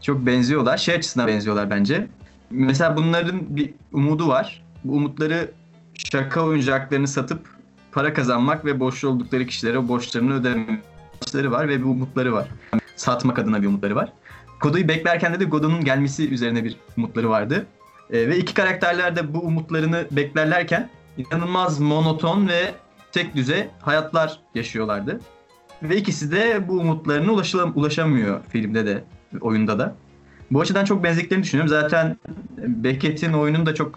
çok 0.00 0.26
benziyorlar. 0.26 0.76
Şey 0.76 0.94
açısından 0.94 1.26
benziyorlar 1.26 1.70
bence. 1.70 2.06
Mesela 2.50 2.96
bunların 2.96 3.56
bir 3.56 3.74
umudu 3.92 4.28
var. 4.28 4.64
Bu 4.84 4.92
umutları 4.92 5.50
şaka 5.94 6.42
oyuncaklarını 6.44 7.08
satıp 7.08 7.40
para 7.92 8.12
kazanmak 8.14 8.64
ve 8.64 8.80
borçlu 8.80 9.08
oldukları 9.08 9.46
kişilere 9.46 9.78
o 9.78 9.88
borçlarını 9.88 10.34
ödemeleri 10.34 11.50
var 11.50 11.68
ve 11.68 11.78
bir 11.78 11.84
umutları 11.84 12.32
var. 12.32 12.48
Satmak 12.96 13.38
adına 13.38 13.62
bir 13.62 13.66
umutları 13.66 13.96
var. 13.96 14.12
Godoy'u 14.60 14.88
beklerken 14.88 15.34
de, 15.34 15.40
de 15.40 15.44
Godot'un 15.44 15.84
gelmesi 15.84 16.30
üzerine 16.30 16.64
bir 16.64 16.76
umutları 16.96 17.30
vardı. 17.30 17.66
Ee, 18.10 18.28
ve 18.28 18.38
iki 18.38 18.54
karakterler 18.54 19.16
de 19.16 19.34
bu 19.34 19.38
umutlarını 19.38 20.06
beklerlerken 20.10 20.90
inanılmaz 21.18 21.80
monoton 21.80 22.48
ve 22.48 22.74
tek 23.12 23.34
düze 23.34 23.70
hayatlar 23.80 24.38
yaşıyorlardı. 24.54 25.20
Ve 25.82 25.96
ikisi 25.96 26.32
de 26.32 26.68
bu 26.68 26.72
umutlarına 26.72 27.32
ulaşılam- 27.32 27.72
ulaşamıyor 27.74 28.40
filmde 28.48 28.86
de, 28.86 29.04
oyunda 29.40 29.78
da. 29.78 29.96
Bu 30.50 30.60
açıdan 30.60 30.84
çok 30.84 31.04
benzeklerini 31.04 31.42
düşünüyorum. 31.44 31.68
Zaten 31.68 32.16
Beckett'in 32.58 33.32
oyunun 33.32 33.66
da 33.66 33.74
çok 33.74 33.94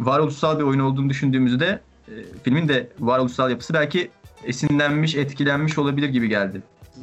varoluşsal 0.00 0.58
bir 0.58 0.64
oyun 0.64 0.80
olduğunu 0.80 1.08
düşündüğümüzde 1.08 1.80
e, 2.08 2.14
filmin 2.42 2.68
de 2.68 2.88
varoluşsal 3.00 3.50
yapısı 3.50 3.74
belki 3.74 4.10
esinlenmiş, 4.44 5.14
etkilenmiş 5.14 5.78
olabilir 5.78 6.08
gibi 6.08 6.28
geldi. 6.28 6.62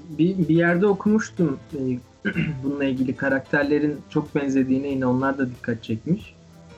Bir, 0.09 0.37
bir 0.37 0.55
yerde 0.55 0.87
okumuştum 0.87 1.59
e, 1.73 1.79
bununla 2.63 2.83
ilgili 2.83 3.15
karakterlerin 3.15 4.01
çok 4.09 4.35
benzediğine 4.35 4.87
yine 4.87 5.05
onlar 5.05 5.37
da 5.37 5.49
dikkat 5.49 5.83
çekmiş. 5.83 6.33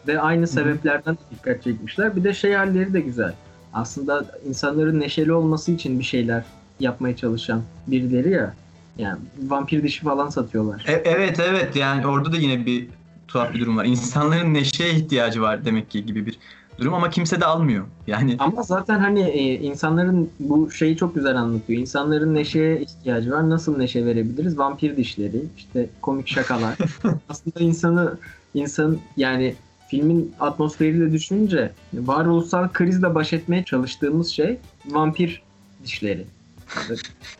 Ve 0.07 0.21
aynı 0.21 0.47
sebeplerden 0.47 1.15
de 1.15 1.19
dikkat 1.31 1.63
çekmişler. 1.63 2.15
Bir 2.15 2.23
de 2.23 2.33
şey 2.33 2.53
halleri 2.53 2.93
de 2.93 2.99
güzel. 2.99 3.33
Aslında 3.73 4.25
insanların 4.49 4.99
neşeli 4.99 5.33
olması 5.33 5.71
için 5.71 5.99
bir 5.99 6.03
şeyler 6.03 6.43
yapmaya 6.79 7.15
çalışan 7.15 7.63
birileri 7.87 8.29
ya. 8.29 8.53
Yani 8.97 9.19
vampir 9.43 9.83
dişi 9.83 10.01
falan 10.01 10.29
satıyorlar. 10.29 10.85
E- 10.87 11.01
evet 11.05 11.39
evet 11.39 11.75
yani 11.75 12.07
orada 12.07 12.31
da 12.31 12.37
yine 12.37 12.65
bir 12.65 12.87
tuhaf 13.27 13.53
bir 13.53 13.59
durum 13.59 13.77
var. 13.77 13.85
İnsanların 13.85 14.53
neşeye 14.53 14.93
ihtiyacı 14.93 15.41
var 15.41 15.65
demek 15.65 15.91
ki 15.91 16.05
gibi 16.05 16.25
bir 16.25 16.39
durum 16.79 16.93
ama 16.93 17.09
kimse 17.09 17.41
de 17.41 17.45
almıyor. 17.45 17.85
Yani 18.07 18.35
Ama 18.39 18.63
zaten 18.63 18.99
hani 18.99 19.21
e, 19.21 19.53
insanların 19.53 20.29
bu 20.39 20.71
şeyi 20.71 20.97
çok 20.97 21.15
güzel 21.15 21.35
anlatıyor. 21.35 21.79
İnsanların 21.81 22.33
neşeye 22.35 22.81
ihtiyacı 22.81 23.31
var. 23.31 23.49
Nasıl 23.49 23.77
neşe 23.77 24.05
verebiliriz? 24.05 24.57
Vampir 24.57 24.97
dişleri, 24.97 25.43
işte 25.57 25.89
komik 26.01 26.27
şakalar. 26.27 26.77
Aslında 27.29 27.59
insanı 27.59 28.17
insan 28.53 28.97
yani 29.17 29.55
filmin 29.87 30.33
atmosferiyle 30.39 31.11
düşününce 31.11 31.71
varoluşsal 31.93 32.69
krizle 32.69 33.15
baş 33.15 33.33
etmeye 33.33 33.63
çalıştığımız 33.63 34.29
şey 34.29 34.57
vampir 34.85 35.43
dişleri. 35.83 36.25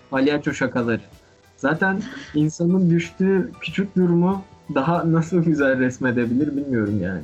Palyaço 0.10 0.54
şakaları. 0.54 1.02
Zaten 1.58 2.02
insanın 2.36 2.89
düştüğü 2.89 3.52
küçük 3.62 3.95
durumu 3.95 4.43
daha 4.75 5.12
nasıl 5.12 5.43
güzel 5.43 5.80
resmedebilir 5.80 6.58
bilmiyorum 6.58 6.99
yani. 7.04 7.21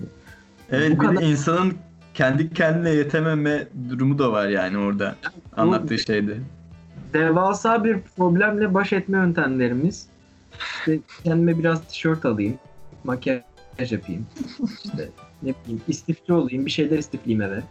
evet 0.71 0.97
bu 0.97 1.01
bir 1.01 1.08
kadar- 1.08 1.21
insanın 1.23 1.73
kendi 2.15 2.54
kendine 2.54 2.89
yetememe 2.89 3.67
durumu 3.89 4.19
da 4.19 4.32
var 4.32 4.47
yani 4.47 4.78
orada 4.78 5.15
anlattığı 5.58 5.97
şeyde. 5.97 6.38
devasa 7.13 7.84
bir 7.84 7.99
problemle 8.17 8.73
baş 8.73 8.93
etme 8.93 9.17
yöntemlerimiz. 9.17 10.08
İşte 10.60 10.99
kendime 11.23 11.60
biraz 11.60 11.88
tişört 11.88 12.25
alayım, 12.25 12.56
makyaj 13.04 13.41
yapayım. 13.91 14.25
İşte 14.84 15.10
ne 15.43 15.54
bileyim 15.63 15.82
istifçi 15.88 16.34
olayım, 16.34 16.65
bir 16.65 16.71
şeyler 16.71 16.97
istifleyeyim 16.97 17.41
eve. 17.41 17.63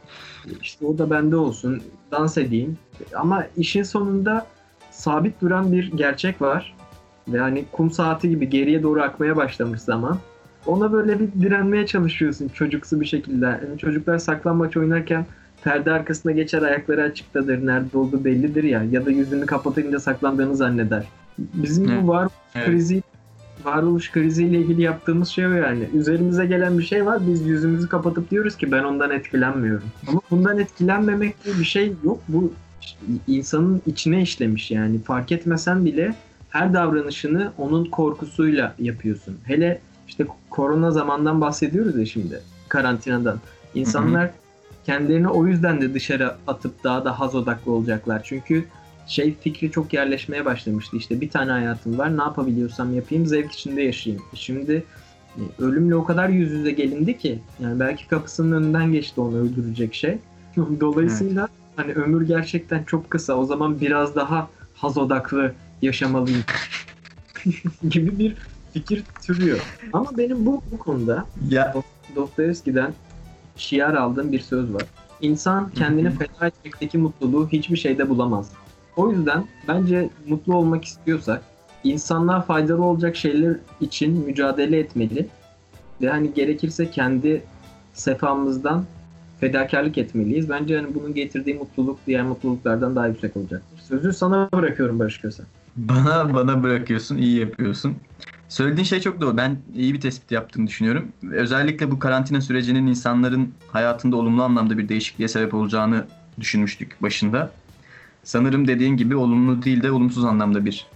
İşte 0.63 0.87
o 0.87 0.99
da 0.99 1.11
bende 1.11 1.37
olsun, 1.37 1.83
dans 2.11 2.39
edeyim. 2.39 2.79
Ama 3.15 3.47
işin 3.57 3.83
sonunda 3.83 4.47
sabit 4.91 5.41
duran 5.41 5.73
bir 5.73 5.93
gerçek 5.93 6.43
var. 6.43 6.75
Ve 7.29 7.39
hani 7.39 7.65
kum 7.73 7.91
saati 7.91 8.29
gibi 8.29 8.49
geriye 8.51 8.83
doğru 8.83 9.03
akmaya 9.03 9.37
başlamış 9.37 9.81
zaman. 9.81 10.19
Ona 10.67 10.93
böyle 10.93 11.21
bir 11.21 11.29
direnmeye 11.43 11.87
çalışıyorsun 11.87 12.49
çocuksu 12.49 13.01
bir 13.01 13.07
şekilde. 13.07 13.45
Yani 13.45 13.79
çocuklar 13.79 14.19
saklambaç 14.19 14.77
oynarken 14.77 15.27
perde 15.65 15.93
arkasına 15.93 16.33
geçer 16.33 16.63
ayakları 16.63 17.03
açıktadır. 17.03 17.67
Nerede 17.67 17.99
olduğu 17.99 18.25
bellidir 18.25 18.65
ya. 18.65 18.83
Ya 18.91 19.07
da 19.07 19.11
yüzünü 19.11 19.47
kapatınca 19.47 20.01
saklandığını 20.01 20.57
zanneder. 20.57 21.05
Bizim 21.39 22.03
bu 22.03 22.09
var 22.09 22.29
Evet. 22.55 22.67
krizi 22.67 23.03
varoluş 23.65 24.13
kriziyle 24.13 24.59
ilgili 24.59 24.83
yaptığımız 24.83 25.29
şey 25.29 25.47
o 25.47 25.51
yani. 25.51 25.89
Üzerimize 25.95 26.47
gelen 26.47 26.79
bir 26.79 26.85
şey 26.85 27.07
var. 27.07 27.19
Biz 27.29 27.47
yüzümüzü 27.47 27.89
kapatıp 27.89 28.31
diyoruz 28.31 28.57
ki 28.57 28.73
ben 28.73 28.85
ondan 28.85 29.11
etkilenmiyorum. 29.11 29.89
Ama 30.09 30.21
bundan 30.31 30.59
etkilenmemek 30.59 31.45
diye 31.45 31.55
bir 31.59 31.65
şey 31.65 31.93
yok. 32.05 32.21
Bu 32.29 32.53
insanın 33.27 33.83
içine 33.87 34.23
işlemiş 34.23 34.71
yani 34.71 35.03
fark 35.03 35.33
etmesen 35.33 35.85
bile 35.85 36.15
her 36.51 36.75
davranışını 36.75 37.53
onun 37.59 37.85
korkusuyla 37.85 38.75
yapıyorsun. 38.79 39.37
Hele 39.45 39.81
işte 40.09 40.27
korona 40.51 40.91
zamandan 40.91 41.41
bahsediyoruz 41.41 41.99
ya 41.99 42.07
şimdi 42.07 42.41
karantinadan. 42.69 43.41
İnsanlar 43.75 44.31
kendilerini 44.87 45.29
o 45.29 45.47
yüzden 45.47 45.81
de 45.81 45.95
dışarı 45.95 46.35
atıp 46.47 46.85
daha 46.85 47.05
da 47.05 47.21
haz 47.21 47.35
odaklı 47.35 47.73
olacaklar. 47.73 48.23
Çünkü 48.25 48.65
şey 49.07 49.35
fikri 49.41 49.71
çok 49.71 49.93
yerleşmeye 49.93 50.45
başlamıştı. 50.45 50.97
İşte 50.97 51.21
bir 51.21 51.31
tane 51.31 51.51
hayatım 51.51 51.99
var 51.99 52.17
ne 52.17 52.23
yapabiliyorsam 52.23 52.95
yapayım 52.95 53.27
zevk 53.27 53.53
içinde 53.53 53.83
yaşayayım. 53.83 54.25
Şimdi 54.35 54.85
e, 55.37 55.41
ölümle 55.59 55.95
o 55.95 56.05
kadar 56.05 56.29
yüz 56.29 56.53
yüze 56.53 56.71
gelindi 56.71 57.19
ki 57.19 57.39
yani 57.61 57.81
belki 57.81 58.09
kapısının 58.09 58.63
önünden 58.63 58.93
geçti 58.93 59.21
onu 59.21 59.39
öldürecek 59.39 59.95
şey. 59.95 60.19
Dolayısıyla 60.81 61.49
hani 61.77 61.93
ömür 61.93 62.27
gerçekten 62.27 62.85
çok 62.85 63.11
kısa. 63.11 63.35
O 63.35 63.45
zaman 63.45 63.81
biraz 63.81 64.17
daha 64.17 64.49
haz 64.75 64.99
odaklı 64.99 65.53
yaşamalıyım 65.83 66.45
gibi 67.89 68.19
bir 68.19 68.37
fikir 68.75 69.03
türüyor. 69.23 69.59
Ama 69.93 70.11
benim 70.19 70.47
bu 70.47 70.63
bu 70.73 70.79
konuda 70.79 71.27
Ya 71.49 71.75
Dostoyevski'den 72.17 72.93
şiar 73.57 73.95
aldığım 73.95 74.33
bir 74.33 74.41
söz 74.41 74.75
var. 74.75 74.83
İnsan 75.21 75.71
kendini 75.71 76.11
feda 76.11 76.47
etmekteki 76.47 76.99
mutluluğu 76.99 77.49
hiçbir 77.49 77.77
şeyde 77.77 78.09
bulamaz. 78.09 78.53
O 78.97 79.11
yüzden 79.11 79.45
bence 79.69 80.11
mutlu 80.29 80.57
olmak 80.57 80.85
istiyorsak 80.85 81.43
insanlığa 81.85 82.41
faydalı 82.41 82.83
olacak 82.85 83.17
şeyler 83.17 83.57
için 83.81 84.25
mücadele 84.27 84.79
etmeli 84.79 85.27
ve 86.03 86.09
hani 86.09 86.35
gerekirse 86.35 86.91
kendi 86.91 87.43
sefamızdan 87.93 88.85
fedakarlık 89.41 89.99
etmeliyiz. 89.99 90.49
Bence 90.49 90.77
hani 90.77 90.95
bunun 90.95 91.15
getirdiği 91.15 91.55
mutluluk 91.55 91.99
diğer 92.07 92.23
mutluluklardan 92.23 92.97
daha 92.97 93.07
yüksek 93.07 93.37
olacaktır. 93.37 93.79
Sözü 93.89 94.13
sana 94.13 94.49
bırakıyorum 94.55 94.99
Barış 94.99 95.19
Köse. 95.21 95.43
Bana 95.77 96.35
bana 96.35 96.63
bırakıyorsun, 96.63 97.17
iyi 97.17 97.41
yapıyorsun. 97.41 97.97
Söylediğin 98.49 98.85
şey 98.85 99.01
çok 99.01 99.21
doğru. 99.21 99.37
Ben 99.37 99.57
iyi 99.75 99.95
bir 99.95 100.01
tespit 100.01 100.31
yaptığını 100.31 100.67
düşünüyorum. 100.67 101.09
Özellikle 101.31 101.91
bu 101.91 101.99
karantina 101.99 102.41
sürecinin 102.41 102.87
insanların 102.87 103.55
hayatında 103.73 104.17
olumlu 104.17 104.43
anlamda 104.43 104.79
bir 104.79 104.89
değişikliğe 104.89 105.29
sebep 105.29 105.55
olacağını 105.55 106.07
düşünmüştük 106.41 107.03
başında. 107.03 107.51
Sanırım 108.25 108.69
dediğin 108.69 108.97
gibi 108.97 109.17
olumlu 109.17 109.63
değil 109.63 109.83
de 109.83 109.91
olumsuz 109.91 110.25
anlamda 110.25 110.65
bir 110.65 110.87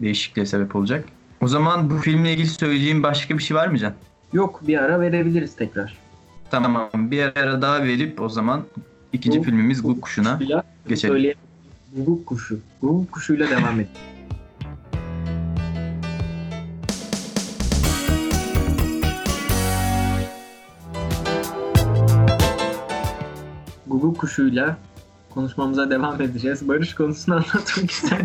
değişikliğe 0.00 0.46
sebep 0.46 0.76
olacak. 0.76 1.04
O 1.40 1.48
zaman 1.48 1.90
bu 1.90 1.96
filmle 1.98 2.32
ilgili 2.32 2.46
söyleyeceğim 2.46 3.02
başka 3.02 3.38
bir 3.38 3.42
şey 3.42 3.56
var 3.56 3.68
mı 3.68 3.78
Can? 3.78 3.92
Yok 4.32 4.60
bir 4.66 4.78
ara 4.78 5.00
verebiliriz 5.00 5.56
tekrar. 5.56 5.98
Tamam 6.50 6.90
bir 6.94 7.22
ara 7.22 7.62
daha 7.62 7.82
verip 7.82 8.20
o 8.20 8.28
zaman 8.28 8.62
ikinci 9.12 9.38
Bu- 9.38 9.42
filmimiz 9.42 9.82
Guguk 9.82 10.02
Kuşu'na 10.02 10.40
geçelim. 10.88 11.34
Guguk 11.96 12.26
kuşu. 12.26 12.58
Guguk 12.80 13.12
kuşuyla 13.12 13.50
devam 13.50 13.80
et. 13.80 13.88
Guguk 24.02 24.18
kuşuyla 24.18 24.76
konuşmamıza 25.30 25.90
devam 25.90 26.22
edeceğiz. 26.22 26.68
Barış 26.68 26.94
konusunu 26.94 27.34
anlatmak 27.34 27.90
ister? 27.90 28.20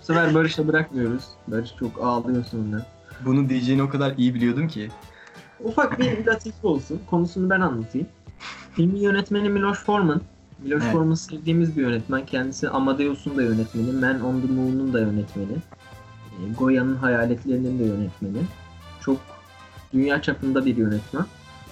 Bu 0.00 0.04
sefer 0.04 0.34
Barış'a 0.34 0.68
bırakmıyoruz. 0.68 1.24
Barış 1.48 1.70
çok 1.78 2.02
ağlıyor 2.02 2.44
sonra. 2.44 2.86
Bunu 3.24 3.48
diyeceğini 3.48 3.82
o 3.82 3.88
kadar 3.88 4.16
iyi 4.16 4.34
biliyordum 4.34 4.68
ki. 4.68 4.88
Ufak 5.60 5.98
bir 5.98 6.26
latife 6.26 6.68
olsun. 6.68 7.00
Konusunu 7.10 7.50
ben 7.50 7.60
anlatayım. 7.60 8.06
Filmin 8.74 9.00
yönetmeni 9.00 9.48
Miloš 9.48 9.78
Forman. 9.78 10.20
Miloš 10.62 10.82
Evet. 10.82 10.92
Forman 10.92 11.14
sevdiğimiz 11.14 11.76
bir 11.76 11.82
yönetmen. 11.82 12.26
Kendisi 12.26 12.68
Amadeus'un 12.68 13.36
da 13.36 13.42
yönetmeni, 13.42 13.92
Man 13.92 14.20
on 14.20 14.40
the 14.40 14.46
Moon'un 14.52 14.92
da 14.92 15.00
yönetmeni. 15.00 15.52
e, 16.32 16.52
Goya'nın 16.58 16.96
Hayaletlerinin 16.96 17.78
de 17.78 17.84
yönetmeni. 17.84 18.42
Çok 19.00 19.16
dünya 19.92 20.22
çapında 20.22 20.64
bir 20.66 20.76
yönetmen. 20.76 21.24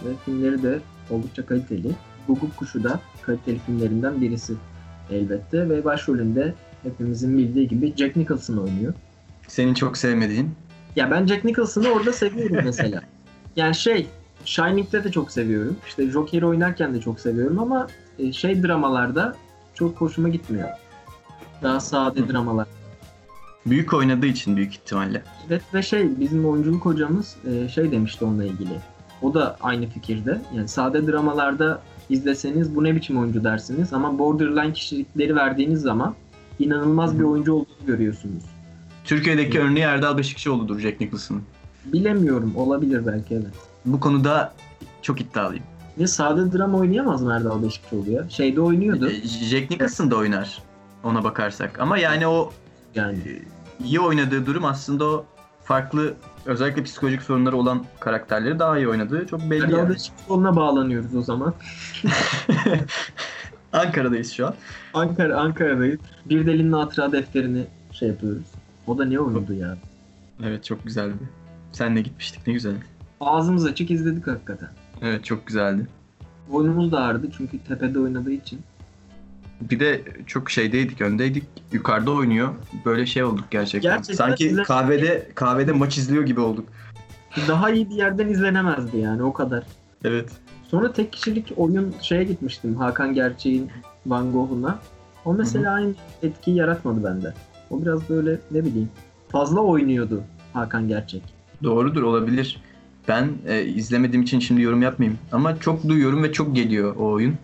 Ve 0.05 0.09
filmleri 0.25 0.63
de 0.63 0.81
oldukça 1.11 1.47
kaliteli. 1.47 1.91
Guguk 2.27 2.57
Kuşu 2.57 2.85
da 2.85 3.01
kaliteli 3.31 3.59
filmlerinden 3.67 4.21
birisi 4.21 4.55
elbette. 5.11 5.69
Ve 5.69 5.85
başrolünde 5.85 6.55
hepimizin 6.83 7.39
bildiği 7.39 7.69
gibi 7.69 7.95
Jack 7.97 8.17
Nicholson 8.17 8.57
oynuyor. 8.57 8.95
Senin 9.49 9.75
çok 9.75 9.97
sevmediğin. 9.97 10.51
Ya 10.97 11.11
ben 11.11 11.27
Jack 11.27 11.45
Nicholson'ı 11.45 11.89
orada 11.89 12.13
seviyorum 12.13 12.59
mesela. 12.65 13.03
Yani 13.57 13.75
şey, 13.75 14.07
Shining'de 14.45 15.05
de 15.05 15.13
çok 15.13 15.31
seviyorum. 15.31 15.77
İşte 15.87 16.11
Joker'i 16.11 16.47
oynarken 16.47 16.95
de 16.95 17.01
çok 17.01 17.21
seviyorum 17.21 17.59
ama 17.59 17.87
e, 18.19 18.33
şey 18.33 18.63
dramalarda 18.63 19.37
çok 19.75 20.01
hoşuma 20.01 20.29
gitmiyor. 20.29 20.69
Daha 21.63 21.81
sade 21.81 22.29
dramalar. 22.29 22.67
Büyük 23.67 23.95
oynadığı 23.95 24.27
için 24.27 24.57
büyük 24.57 24.75
ihtimalle. 24.75 25.23
Evet 25.49 25.63
ve 25.75 25.83
şey 25.83 26.21
bizim 26.21 26.49
oyunculuk 26.49 26.85
hocamız 26.85 27.37
e, 27.51 27.69
şey 27.69 27.93
demişti 27.93 28.25
onunla 28.25 28.45
ilgili. 28.45 28.81
O 29.23 29.35
da 29.35 29.57
aynı 29.61 29.87
fikirde. 29.87 30.41
Yani 30.57 30.69
sade 30.69 31.07
dramalarda 31.07 31.83
izleseniz 32.11 32.77
bu 32.77 32.85
ne 32.85 32.97
biçim 32.97 33.19
oyuncu 33.19 33.45
dersiniz 33.45 33.93
ama 33.93 34.19
borderline 34.19 34.73
kişilikleri 34.73 35.37
verdiğiniz 35.37 35.81
zaman 35.81 36.15
inanılmaz 36.59 37.19
bir 37.19 37.25
oyuncu 37.25 37.55
olduğunu 37.55 37.87
görüyorsunuz. 37.87 38.45
Türkiye'deki 39.05 39.61
örneği 39.61 39.85
Erdal 39.85 40.19
Beşikçioğlu'dur 40.19 40.79
Jack 40.79 41.01
Nicholson'ın. 41.01 41.43
Bilemiyorum 41.85 42.57
olabilir 42.57 43.07
belki 43.07 43.35
evet. 43.35 43.55
Bu 43.85 44.01
konuda 44.01 44.53
çok 45.03 45.21
iddialıyım. 45.21 45.65
Ve 45.99 46.07
sade 46.07 46.59
drama 46.59 46.79
oynayamaz 46.79 47.23
mı 47.23 47.33
Erdal 47.33 47.63
Beşikçioğlu 47.63 48.11
ya? 48.11 48.29
Şeyde 48.29 48.61
oynuyordu 48.61 49.11
E, 49.11 49.29
Jack 49.29 49.71
Nicholson 49.71 50.11
da 50.11 50.17
oynar 50.17 50.63
ona 51.05 51.25
bakarsak. 51.25 51.81
Ama 51.81 51.99
yani 51.99 52.27
o 52.27 52.53
yani. 52.95 53.19
e, 53.19 53.43
iyi 53.85 54.01
oynadığı 54.01 54.47
durum 54.47 54.65
aslında 54.65 55.05
o 55.05 55.27
farklı 55.71 56.15
özellikle 56.47 56.83
psikolojik 56.83 57.23
sorunları 57.23 57.57
olan 57.57 57.85
karakterleri 58.01 58.59
daha 58.59 58.79
iyi 58.79 58.89
oynadığı 58.89 59.27
çok 59.27 59.41
belli 59.51 59.65
Erdal 59.65 59.79
yani. 59.79 59.89
Beşikçioğlu'na 59.89 60.57
bağlanıyoruz 60.57 61.15
o 61.15 61.23
zaman. 61.23 61.55
Ankara'dayız 63.73 64.33
şu 64.33 64.47
an. 64.47 64.55
Ankara, 64.95 65.41
Ankara'dayız. 65.41 66.01
Bir 66.27 66.47
delinin 66.47 66.73
hatıra 66.73 67.13
defterini 67.13 67.67
şey 67.93 68.09
yapıyoruz. 68.09 68.47
O 68.87 68.99
da 68.99 69.05
ne 69.05 69.21
oyundu 69.21 69.53
ya? 69.53 69.77
Evet 70.45 70.65
çok 70.65 70.85
güzeldi. 70.85 71.15
Senle 71.73 72.01
gitmiştik 72.01 72.47
ne 72.47 72.53
güzeldi. 72.53 72.85
Ağzımız 73.21 73.67
açık 73.67 73.91
izledik 73.91 74.27
hakikaten. 74.27 74.69
Evet 75.03 75.25
çok 75.25 75.47
güzeldi. 75.47 75.87
Boynumuz 76.53 76.93
da 76.93 77.01
ağrıdı 77.01 77.31
çünkü 77.37 77.59
tepede 77.59 77.99
oynadığı 77.99 78.33
için. 78.33 78.61
Bir 79.61 79.81
de 79.81 80.03
çok 80.27 80.51
şeydeydik, 80.51 81.01
öndeydik. 81.01 81.45
Yukarıda 81.73 82.11
oynuyor. 82.11 82.49
Böyle 82.85 83.07
şey 83.07 83.25
olduk 83.25 83.45
gerçekten. 83.51 83.97
Gerçekten 83.97 84.27
Sanki 84.27 84.47
izle- 84.47 84.63
kahvede 84.63 85.29
kahvede 85.35 85.73
maç 85.73 85.99
izliyor 85.99 86.23
gibi 86.23 86.41
olduk. 86.41 86.69
Daha 87.49 87.71
iyi 87.71 87.91
bir 87.91 87.95
yerden 87.95 88.29
izlenemezdi 88.29 88.97
yani 88.97 89.23
o 89.23 89.33
kadar. 89.33 89.65
Evet. 90.05 90.31
Sonra 90.69 90.93
tek 90.93 91.13
kişilik 91.13 91.53
oyun 91.57 91.95
şeye 92.01 92.25
gitmiştim. 92.25 92.77
Hakan 92.77 93.15
Gerçek'in 93.15 93.71
Van 94.07 94.33
Gogh'una. 94.33 94.79
O 95.25 95.35
mesela 95.35 95.73
aynı 95.73 95.95
etkiyi 96.23 96.57
yaratmadı 96.57 97.05
bende. 97.05 97.35
O 97.71 97.83
biraz 97.83 98.09
böyle 98.09 98.39
ne 98.51 98.65
bileyim 98.65 98.89
fazla 99.29 99.61
oynuyordu 99.61 100.23
Hakan 100.53 100.89
Gerçek. 100.89 101.23
Doğrudur 101.63 102.03
olabilir. 102.03 102.63
Ben 103.09 103.29
e, 103.47 103.65
izlemediğim 103.65 104.23
için 104.23 104.41
şimdi 104.41 104.63
yorum 104.63 104.83
yapmayayım. 104.83 105.19
Ama 105.33 105.61
çok 105.61 105.89
duyuyorum 105.89 106.23
ve 106.23 106.33
çok 106.33 106.55
geliyor 106.55 106.97
o 106.97 107.11
oyun. 107.11 107.35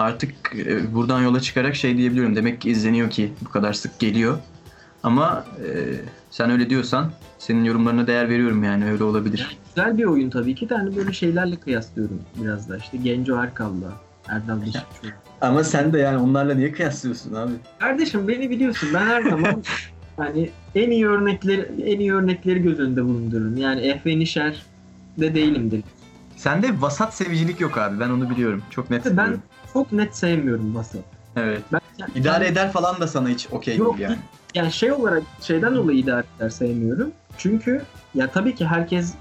Artık 0.00 0.34
e, 0.66 0.94
buradan 0.94 1.22
yola 1.22 1.40
çıkarak 1.40 1.74
şey 1.74 1.96
diyebiliyorum. 1.96 2.36
Demek 2.36 2.60
ki 2.60 2.70
izleniyor 2.70 3.10
ki 3.10 3.32
bu 3.40 3.50
kadar 3.50 3.72
sık 3.72 3.98
geliyor. 3.98 4.38
Ama 5.02 5.44
e, 5.58 5.68
sen 6.30 6.50
öyle 6.50 6.70
diyorsan 6.70 7.12
senin 7.38 7.64
yorumlarına 7.64 8.06
değer 8.06 8.28
veriyorum 8.28 8.64
yani 8.64 8.90
öyle 8.90 9.04
olabilir. 9.04 9.58
Güzel 9.68 9.98
bir 9.98 10.04
oyun 10.04 10.30
tabii 10.30 10.54
ki 10.54 10.68
de 10.68 10.74
hani 10.74 10.96
böyle 10.96 11.12
şeylerle 11.12 11.56
kıyaslıyorum 11.56 12.20
biraz 12.36 12.68
da 12.68 12.76
işte 12.76 12.96
Genco 12.96 13.36
Erkal'la 13.36 13.92
Erdal 14.28 14.60
Beşikçioğlu. 14.60 15.12
Ama 15.40 15.64
sen 15.64 15.92
de 15.92 15.98
yani 15.98 16.18
onlarla 16.18 16.54
niye 16.54 16.72
kıyaslıyorsun 16.72 17.34
abi? 17.34 17.52
Kardeşim 17.78 18.28
beni 18.28 18.50
biliyorsun 18.50 18.88
ben 18.94 19.06
her 19.06 19.22
zaman 19.22 19.62
hani 20.16 20.50
en 20.74 20.90
iyi 20.90 21.08
örnekleri 21.08 21.68
en 21.84 22.00
iyi 22.00 22.14
örnekleri 22.14 22.62
göz 22.62 22.78
önünde 22.78 23.04
bulundururum. 23.04 23.56
Yani 23.56 23.80
Ehve 23.80 24.18
Nişer 24.18 24.62
de 25.18 25.34
değilimdir. 25.34 25.82
Sende 26.36 26.80
vasat 26.80 27.14
sevicilik 27.14 27.60
yok 27.60 27.78
abi 27.78 28.00
ben 28.00 28.10
onu 28.10 28.30
biliyorum. 28.30 28.62
Çok 28.70 28.90
net 28.90 29.04
Ben 29.04 29.12
biliyorum. 29.12 29.42
Çok 29.72 29.92
net 29.92 30.16
sevmiyorum 30.16 30.74
Vasat. 30.74 31.02
Evet. 31.36 31.62
Ben 31.72 31.80
İdare 32.14 32.46
eder 32.46 32.72
falan 32.72 33.00
da 33.00 33.06
sana 33.06 33.28
hiç 33.28 33.46
okey 33.52 33.78
değil 33.78 33.98
yani. 33.98 34.18
yani 34.54 34.72
şey 34.72 34.92
olarak 34.92 35.22
şeyden 35.40 35.74
dolayı 35.74 35.98
idare 35.98 36.24
eder 36.38 36.48
sevmiyorum. 36.50 37.10
Çünkü 37.38 37.82
ya 38.14 38.30
tabii 38.30 38.54
ki 38.54 38.66
herkes 38.66 39.14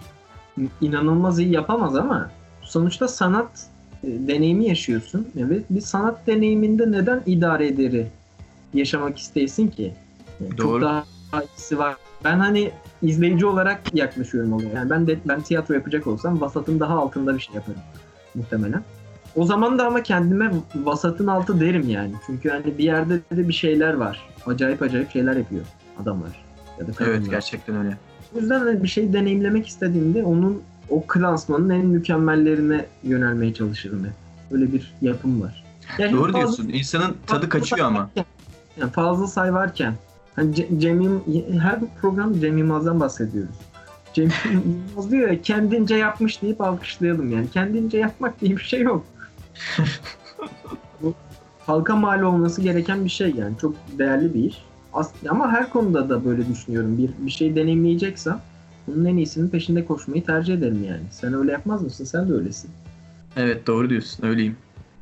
inanılmaz 0.82 1.40
iyi 1.40 1.52
yapamaz 1.52 1.96
ama 1.96 2.32
sonuçta 2.62 3.08
sanat 3.08 3.68
e, 4.04 4.08
deneyimi 4.08 4.68
yaşıyorsun. 4.68 5.28
Evet 5.40 5.64
bir 5.70 5.82
sanat 5.82 6.28
deneyiminde 6.28 6.92
neden 6.92 7.22
idare 7.26 7.68
ederi 7.68 8.08
yaşamak 8.74 9.18
isteyesin 9.18 9.68
ki? 9.68 9.94
Yani 10.42 10.58
Doğru. 10.58 10.82
Çok 10.82 10.82
daha 10.82 11.44
iyisi 11.44 11.78
var. 11.78 11.96
Ben 12.24 12.40
hani 12.40 12.72
izleyici 13.02 13.46
olarak 13.46 13.82
yaklaşıyorum 13.94 14.54
olaya. 14.54 14.70
Yani 14.70 14.90
ben 14.90 15.08
de 15.08 15.20
ben 15.26 15.42
tiyatro 15.42 15.74
yapacak 15.74 16.08
olsam 16.08 16.42
vasatın 16.42 16.80
daha 16.80 16.94
altında 16.94 17.36
bir 17.36 17.40
şey 17.40 17.56
yaparım 17.56 17.82
muhtemelen. 18.36 18.84
O 19.40 19.46
zaman 19.46 19.80
da 19.80 19.88
ama 19.88 20.04
kendime 20.04 20.52
vasatın 20.76 21.28
altı 21.28 21.60
derim 21.60 21.90
yani. 21.90 22.12
Çünkü 22.26 22.50
hani 22.50 22.78
bir 22.78 22.84
yerde 22.84 23.14
de 23.16 23.48
bir 23.48 23.54
şeyler 23.54 23.94
var. 23.94 24.30
Acayip 24.46 24.82
acayip 24.82 25.12
şeyler 25.12 25.36
yapıyor 25.36 25.62
adamlar. 26.02 26.30
Ya 26.80 26.88
da 26.88 26.92
kadınlar. 26.92 27.18
Evet 27.18 27.30
gerçekten 27.30 27.76
öyle. 27.76 27.98
O 28.36 28.40
yüzden 28.40 28.60
hani 28.60 28.84
bir 28.84 28.88
şey 28.88 29.14
deneyimlemek 29.14 29.68
istediğimde 29.68 30.24
onun 30.24 30.62
o 30.90 31.04
klasmanın 31.08 31.70
en 31.70 31.86
mükemmellerine 31.86 32.86
yönelmeye 33.04 33.54
çalışırım 33.54 34.04
hep. 34.04 34.12
Öyle 34.52 34.74
bir 34.74 34.94
yapım 35.02 35.42
var. 35.42 35.64
Yani 35.98 36.12
Doğru 36.14 36.32
fazla- 36.32 36.64
İnsanın 36.64 36.74
İnsanın 36.74 37.16
tadı 37.28 37.50
kaçıyor 37.50 37.88
ama. 37.88 38.10
Yani 38.80 38.92
fazla 38.92 39.28
say 39.28 39.54
varken 39.54 39.94
hani 40.36 40.56
Ce- 40.56 40.80
Cem 40.80 41.22
her 41.60 41.80
program 42.02 42.40
Cem 42.40 42.58
Yılmaz'dan 42.58 43.00
bahsediyoruz. 43.00 43.56
Cem 44.14 44.30
Yılmaz 44.54 45.12
diyor 45.12 45.30
ya 45.30 45.42
kendince 45.42 45.96
yapmış 45.96 46.42
deyip 46.42 46.62
alkışlayalım 46.62 47.32
yani. 47.32 47.50
Kendince 47.50 47.98
yapmak 47.98 48.42
diye 48.42 48.58
bir 48.58 48.62
şey 48.62 48.82
yok. 48.82 49.06
Bu 51.02 51.14
halka 51.66 51.96
mal 51.96 52.22
olması 52.22 52.62
gereken 52.62 53.06
bir 53.06 53.10
şey 53.10 53.32
yani. 53.36 53.58
Çok 53.62 53.76
değerli 53.98 54.34
bir 54.34 54.44
iş. 54.44 54.58
As- 54.94 55.14
ama 55.30 55.52
her 55.52 55.70
konuda 55.70 56.10
da 56.10 56.26
böyle 56.26 56.50
düşünüyorum. 56.50 56.98
Bir, 56.98 57.10
bir 57.26 57.32
şey 57.32 57.56
deneyimleyeceksem 57.56 58.42
bunun 58.88 59.06
en 59.06 59.18
iyisinin 59.18 59.50
peşinde 59.50 59.86
koşmayı 59.86 60.26
tercih 60.26 60.54
ederim 60.54 60.84
yani. 60.88 61.04
Sen 61.12 61.34
öyle 61.34 61.52
yapmaz 61.52 61.82
mısın? 61.82 62.06
Sen 62.06 62.30
de 62.30 62.34
öylesin. 62.34 62.70
Evet 63.38 63.68
doğru 63.68 63.90
diyorsun 63.90 64.26
öyleyim. 64.28 64.58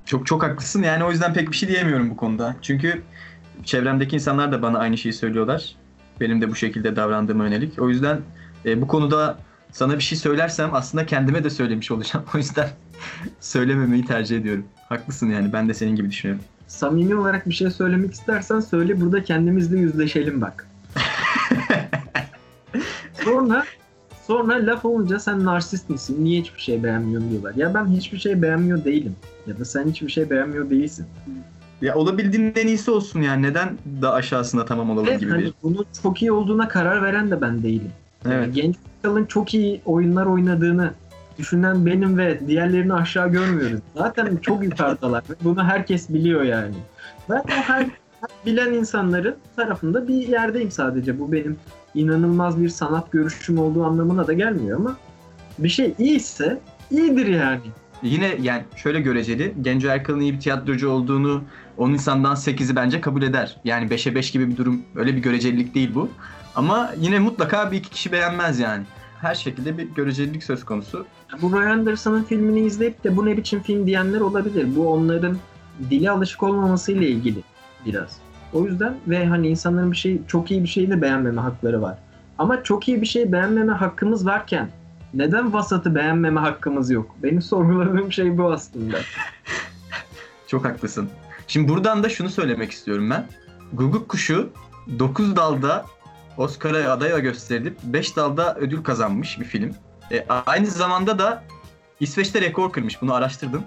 Çok 0.06 0.26
çok 0.28 0.43
haklısın 0.43 0.84
yani 0.84 1.04
o 1.04 1.12
yüzden 1.12 1.34
pek 1.34 1.52
bir 1.52 1.56
şey 1.56 1.70
diyemiyorum 1.70 2.10
bu 2.10 2.17
konuda. 2.17 2.56
Çünkü 2.62 3.02
çevremdeki 3.63 4.15
insanlar 4.15 4.52
da 4.52 4.62
bana 4.62 4.80
aynı 4.80 4.98
şeyi 4.98 5.13
söylüyorlar. 5.13 5.76
Benim 6.20 6.41
de 6.41 6.50
bu 6.50 6.56
şekilde 6.56 6.96
davrandığıma 6.96 7.46
yönelik. 7.46 7.82
O 7.82 7.89
yüzden 7.89 8.20
e, 8.65 8.82
bu 8.82 8.88
konuda 8.88 9.38
sana 9.72 9.96
bir 9.96 10.04
şey 10.04 10.17
söylersem 10.17 10.70
aslında 10.74 11.06
kendime 11.06 11.43
de 11.43 11.50
söylemiş 11.50 11.91
olacağım. 11.91 12.26
O 12.36 12.38
yüzden 12.38 12.70
söylememeyi 13.39 14.05
tercih 14.05 14.38
ediyorum. 14.38 14.65
Haklısın 14.89 15.29
yani 15.29 15.53
ben 15.53 15.69
de 15.69 15.73
senin 15.73 15.95
gibi 15.95 16.10
düşünüyorum. 16.10 16.45
Samimi 16.67 17.15
olarak 17.15 17.49
bir 17.49 17.53
şey 17.53 17.69
söylemek 17.71 18.13
istersen 18.13 18.60
söyle 18.60 19.01
burada 19.01 19.23
kendimizle 19.23 19.79
yüzleşelim 19.79 20.41
bak. 20.41 20.67
sonra 23.23 23.63
sonra 24.27 24.53
laf 24.65 24.86
olunca 24.86 25.19
sen 25.19 25.45
narsist 25.45 25.89
misin? 25.89 26.17
Niye 26.19 26.41
hiçbir 26.41 26.62
şey 26.62 26.83
beğenmiyorsun 26.83 27.31
diyorlar. 27.31 27.53
Ya 27.55 27.73
ben 27.73 27.86
hiçbir 27.86 28.17
şey 28.17 28.41
beğenmiyor 28.41 28.86
değilim. 28.86 29.15
Ya 29.47 29.60
da 29.60 29.65
sen 29.65 29.88
hiçbir 29.88 30.10
şey 30.10 30.29
beğenmiyor 30.29 30.69
değilsin. 30.69 31.05
Ya 31.81 31.95
olabildiğinin 31.95 32.53
en 32.55 32.67
iyisi 32.67 32.91
olsun 32.91 33.21
yani. 33.21 33.43
Neden 33.43 33.77
daha 34.01 34.13
aşağısına 34.13 34.65
tamam 34.65 34.89
olalım 34.89 35.07
Ve 35.07 35.15
gibi 35.15 35.31
hani 35.31 35.43
bir. 35.43 35.53
bunun 35.63 35.86
çok 36.03 36.21
iyi 36.21 36.31
olduğuna 36.31 36.67
karar 36.67 37.03
veren 37.03 37.31
de 37.31 37.41
ben 37.41 37.63
değilim. 37.63 37.91
Yani 38.25 38.33
Evet. 38.36 38.55
genç 38.55 38.75
Pascal'ın 39.03 39.25
çok 39.25 39.53
iyi 39.53 39.81
oyunlar 39.86 40.25
oynadığını 40.25 40.93
düşünen 41.38 41.86
benim 41.86 42.17
ve 42.17 42.47
diğerlerini 42.47 42.93
aşağı 42.93 43.32
görmüyoruz. 43.32 43.80
Zaten 43.95 44.38
çok 44.38 44.63
yukarıdalar. 44.63 45.23
Bunu 45.43 45.63
herkes 45.63 46.10
biliyor 46.10 46.43
yani. 46.43 46.76
O 47.30 47.34
her, 47.47 47.63
her 47.63 47.88
bilen 48.45 48.73
insanların 48.73 49.36
tarafında 49.56 50.08
bir 50.08 50.28
yerdeyim 50.28 50.71
sadece. 50.71 51.19
Bu 51.19 51.32
benim 51.32 51.58
inanılmaz 51.95 52.62
bir 52.62 52.69
sanat 52.69 53.12
görüşüm 53.12 53.58
olduğu 53.58 53.84
anlamına 53.84 54.28
da 54.28 54.34
gelmiyor 54.34 54.80
ama 54.80 54.97
bir 55.60 55.69
şey 55.69 55.95
iyiyse 56.00 56.60
iyidir 56.91 57.28
yani. 57.28 57.62
Yine 58.04 58.38
yani 58.41 58.63
şöyle 58.76 59.02
göreceli. 59.02 59.54
Genco 59.62 59.88
Erkal'ın 59.88 60.19
iyi 60.19 60.34
bir 60.34 60.39
tiyatrocu 60.39 60.89
olduğunu 60.89 61.43
10 61.78 61.91
insandan 61.91 62.36
8'i 62.36 62.76
bence 62.76 63.02
kabul 63.02 63.21
eder. 63.21 63.58
Yani 63.63 63.88
5'e 63.88 64.15
5 64.15 64.32
gibi 64.32 64.50
bir 64.50 64.58
durum 64.58 64.82
öyle 64.95 65.15
bir 65.15 65.21
görecelilik 65.21 65.76
değil 65.76 65.91
bu. 65.95 66.10
Ama 66.56 66.91
yine 67.00 67.19
mutlaka 67.19 67.71
bir 67.71 67.78
iki 67.78 67.89
kişi 67.89 68.12
beğenmez 68.12 68.60
yani. 68.60 68.84
Her 69.21 69.36
şekilde 69.36 69.77
bir 69.77 69.84
görecelilik 69.84 70.43
söz 70.43 70.65
konusu. 70.65 71.06
Bu 71.41 71.51
Roy 71.51 71.67
Anderson'ın 71.67 72.23
filmini 72.23 72.60
izleyip 72.60 73.03
de 73.03 73.17
bu 73.17 73.25
ne 73.25 73.38
biçim 73.38 73.62
film 73.62 73.88
diyenler 73.88 74.19
olabilir. 74.19 74.75
Bu 74.75 74.93
onların 74.93 75.38
dili 75.89 76.12
alışık 76.12 76.43
olmamasıyla 76.43 77.08
ilgili 77.08 77.43
biraz. 77.86 78.17
O 78.53 78.65
yüzden 78.65 78.95
ve 79.08 79.25
hani 79.25 79.47
insanların 79.47 79.91
bir 79.91 79.97
şey 79.97 80.21
çok 80.27 80.51
iyi 80.51 80.63
bir 80.63 80.67
şeyi 80.67 80.89
de 80.89 81.01
beğenmeme 81.01 81.41
hakları 81.41 81.82
var. 81.82 81.97
Ama 82.38 82.63
çok 82.63 82.88
iyi 82.88 83.01
bir 83.01 83.08
şey 83.08 83.32
beğenmeme 83.32 83.73
hakkımız 83.73 84.25
varken 84.25 84.69
neden 85.13 85.53
vasatı 85.53 85.95
beğenmeme 85.95 86.39
hakkımız 86.39 86.91
yok? 86.91 87.15
Benim 87.23 87.41
sorguladığım 87.51 88.12
şey 88.12 88.38
bu 88.38 88.51
aslında. 88.51 88.97
Çok 90.47 90.65
haklısın. 90.65 91.10
Şimdi 91.47 91.67
buradan 91.67 92.03
da 92.03 92.10
şunu 92.10 92.30
söylemek 92.30 92.71
istiyorum 92.71 93.10
ben. 93.10 93.25
Guguk 93.73 94.10
Kuşu 94.10 94.49
9 94.99 95.36
dalda 95.36 95.86
Oscar'a 96.38 96.91
aday 96.91 97.21
gösterilip 97.21 97.78
5 97.84 98.15
dalda 98.15 98.56
ödül 98.56 98.84
kazanmış 98.84 99.39
bir 99.39 99.45
film. 99.45 99.76
E, 100.12 100.26
aynı 100.45 100.67
zamanda 100.67 101.19
da 101.19 101.43
İsveç'te 102.00 102.41
rekor 102.41 102.71
kırmış. 102.71 103.02
Bunu 103.02 103.13
araştırdım. 103.13 103.63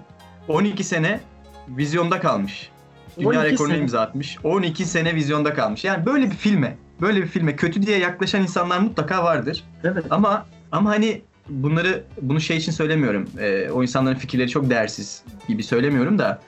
12 0.47 0.83
sene 0.83 1.19
vizyonda 1.67 2.19
kalmış. 2.19 2.71
Dünya 3.19 3.29
12 3.29 3.51
rekorunu 3.51 3.73
sene. 3.73 3.81
imza 3.81 4.01
atmış. 4.01 4.37
12 4.43 4.85
sene 4.85 5.15
vizyonda 5.15 5.53
kalmış. 5.53 5.83
Yani 5.83 6.05
böyle 6.05 6.25
bir 6.25 6.35
filme, 6.35 6.77
böyle 7.01 7.21
bir 7.21 7.27
filme 7.27 7.55
kötü 7.55 7.81
diye 7.81 7.97
yaklaşan 7.97 8.41
insanlar 8.41 8.79
mutlaka 8.79 9.23
vardır. 9.23 9.63
Evet. 9.83 10.05
Ama 10.09 10.45
ama 10.71 10.89
hani 10.89 11.21
bunları 11.49 12.03
bunu 12.21 12.41
şey 12.41 12.57
için 12.57 12.71
söylemiyorum. 12.71 13.29
Ee, 13.39 13.69
o 13.69 13.83
insanların 13.83 14.15
fikirleri 14.15 14.49
çok 14.49 14.69
değersiz 14.69 15.23
gibi 15.47 15.63
söylemiyorum 15.63 16.19
da. 16.19 16.41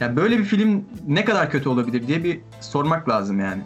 Ya 0.00 0.16
böyle 0.16 0.38
bir 0.38 0.44
film 0.44 0.84
ne 1.06 1.24
kadar 1.24 1.50
kötü 1.50 1.68
olabilir 1.68 2.06
diye 2.06 2.24
bir 2.24 2.40
sormak 2.60 3.08
lazım 3.08 3.40
yani. 3.40 3.62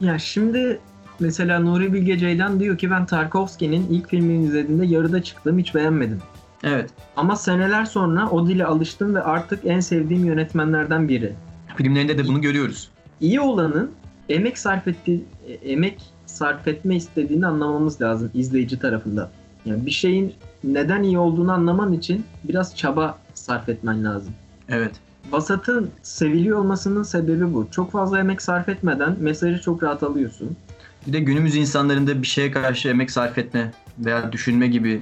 Ya 0.00 0.18
şimdi 0.18 0.80
mesela 1.20 1.58
Nuri 1.58 1.92
Bilge 1.92 2.18
Ceylan 2.18 2.60
diyor 2.60 2.78
ki 2.78 2.90
ben 2.90 3.06
Tarkovski'nin 3.06 3.86
ilk 3.90 4.08
filmini 4.08 4.44
izlediğimde 4.44 4.86
yarıda 4.86 5.22
çıktım 5.22 5.58
hiç 5.58 5.74
beğenmedim. 5.74 6.18
Evet. 6.64 6.90
Ama 7.16 7.36
seneler 7.36 7.84
sonra 7.84 8.30
o 8.30 8.46
dile 8.48 8.64
alıştım 8.64 9.14
ve 9.14 9.22
artık 9.22 9.60
en 9.64 9.80
sevdiğim 9.80 10.24
yönetmenlerden 10.24 11.08
biri. 11.08 11.32
Filmlerinde 11.76 12.18
de 12.18 12.26
bunu 12.26 12.40
görüyoruz. 12.40 12.90
İyi 13.20 13.40
olanın 13.40 13.90
emek 14.28 14.58
sarf 14.58 14.88
ettiği, 14.88 15.24
e, 15.46 15.52
emek 15.52 16.02
sarf 16.26 16.68
etme 16.68 16.96
istediğini 16.96 17.46
anlamamız 17.46 18.00
lazım 18.00 18.30
izleyici 18.34 18.78
tarafından. 18.78 19.28
Yani 19.64 19.86
bir 19.86 19.90
şeyin 19.90 20.34
neden 20.64 21.02
iyi 21.02 21.18
olduğunu 21.18 21.52
anlaman 21.52 21.92
için 21.92 22.24
biraz 22.44 22.76
çaba 22.76 23.18
sarf 23.34 23.68
etmen 23.68 24.04
lazım. 24.04 24.32
Evet. 24.68 24.92
Vasat'ın 25.30 25.90
seviliyor 26.02 26.58
olmasının 26.58 27.02
sebebi 27.02 27.54
bu. 27.54 27.68
Çok 27.70 27.92
fazla 27.92 28.18
emek 28.18 28.42
sarf 28.42 28.68
etmeden 28.68 29.16
mesajı 29.20 29.60
çok 29.60 29.82
rahat 29.82 30.02
alıyorsun. 30.02 30.56
Bir 31.08 31.12
de 31.12 31.20
günümüz 31.20 31.56
insanlarında 31.56 32.22
bir 32.22 32.26
şeye 32.26 32.50
karşı 32.50 32.88
emek 32.88 33.10
sarf 33.10 33.38
etme 33.38 33.72
veya 33.98 34.32
düşünme 34.32 34.66
gibi 34.66 35.00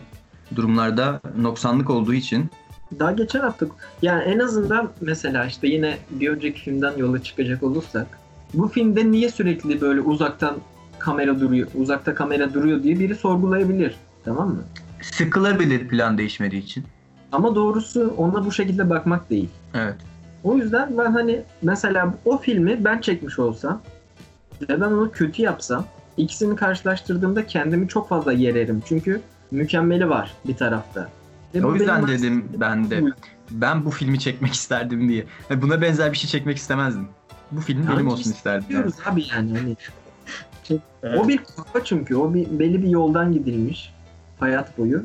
durumlarda 0.57 1.21
noksanlık 1.38 1.90
olduğu 1.90 2.14
için 2.14 2.51
Daha 2.99 3.12
geçen 3.12 3.40
hafta 3.40 3.66
yani 4.03 4.23
en 4.23 4.38
azından 4.38 4.90
mesela 5.01 5.47
işte 5.47 5.69
yine 5.69 5.99
bir 6.11 6.29
önceki 6.29 6.61
filmden 6.61 6.97
yola 6.97 7.23
çıkacak 7.23 7.62
olursak 7.62 8.07
bu 8.55 8.69
filmde 8.69 9.11
niye 9.11 9.29
sürekli 9.29 9.81
böyle 9.81 10.01
uzaktan 10.01 10.57
kamera 10.99 11.40
duruyor, 11.40 11.69
uzakta 11.75 12.14
kamera 12.14 12.55
duruyor 12.55 12.83
diye 12.83 12.99
biri 12.99 13.14
sorgulayabilir. 13.14 13.95
Tamam 14.25 14.49
mı? 14.49 14.64
sıkılabilir 15.03 15.88
plan 15.88 16.19
değişmediği 16.19 16.62
için. 16.62 16.85
Ama 17.33 17.55
doğrusu 17.55 18.14
ona 18.16 18.45
bu 18.45 18.53
şekilde 18.53 18.90
bakmak 18.90 19.31
değil. 19.31 19.49
Evet. 19.75 19.97
O 20.45 20.57
yüzden 20.57 20.99
ben 20.99 21.12
hani 21.12 21.42
mesela 21.62 22.14
o 22.25 22.38
filmi 22.38 22.85
ben 22.85 23.01
çekmiş 23.01 23.38
olsam 23.38 23.83
ve 24.62 24.81
ben 24.81 24.87
onu 24.87 25.11
kötü 25.11 25.42
yapsam 25.42 25.85
ikisini 26.16 26.57
karşılaştırdığımda 26.57 27.47
kendimi 27.47 27.88
çok 27.88 28.09
fazla 28.09 28.33
yererim. 28.33 28.83
Çünkü 28.88 29.21
mükemmeli 29.51 30.09
var 30.09 30.33
bir 30.47 30.57
tarafta. 30.57 31.09
Ve 31.55 31.66
O 31.66 31.75
yüzden 31.75 32.07
benim 32.07 32.19
dedim 32.19 32.45
ben 32.61 32.90
de 32.90 33.05
ben 33.51 33.85
bu 33.85 33.90
filmi 33.90 34.19
çekmek 34.19 34.53
isterdim 34.53 35.09
diye. 35.09 35.25
Buna 35.51 35.81
benzer 35.81 36.12
bir 36.12 36.16
şey 36.16 36.31
çekmek 36.31 36.57
istemezdim. 36.57 37.09
Bu 37.53 37.61
film 37.61 37.79
benim 37.79 37.90
Hangi 37.90 38.09
olsun 38.09 38.31
isterdim. 38.31 38.69
Diyoruz 38.69 38.95
abi 39.07 39.25
yani 39.35 39.59
hani. 39.59 39.77
Evet. 41.03 41.21
O 41.21 41.29
bir 41.29 41.38
kafa 41.38 41.85
çünkü. 41.85 42.16
O 42.16 42.35
bir 42.35 42.59
belli 42.59 42.83
bir 42.83 42.88
yoldan 42.88 43.33
gidilmiş 43.33 43.92
hayat 44.40 44.79
boyu. 44.79 45.05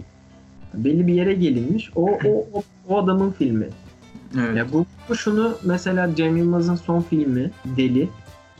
Belli 0.73 1.07
bir 1.07 1.13
yere 1.13 1.33
gelinmiş. 1.33 1.91
O 1.95 2.09
o 2.25 2.47
o, 2.53 2.63
o 2.87 3.03
adamın 3.03 3.31
filmi. 3.31 3.67
Evet. 4.39 4.57
Ya 4.57 4.71
bu, 4.73 4.85
bu 5.09 5.15
şunu 5.15 5.57
mesela 5.63 6.15
Cem 6.15 6.37
Yılmaz'ın 6.37 6.75
son 6.75 7.01
filmi 7.01 7.51
Deli 7.65 8.09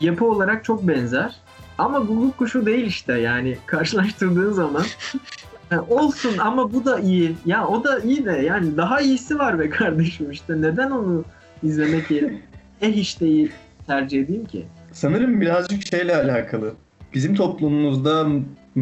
yapı 0.01 0.25
olarak 0.25 0.65
çok 0.65 0.87
benzer. 0.87 1.35
Ama 1.77 1.99
Google 1.99 2.31
kuşu 2.37 2.65
değil 2.65 2.85
işte 2.85 3.19
yani 3.19 3.57
karşılaştırdığın 3.65 4.51
zaman. 4.51 4.83
Ya 5.71 5.85
olsun 5.89 6.37
ama 6.37 6.73
bu 6.73 6.85
da 6.85 6.99
iyi. 6.99 7.35
Ya 7.45 7.67
o 7.67 7.83
da 7.83 7.99
iyi 7.99 8.25
de 8.25 8.31
yani 8.31 8.77
daha 8.77 9.01
iyisi 9.01 9.39
var 9.39 9.59
be 9.59 9.69
kardeşim 9.69 10.31
işte. 10.31 10.61
Neden 10.61 10.91
onu 10.91 11.23
izlemek 11.63 12.11
yerine 12.11 12.41
eh 12.81 12.97
işte 12.97 13.27
iyi 13.27 13.51
tercih 13.87 14.21
edeyim 14.21 14.45
ki? 14.45 14.65
Sanırım 14.91 15.41
birazcık 15.41 15.87
şeyle 15.87 16.15
alakalı. 16.15 16.73
Bizim 17.13 17.35
toplumumuzda 17.35 18.27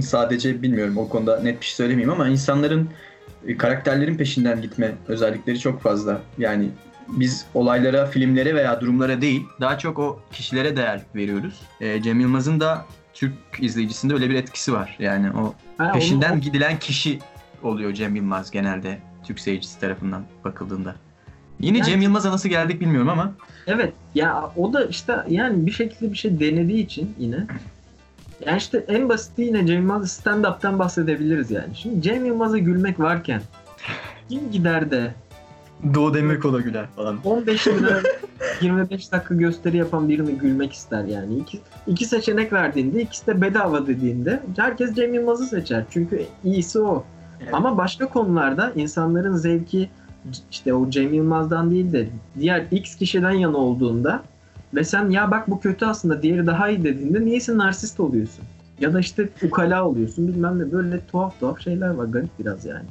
sadece 0.01 0.61
bilmiyorum 0.61 0.97
o 0.97 1.09
konuda 1.09 1.39
net 1.39 1.61
bir 1.61 1.65
şey 1.65 1.75
söylemeyeyim 1.75 2.11
ama 2.11 2.27
insanların 2.27 2.89
e, 3.47 3.57
karakterlerin 3.57 4.17
peşinden 4.17 4.61
gitme 4.61 4.91
özellikleri 5.07 5.59
çok 5.59 5.81
fazla. 5.81 6.21
Yani 6.37 6.69
biz 7.11 7.45
olaylara, 7.53 8.05
filmlere 8.05 8.55
veya 8.55 8.81
durumlara 8.81 9.21
değil 9.21 9.45
daha 9.61 9.77
çok 9.77 9.99
o 9.99 10.19
kişilere 10.31 10.77
değer 10.77 11.01
veriyoruz. 11.15 11.61
E, 11.81 12.01
Cem 12.01 12.19
Yılmaz'ın 12.19 12.59
da 12.59 12.85
Türk 13.13 13.33
izleyicisinde 13.59 14.13
öyle 14.13 14.29
bir 14.29 14.35
etkisi 14.35 14.73
var. 14.73 14.95
Yani 14.99 15.31
o 15.31 15.53
Ha, 15.77 15.91
peşinden 15.91 16.31
onu- 16.33 16.39
gidilen 16.41 16.79
kişi 16.79 17.19
oluyor 17.63 17.93
Cem 17.93 18.15
Yılmaz 18.15 18.51
genelde 18.51 18.99
Türk 19.23 19.39
seyircisi 19.39 19.79
tarafından 19.79 20.23
bakıldığında. 20.45 20.95
Yine 21.59 21.77
Yani- 21.77 21.89
Cem 21.89 22.01
Yılmaz'a 22.01 22.31
nasıl 22.31 22.49
geldik 22.49 22.81
bilmiyorum 22.81 23.09
ama 23.09 23.33
Evet 23.67 23.93
ya 24.15 24.51
o 24.55 24.73
da 24.73 24.85
işte 24.85 25.15
yani 25.27 25.65
bir 25.65 25.71
şekilde 25.71 26.11
bir 26.11 26.17
şey 26.17 26.39
denediği 26.39 26.83
için 26.85 27.15
yine 27.19 27.37
yani 28.45 28.57
işte 28.57 28.85
en 28.87 29.09
basiti 29.09 29.41
yine 29.41 29.65
Cem 29.67 29.75
Yılmaz 29.81 30.07
stand-up'tan 30.23 30.79
bahsedebiliriz 30.79 31.51
yani. 31.51 31.75
Şimdi 31.75 32.01
Cem 32.01 32.25
Yılmaz'a 32.25 32.57
gülmek 32.57 32.99
varken 32.99 33.41
kim 34.29 34.51
gider 34.51 34.91
de 34.91 35.13
Doğu 35.93 36.13
Demirkol'a 36.13 36.59
güler 36.61 36.87
falan. 36.95 37.17
15 37.23 37.67
lira 37.67 37.99
25 38.61 39.11
dakika 39.11 39.35
gösteri 39.35 39.77
yapan 39.77 40.09
birini 40.09 40.31
gülmek 40.31 40.73
ister 40.73 41.03
yani. 41.03 41.37
İki, 41.37 41.59
iki 41.87 42.05
seçenek 42.05 42.53
verdiğinde 42.53 43.01
ikisi 43.01 43.27
de 43.27 43.41
bedava 43.41 43.87
dediğinde 43.87 44.43
herkes 44.57 44.95
Cem 44.95 45.13
Yılmaz'ı 45.13 45.45
seçer. 45.45 45.83
Çünkü 45.89 46.25
iyisi 46.43 46.79
o. 46.79 47.03
Evet. 47.41 47.53
Ama 47.53 47.77
başka 47.77 48.05
konularda 48.05 48.71
insanların 48.75 49.35
zevki 49.35 49.89
işte 50.51 50.73
o 50.73 50.89
Cem 50.89 51.13
Yılmaz'dan 51.13 51.71
değil 51.71 51.91
de 51.93 52.07
diğer 52.39 52.65
X 52.71 52.95
kişiden 52.95 53.31
yana 53.31 53.57
olduğunda 53.57 54.23
ve 54.73 54.83
sen 54.83 55.09
ya 55.09 55.31
bak 55.31 55.49
bu 55.49 55.59
kötü 55.59 55.85
aslında 55.85 56.21
diğeri 56.21 56.47
daha 56.47 56.69
iyi 56.69 56.83
dediğinde 56.83 57.25
niyeyse 57.25 57.57
narsist 57.57 57.99
oluyorsun. 57.99 58.45
Ya 58.79 58.93
da 58.93 58.99
işte 58.99 59.29
ukala 59.43 59.85
oluyorsun 59.87 60.27
bilmem 60.27 60.59
ne 60.59 60.71
böyle 60.71 60.99
tuhaf 61.11 61.39
tuhaf 61.39 61.59
şeyler 61.61 61.89
var 61.89 62.05
garip 62.05 62.29
biraz 62.39 62.65
yani. 62.65 62.85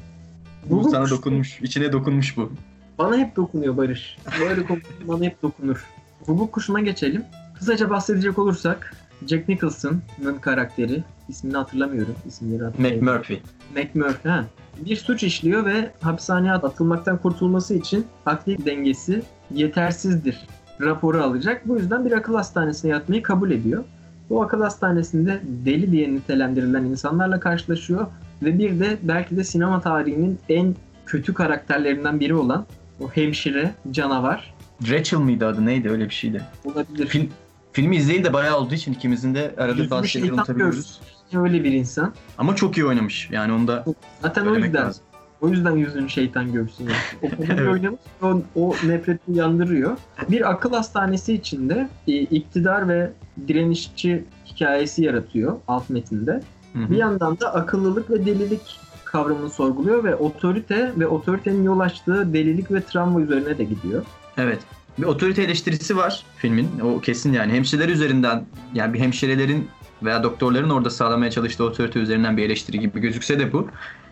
Bu 0.70 0.84
Bu- 0.84 0.90
sana 0.90 1.10
dokunmuş, 1.10 1.60
içine 1.62 1.92
dokunmuş 1.92 2.36
bu. 2.36 2.52
Bana 2.98 3.16
hep 3.16 3.36
dokunuyor 3.36 3.76
Barış. 3.76 4.18
Böyle 4.40 4.66
konuşuyor 4.66 4.94
bana 5.08 5.24
hep 5.24 5.42
dokunur. 5.42 5.86
Hukuk 6.26 6.52
kuşuna 6.52 6.80
geçelim. 6.80 7.24
Kısaca 7.58 7.90
bahsedecek 7.90 8.38
olursak 8.38 8.96
Jack 9.26 9.48
Nicholson'ın 9.48 10.34
karakteri 10.40 11.04
ismini 11.28 11.56
hatırlamıyorum. 11.56 12.14
İsimleri 12.26 12.64
hatırlamıyorum. 12.64 13.06
McMurphy. 13.06 13.40
McMurphy. 13.76 14.32
Ha. 14.32 14.44
Bir 14.86 14.96
suç 14.96 15.22
işliyor 15.22 15.66
ve 15.66 15.90
hapishaneye 16.00 16.52
atılmaktan 16.52 17.18
kurtulması 17.18 17.74
için 17.74 18.06
akli 18.26 18.66
dengesi 18.66 19.22
yetersizdir 19.50 20.46
raporu 20.80 21.22
alacak. 21.22 21.68
Bu 21.68 21.76
yüzden 21.76 22.04
bir 22.04 22.12
akıl 22.12 22.34
hastanesine 22.34 22.90
yatmayı 22.90 23.22
kabul 23.22 23.50
ediyor. 23.50 23.84
Bu 24.30 24.42
akıl 24.42 24.60
hastanesinde 24.60 25.40
deli 25.44 25.92
diye 25.92 26.14
nitelendirilen 26.14 26.84
insanlarla 26.84 27.40
karşılaşıyor 27.40 28.06
ve 28.42 28.58
bir 28.58 28.80
de 28.80 28.98
belki 29.02 29.36
de 29.36 29.44
sinema 29.44 29.80
tarihinin 29.80 30.38
en 30.48 30.74
kötü 31.06 31.34
karakterlerinden 31.34 32.20
biri 32.20 32.34
olan 32.34 32.66
o 33.00 33.08
hemşire 33.08 33.74
canavar 33.90 34.54
Rachel 34.90 35.18
mıydı 35.18 35.46
adı 35.46 35.66
neydi 35.66 35.90
öyle 35.90 36.04
bir 36.04 36.14
şeydi. 36.14 36.42
olabilir. 36.64 37.06
Film, 37.06 37.28
filmi 37.72 37.96
izleyeli 37.96 38.24
de 38.24 38.32
bayağı 38.32 38.58
olduğu 38.58 38.74
için 38.74 38.92
ikimizin 38.92 39.34
de 39.34 39.54
arada 39.58 39.90
bazı 39.90 40.08
şeyleri 40.08 40.32
unutabiliyoruz. 40.32 41.00
Öyle 41.34 41.64
bir 41.64 41.72
insan. 41.72 42.14
Ama 42.38 42.56
çok 42.56 42.76
iyi 42.76 42.86
oynamış. 42.86 43.28
Yani 43.32 43.52
onu 43.52 43.68
da 43.68 43.84
Zaten 44.22 44.46
o 44.46 44.56
yüzden 44.56 44.84
lazım. 44.84 45.04
O 45.40 45.48
yüzden 45.48 45.76
yüzünü 45.76 46.10
şeytan 46.10 46.52
görsün 46.52 46.84
yani. 46.84 46.96
O 47.22 47.26
Evet. 47.52 47.68
oynamış 47.68 48.00
o, 48.22 48.42
o 48.54 48.74
nefreti 48.86 49.30
uyandırıyor. 49.30 49.96
Bir 50.28 50.50
akıl 50.50 50.72
hastanesi 50.72 51.34
içinde 51.34 51.88
e, 52.08 52.12
iktidar 52.12 52.88
ve 52.88 53.10
direnişçi 53.48 54.24
hikayesi 54.46 55.04
yaratıyor 55.04 55.56
alt 55.68 55.90
metinde. 55.90 56.40
Hı 56.72 56.78
hı. 56.78 56.90
Bir 56.90 56.96
yandan 56.96 57.40
da 57.40 57.54
akıllılık 57.54 58.10
ve 58.10 58.26
delilik 58.26 58.80
kavramını 59.12 59.50
sorguluyor 59.50 60.04
ve 60.04 60.14
otorite 60.14 60.92
ve 60.96 61.06
otoritenin 61.06 61.62
yol 61.62 61.80
açtığı 61.80 62.32
delilik 62.32 62.72
ve 62.72 62.82
travma 62.82 63.20
üzerine 63.20 63.58
de 63.58 63.64
gidiyor. 63.64 64.04
Evet. 64.36 64.58
Bir 64.98 65.04
otorite 65.04 65.42
eleştirisi 65.42 65.96
var 65.96 66.24
filmin. 66.36 66.68
O 66.84 67.00
kesin 67.00 67.32
yani. 67.32 67.52
Hemşireler 67.52 67.88
üzerinden 67.88 68.46
yani 68.74 68.94
bir 68.94 68.98
hemşirelerin 68.98 69.68
veya 70.02 70.22
doktorların 70.22 70.70
orada 70.70 70.90
sağlamaya 70.90 71.30
çalıştığı 71.30 71.64
otorite 71.64 71.98
üzerinden 71.98 72.36
bir 72.36 72.44
eleştiri 72.44 72.80
gibi 72.80 73.00
gözükse 73.00 73.38
de 73.38 73.52
bu. 73.52 73.68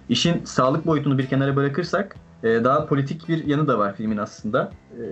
İşin 0.08 0.44
sağlık 0.44 0.86
boyutunu 0.86 1.18
bir 1.18 1.26
kenara 1.26 1.56
bırakırsak 1.56 2.16
e, 2.42 2.48
daha 2.48 2.86
politik 2.86 3.28
bir 3.28 3.46
yanı 3.46 3.68
da 3.68 3.78
var 3.78 3.96
filmin 3.96 4.16
aslında. 4.16 4.72
E, 4.92 5.02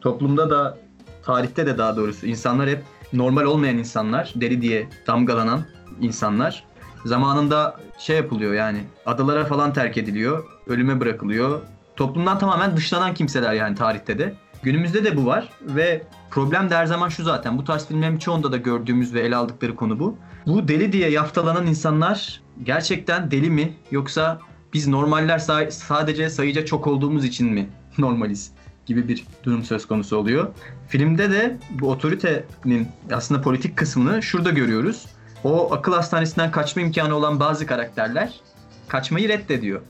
Toplumda 0.00 0.50
da 0.50 0.78
tarihte 1.22 1.66
de 1.66 1.78
daha 1.78 1.96
doğrusu 1.96 2.26
insanlar 2.26 2.68
hep 2.68 2.82
normal 3.12 3.44
olmayan 3.44 3.78
insanlar, 3.78 4.32
deli 4.36 4.62
diye 4.62 4.88
damgalanan 5.06 5.64
insanlar. 6.00 6.64
Zamanında 7.04 7.76
şey 7.98 8.16
yapılıyor 8.16 8.54
yani 8.54 8.84
adalara 9.06 9.44
falan 9.44 9.72
terk 9.72 9.96
ediliyor, 9.96 10.44
ölüme 10.66 11.00
bırakılıyor. 11.00 11.60
Toplumdan 11.96 12.38
tamamen 12.38 12.76
dışlanan 12.76 13.14
kimseler 13.14 13.52
yani 13.52 13.74
tarihte 13.74 14.18
de. 14.18 14.34
Günümüzde 14.62 15.04
de 15.04 15.16
bu 15.16 15.26
var 15.26 15.48
ve 15.62 16.02
problem 16.30 16.70
de 16.70 16.76
her 16.76 16.86
zaman 16.86 17.08
şu 17.08 17.22
zaten. 17.24 17.58
Bu 17.58 17.64
tarz 17.64 17.86
filmlerin 17.86 18.18
çoğunda 18.18 18.52
da 18.52 18.56
gördüğümüz 18.56 19.14
ve 19.14 19.20
ele 19.20 19.36
aldıkları 19.36 19.76
konu 19.76 19.98
bu. 19.98 20.16
Bu 20.46 20.68
deli 20.68 20.92
diye 20.92 21.10
yaftalanan 21.10 21.66
insanlar 21.66 22.40
gerçekten 22.62 23.30
deli 23.30 23.50
mi 23.50 23.72
yoksa 23.90 24.38
biz 24.72 24.88
normaller 24.88 25.38
sa- 25.38 25.70
sadece 25.70 26.30
sayıca 26.30 26.64
çok 26.64 26.86
olduğumuz 26.86 27.24
için 27.24 27.52
mi 27.52 27.68
normaliz 27.98 28.52
gibi 28.86 29.08
bir 29.08 29.24
durum 29.44 29.64
söz 29.64 29.86
konusu 29.86 30.16
oluyor. 30.16 30.48
Filmde 30.88 31.30
de 31.30 31.58
bu 31.70 31.90
otoritenin 31.90 32.88
aslında 33.12 33.40
politik 33.40 33.76
kısmını 33.76 34.22
şurada 34.22 34.50
görüyoruz. 34.50 35.06
O 35.44 35.74
akıl 35.74 35.92
hastanesinden 35.92 36.50
kaçma 36.50 36.82
imkanı 36.82 37.14
olan 37.14 37.40
bazı 37.40 37.66
karakterler 37.66 38.40
kaçmayı 38.88 39.28
reddediyor. 39.28 39.80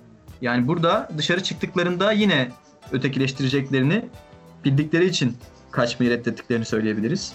Yani 0.40 0.68
burada 0.68 1.08
dışarı 1.18 1.42
çıktıklarında 1.42 2.12
yine 2.12 2.48
ötekileştireceklerini 2.92 4.04
bildikleri 4.64 5.06
için 5.06 5.36
kaçmayı 5.70 6.10
reddettiklerini 6.10 6.64
söyleyebiliriz. 6.64 7.32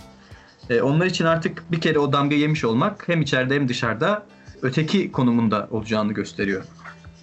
E, 0.70 0.82
onlar 0.82 1.06
için 1.06 1.26
artık 1.26 1.64
bir 1.72 1.82
kere 1.82 2.00
o 2.00 2.14
damga 2.14 2.36
yemiş 2.36 2.64
olmak 2.64 3.08
hem 3.08 3.22
içeride 3.22 3.56
hem 3.56 3.70
dışarıda 3.70 4.26
öteki 4.62 5.12
konumunda 5.12 5.68
olacağını 5.72 6.14
gösteriyor. 6.14 6.64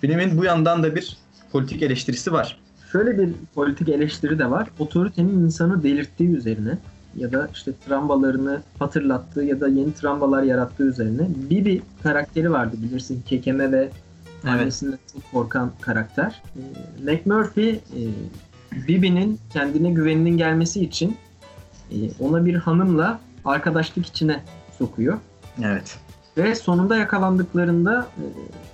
Filmin 0.00 0.38
bu 0.38 0.44
yandan 0.44 0.82
da 0.82 0.96
bir 0.96 1.16
politik 1.52 1.82
eleştirisi 1.82 2.32
var. 2.32 2.60
Şöyle 2.92 3.18
bir 3.18 3.32
politik 3.54 3.88
eleştiri 3.88 4.38
de 4.38 4.50
var. 4.50 4.68
Otoritenin 4.78 5.44
insanı 5.44 5.82
delirttiği 5.82 6.30
üzerine 6.30 6.78
ya 7.16 7.32
da 7.32 7.48
işte 7.54 7.72
travmalarını 7.86 8.62
hatırlattığı 8.78 9.42
ya 9.42 9.60
da 9.60 9.68
yeni 9.68 9.94
travmalar 9.94 10.42
yarattığı 10.42 10.84
üzerine 10.84 11.28
Bibi 11.50 11.82
karakteri 12.02 12.52
vardı 12.52 12.76
bilirsin. 12.82 13.22
Kekeme 13.26 13.72
ve 13.72 13.90
Evet. 14.44 14.60
annesinden 14.60 14.98
çok 15.12 15.32
korkan 15.32 15.72
karakter. 15.80 16.42
Ee, 16.56 17.12
McMurphy 17.12 17.70
e, 17.70 18.00
Bibi'nin 18.88 19.38
kendine 19.52 19.90
güveninin 19.90 20.36
gelmesi 20.36 20.80
için 20.80 21.16
e, 21.90 21.96
ona 22.20 22.44
bir 22.44 22.54
hanımla 22.54 23.20
arkadaşlık 23.44 24.06
içine 24.06 24.42
sokuyor. 24.78 25.18
Evet. 25.62 25.98
Ve 26.36 26.54
sonunda 26.54 26.96
yakalandıklarında 26.96 28.06
e, 28.16 28.24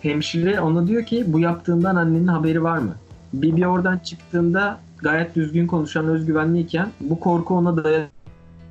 hemşire 0.09 0.61
ona 0.61 0.87
diyor 0.87 1.07
ki 1.07 1.25
bu 1.27 1.41
yaptığından 1.41 1.97
annenin 1.97 2.27
haberi 2.27 2.63
var 2.63 2.79
mı? 2.79 2.95
Bibi 3.33 3.67
oradan 3.67 3.99
çıktığında 3.99 4.79
gayet 4.99 5.37
düzgün 5.37 5.67
konuşan 5.67 6.07
özgüvenliyken 6.09 6.89
bu 7.01 7.21
korku 7.21 7.55
ona 7.55 7.85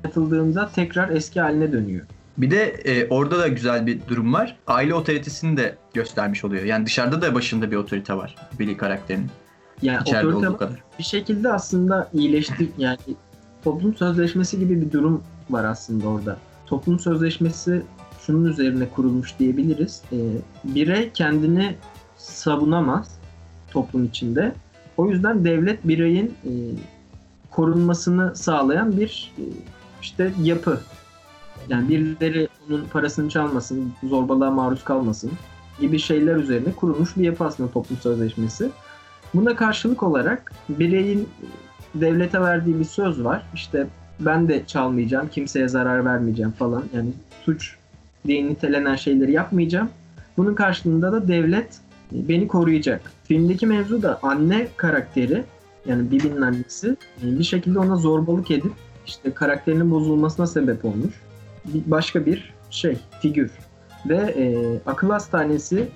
dayatıldığında 0.04 0.70
tekrar 0.74 1.08
eski 1.08 1.40
haline 1.40 1.72
dönüyor. 1.72 2.06
Bir 2.38 2.50
de 2.50 2.62
e, 2.64 3.08
orada 3.08 3.38
da 3.38 3.48
güzel 3.48 3.86
bir 3.86 4.00
durum 4.08 4.32
var. 4.32 4.56
Aile 4.66 4.94
otoritesini 4.94 5.56
de 5.56 5.76
göstermiş 5.94 6.44
oluyor. 6.44 6.64
Yani 6.64 6.86
dışarıda 6.86 7.22
da 7.22 7.34
başında 7.34 7.70
bir 7.70 7.76
otorite 7.76 8.14
var 8.14 8.34
Billy 8.58 8.76
karakterinin. 8.76 9.30
Yani 9.82 10.02
İçeride 10.02 10.26
otorite 10.26 10.48
olduğu 10.48 10.58
kadar. 10.58 10.82
bir 10.98 11.04
şekilde 11.04 11.52
aslında 11.52 12.10
iyileştir 12.12 12.68
yani 12.78 12.98
toplum 13.64 13.94
sözleşmesi 13.94 14.58
gibi 14.58 14.80
bir 14.80 14.92
durum 14.92 15.22
var 15.50 15.64
aslında 15.64 16.08
orada. 16.08 16.36
Toplum 16.66 16.98
sözleşmesi 16.98 17.82
şunun 18.26 18.44
üzerine 18.44 18.88
kurulmuş 18.88 19.38
diyebiliriz. 19.38 20.02
Ee, 20.12 20.16
birey 20.64 21.10
kendini 21.14 21.74
savunamaz 22.16 23.18
toplum 23.70 24.04
içinde. 24.04 24.52
O 24.96 25.08
yüzden 25.08 25.44
devlet 25.44 25.88
bireyin 25.88 26.34
e, 26.44 26.50
korunmasını 27.50 28.36
sağlayan 28.36 28.96
bir 28.96 29.32
e, 29.38 29.42
işte 30.02 30.32
yapı. 30.42 30.80
Yani 31.68 31.88
birileri 31.88 32.48
onun 32.70 32.84
parasını 32.84 33.28
çalmasın, 33.28 33.92
zorbalığa 34.04 34.50
maruz 34.50 34.84
kalmasın 34.84 35.30
gibi 35.80 35.98
şeyler 35.98 36.36
üzerine 36.36 36.72
kurulmuş 36.72 37.16
bir 37.16 37.24
yapı 37.24 37.44
aslında 37.44 37.70
toplum 37.70 37.98
sözleşmesi. 37.98 38.70
Buna 39.34 39.56
karşılık 39.56 40.02
olarak 40.02 40.52
bireyin 40.68 41.28
devlete 41.94 42.40
verdiği 42.40 42.78
bir 42.78 42.84
söz 42.84 43.24
var. 43.24 43.42
İşte 43.54 43.86
ben 44.20 44.48
de 44.48 44.66
çalmayacağım, 44.66 45.28
kimseye 45.28 45.68
zarar 45.68 46.04
vermeyeceğim 46.04 46.52
falan. 46.52 46.84
Yani 46.94 47.10
suç 47.44 47.76
diye 48.26 48.46
nitelenen 48.46 48.96
şeyleri 48.96 49.32
yapmayacağım. 49.32 49.88
Bunun 50.36 50.54
karşılığında 50.54 51.12
da 51.12 51.28
devlet 51.28 51.80
beni 52.12 52.48
koruyacak. 52.48 53.12
Filmdeki 53.24 53.66
mevzu 53.66 54.02
da 54.02 54.18
anne 54.22 54.68
karakteri 54.76 55.44
yani 55.86 56.10
Bibi'nin 56.10 56.40
annesi 56.40 56.96
bir 57.22 57.44
şekilde 57.44 57.78
ona 57.78 57.96
zorbalık 57.96 58.50
edip 58.50 58.72
işte 59.06 59.34
karakterinin 59.34 59.90
bozulmasına 59.90 60.46
sebep 60.46 60.84
olmuş. 60.84 61.14
Bir, 61.64 61.82
başka 61.86 62.26
bir 62.26 62.54
şey, 62.70 62.98
figür. 63.20 63.50
Ve 64.08 64.16
e, 64.16 64.76
akıl 64.86 65.10
hastanesi 65.10 65.88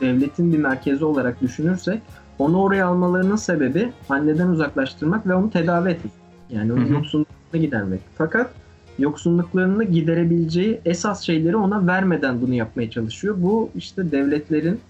devletin 0.00 0.52
bir 0.52 0.58
merkezi 0.58 1.04
olarak 1.04 1.40
düşünürsek 1.40 2.02
onu 2.38 2.62
oraya 2.62 2.86
almalarının 2.86 3.36
sebebi 3.36 3.92
anneden 4.08 4.48
uzaklaştırmak 4.48 5.26
ve 5.26 5.34
onu 5.34 5.50
tedavi 5.50 5.90
etmek. 5.90 6.12
Yani 6.50 6.72
onun 6.72 6.86
yoksunluklarını 6.86 7.66
gidermek. 7.66 8.00
Fakat 8.18 8.50
yoksunluklarını 8.98 9.84
giderebileceği 9.84 10.80
esas 10.84 11.22
şeyleri 11.22 11.56
ona 11.56 11.86
vermeden 11.86 12.40
bunu 12.40 12.54
yapmaya 12.54 12.90
çalışıyor. 12.90 13.34
Bu 13.38 13.70
işte 13.74 14.12
devletlerin 14.12 14.80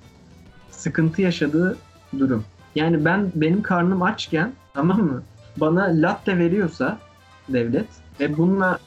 sıkıntı 0.71 1.23
yaşadığı 1.23 1.77
durum. 2.19 2.45
Yani 2.75 3.05
ben 3.05 3.33
benim 3.35 3.63
karnım 3.63 4.03
açken 4.03 4.53
tamam 4.75 5.03
mı? 5.03 5.23
bana 5.57 5.83
latte 5.83 6.39
veriyorsa 6.39 6.99
devlet 7.53 7.87
ve 8.21 8.37
bununla 8.37 8.79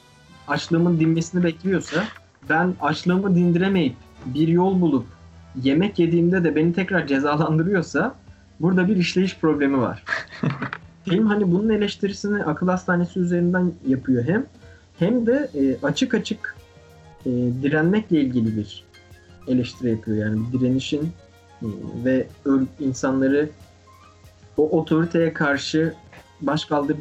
açlığımın 0.48 1.00
dinmesini 1.00 1.44
bekliyorsa 1.44 2.04
ben 2.48 2.74
açlığımı 2.80 3.34
dindiremeyip 3.34 3.94
bir 4.26 4.48
yol 4.48 4.80
bulup 4.80 5.06
yemek 5.62 5.98
yediğimde 5.98 6.44
de 6.44 6.56
beni 6.56 6.72
tekrar 6.72 7.06
cezalandırıyorsa 7.06 8.14
burada 8.60 8.88
bir 8.88 8.96
işleyiş 8.96 9.38
problemi 9.38 9.80
var. 9.80 10.04
Film 11.04 11.26
hani 11.26 11.52
bunun 11.52 11.68
eleştirisini 11.68 12.44
akıl 12.44 12.68
hastanesi 12.68 13.20
üzerinden 13.20 13.72
yapıyor 13.86 14.24
hem 14.24 14.46
hem 14.98 15.26
de 15.26 15.50
e, 15.54 15.86
açık 15.86 16.14
açık 16.14 16.56
e, 17.26 17.30
direnmekle 17.62 18.20
ilgili 18.20 18.56
bir 18.56 18.84
eleştiri 19.48 19.90
yapıyor. 19.90 20.16
Yani 20.16 20.40
direnişin 20.52 21.12
e, 21.62 21.66
ve 22.04 22.26
insanları 22.80 23.50
o 24.56 24.80
otoriteye 24.80 25.32
karşı 25.32 25.94
baş 26.40 26.64
kaldır 26.64 26.96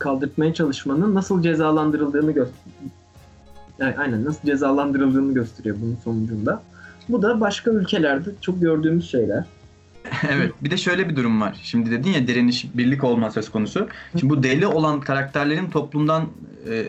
kaldırtmaya 0.00 0.54
çalışmanın 0.54 1.14
nasıl 1.14 1.42
cezalandırıldığını 1.42 2.32
gösteriyor. 2.32 2.90
Yani 3.78 3.94
aynen 3.98 4.24
nasıl 4.24 4.46
cezalandırıldığını 4.46 5.34
gösteriyor 5.34 5.76
bunun 5.82 5.96
sonucunda. 6.04 6.62
Bu 7.08 7.22
da 7.22 7.40
başka 7.40 7.70
ülkelerde 7.70 8.30
çok 8.40 8.60
gördüğümüz 8.60 9.10
şeyler. 9.10 9.44
evet. 10.30 10.52
Bir 10.60 10.70
de 10.70 10.76
şöyle 10.76 11.08
bir 11.08 11.16
durum 11.16 11.40
var. 11.40 11.60
Şimdi 11.62 11.90
dedin 11.90 12.10
ya 12.10 12.26
direniş, 12.26 12.66
birlik 12.74 13.04
olma 13.04 13.30
söz 13.30 13.50
konusu. 13.50 13.88
Şimdi 14.10 14.30
bu 14.30 14.42
deli 14.42 14.66
olan 14.66 15.00
karakterlerin 15.00 15.70
toplumdan 15.70 16.28
e, 16.70 16.84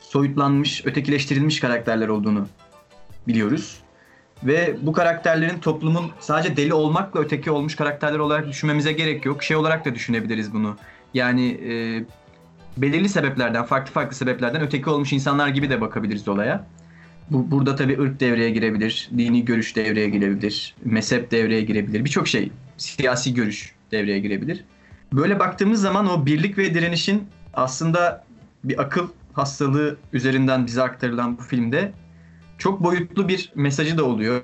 soyutlanmış, 0.00 0.86
ötekileştirilmiş 0.86 1.60
karakterler 1.60 2.08
olduğunu 2.08 2.46
biliyoruz. 3.28 3.80
Ve 4.44 4.76
bu 4.82 4.92
karakterlerin 4.92 5.58
toplumun 5.58 6.10
sadece 6.20 6.56
deli 6.56 6.74
olmakla 6.74 7.20
öteki 7.20 7.50
olmuş 7.50 7.74
karakterler 7.74 8.18
olarak 8.18 8.48
düşünmemize 8.48 8.92
gerek 8.92 9.26
yok. 9.26 9.42
Şey 9.42 9.56
olarak 9.56 9.84
da 9.84 9.94
düşünebiliriz 9.94 10.52
bunu. 10.52 10.76
Yani 11.14 11.50
e, 11.50 12.04
belirli 12.76 13.08
sebeplerden, 13.08 13.64
farklı 13.64 13.92
farklı 13.92 14.16
sebeplerden 14.16 14.60
öteki 14.60 14.90
olmuş 14.90 15.12
insanlar 15.12 15.48
gibi 15.48 15.70
de 15.70 15.80
bakabiliriz 15.80 16.28
olaya. 16.28 16.66
Bu, 17.30 17.50
burada 17.50 17.76
tabii 17.76 18.00
ırk 18.00 18.20
devreye 18.20 18.50
girebilir, 18.50 19.10
dini 19.18 19.44
görüş 19.44 19.76
devreye 19.76 20.08
girebilir, 20.08 20.74
mezhep 20.84 21.30
devreye 21.30 21.62
girebilir, 21.62 22.04
birçok 22.04 22.28
şey, 22.28 22.50
siyasi 22.76 23.34
görüş 23.34 23.72
devreye 23.92 24.18
girebilir. 24.18 24.64
Böyle 25.12 25.38
baktığımız 25.38 25.80
zaman 25.80 26.10
o 26.10 26.26
birlik 26.26 26.58
ve 26.58 26.74
direnişin 26.74 27.28
aslında 27.54 28.24
bir 28.64 28.82
akıl 28.82 29.08
hastalığı 29.32 29.96
üzerinden 30.12 30.66
bize 30.66 30.82
aktarılan 30.82 31.38
bu 31.38 31.42
filmde 31.42 31.92
çok 32.58 32.82
boyutlu 32.82 33.28
bir 33.28 33.52
mesajı 33.54 33.98
da 33.98 34.04
oluyor. 34.04 34.42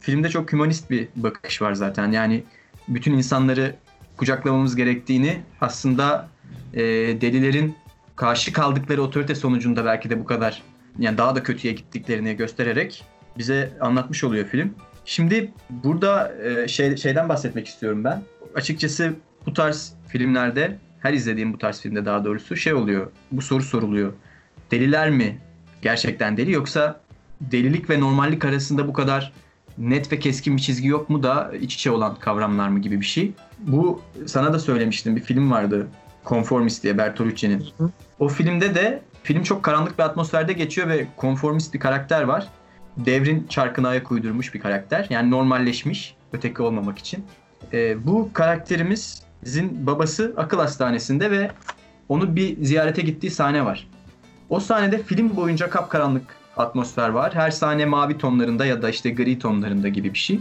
Filmde 0.00 0.28
çok 0.28 0.52
hümanist 0.52 0.90
bir 0.90 1.08
bakış 1.16 1.62
var 1.62 1.74
zaten. 1.74 2.12
Yani 2.12 2.44
bütün 2.88 3.12
insanları 3.12 3.74
kucaklamamız 4.18 4.76
gerektiğini 4.76 5.40
aslında 5.60 6.28
e, 6.74 6.82
delilerin 7.20 7.76
karşı 8.16 8.52
kaldıkları 8.52 9.02
otorite 9.02 9.34
sonucunda 9.34 9.84
belki 9.84 10.10
de 10.10 10.20
bu 10.20 10.24
kadar 10.24 10.62
yani 10.98 11.18
daha 11.18 11.36
da 11.36 11.42
kötüye 11.42 11.74
gittiklerini 11.74 12.36
göstererek 12.36 13.04
bize 13.38 13.72
anlatmış 13.80 14.24
oluyor 14.24 14.46
film. 14.46 14.74
Şimdi 15.04 15.52
burada 15.70 16.34
e, 16.44 16.68
şey, 16.68 16.96
şeyden 16.96 17.28
bahsetmek 17.28 17.66
istiyorum 17.66 18.04
ben. 18.04 18.22
Açıkçası 18.54 19.14
bu 19.46 19.54
tarz 19.54 19.92
filmlerde 20.08 20.78
her 21.00 21.12
izlediğim 21.12 21.52
bu 21.52 21.58
tarz 21.58 21.80
filmde 21.80 22.04
daha 22.04 22.24
doğrusu 22.24 22.56
şey 22.56 22.74
oluyor. 22.74 23.10
Bu 23.32 23.42
soru 23.42 23.62
soruluyor. 23.62 24.12
Deliler 24.70 25.10
mi 25.10 25.38
gerçekten 25.82 26.36
deli 26.36 26.52
yoksa 26.52 27.00
delilik 27.40 27.90
ve 27.90 28.00
normallik 28.00 28.44
arasında 28.44 28.88
bu 28.88 28.92
kadar 28.92 29.32
net 29.78 30.12
ve 30.12 30.18
keskin 30.18 30.56
bir 30.56 30.62
çizgi 30.62 30.88
yok 30.88 31.10
mu 31.10 31.22
da 31.22 31.52
iç 31.60 31.74
içe 31.74 31.90
olan 31.90 32.14
kavramlar 32.14 32.68
mı 32.68 32.78
gibi 32.78 33.00
bir 33.00 33.06
şey. 33.06 33.32
Bu 33.58 34.02
sana 34.26 34.52
da 34.52 34.58
söylemiştim 34.58 35.16
bir 35.16 35.20
film 35.20 35.50
vardı 35.50 35.88
Conformist 36.26 36.82
diye 36.82 36.98
Bertolucci'nin. 36.98 37.64
O 38.18 38.28
filmde 38.28 38.74
de 38.74 39.02
film 39.22 39.42
çok 39.42 39.62
karanlık 39.62 39.98
bir 39.98 40.02
atmosferde 40.02 40.52
geçiyor 40.52 40.88
ve 40.88 41.06
konformist 41.16 41.74
bir 41.74 41.80
karakter 41.80 42.22
var. 42.22 42.48
Devrin 42.96 43.46
çarkına 43.48 43.88
ayak 43.88 44.12
uydurmuş 44.12 44.54
bir 44.54 44.60
karakter. 44.60 45.06
Yani 45.10 45.30
normalleşmiş 45.30 46.16
öteki 46.32 46.62
olmamak 46.62 46.98
için. 46.98 47.24
Ee, 47.72 48.06
bu 48.06 48.30
karakterimizin 48.32 49.86
babası 49.86 50.34
akıl 50.36 50.58
hastanesinde 50.58 51.30
ve 51.30 51.50
onu 52.08 52.36
bir 52.36 52.64
ziyarete 52.64 53.02
gittiği 53.02 53.30
sahne 53.30 53.64
var. 53.64 53.88
O 54.48 54.60
sahnede 54.60 55.02
film 55.02 55.36
boyunca 55.36 55.70
kapkaranlık 55.70 56.36
atmosfer 56.58 57.08
var. 57.08 57.34
Her 57.34 57.50
sahne 57.50 57.86
mavi 57.86 58.18
tonlarında 58.18 58.66
ya 58.66 58.82
da 58.82 58.90
işte 58.90 59.10
gri 59.10 59.38
tonlarında 59.38 59.88
gibi 59.88 60.14
bir 60.14 60.18
şey. 60.18 60.40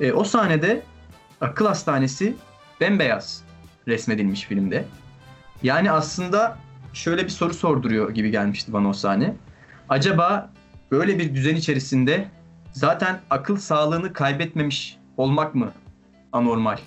E, 0.00 0.12
o 0.12 0.24
sahnede 0.24 0.82
akıl 1.40 1.66
hastanesi 1.66 2.34
bembeyaz 2.80 3.44
resmedilmiş 3.88 4.42
filmde. 4.42 4.84
Yani 5.62 5.90
aslında 5.90 6.58
şöyle 6.92 7.24
bir 7.24 7.28
soru 7.28 7.54
sorduruyor 7.54 8.10
gibi 8.10 8.30
gelmişti 8.30 8.72
bana 8.72 8.88
o 8.88 8.92
sahne. 8.92 9.34
Acaba 9.88 10.50
böyle 10.90 11.18
bir 11.18 11.34
düzen 11.34 11.56
içerisinde 11.56 12.28
zaten 12.72 13.20
akıl 13.30 13.56
sağlığını 13.56 14.12
kaybetmemiş 14.12 14.98
olmak 15.16 15.54
mı 15.54 15.72
anormal? 16.32 16.78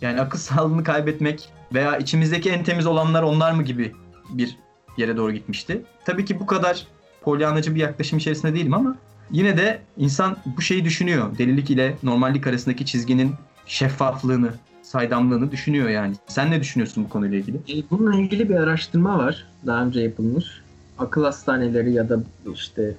Yani 0.00 0.20
akıl 0.20 0.38
sağlığını 0.38 0.84
kaybetmek 0.84 1.52
veya 1.74 1.96
içimizdeki 1.96 2.50
en 2.50 2.64
temiz 2.64 2.86
olanlar 2.86 3.22
onlar 3.22 3.52
mı 3.52 3.62
gibi 3.62 3.92
bir 4.28 4.56
yere 4.96 5.16
doğru 5.16 5.32
gitmişti. 5.32 5.82
Tabii 6.04 6.24
ki 6.24 6.40
bu 6.40 6.46
kadar 6.46 6.86
polyanacı 7.22 7.74
bir 7.74 7.80
yaklaşım 7.80 8.18
içerisinde 8.18 8.54
değilim 8.54 8.74
ama 8.74 8.96
yine 9.30 9.56
de 9.56 9.80
insan 9.96 10.36
bu 10.56 10.62
şeyi 10.62 10.84
düşünüyor. 10.84 11.38
Delilik 11.38 11.70
ile 11.70 11.96
normallik 12.02 12.46
arasındaki 12.46 12.86
çizginin 12.86 13.34
şeffaflığını, 13.66 14.50
saydamlığını 14.82 15.50
düşünüyor 15.50 15.88
yani. 15.88 16.14
Sen 16.26 16.50
ne 16.50 16.60
düşünüyorsun 16.60 17.04
bu 17.04 17.08
konuyla 17.08 17.38
ilgili? 17.38 17.56
E, 17.56 17.82
bununla 17.90 18.16
ilgili 18.16 18.48
bir 18.48 18.54
araştırma 18.54 19.18
var. 19.18 19.46
Daha 19.66 19.84
önce 19.84 20.00
yapılmış. 20.00 20.62
Akıl 20.98 21.24
hastaneleri 21.24 21.92
ya 21.92 22.08
da 22.08 22.20
işte 22.54 22.94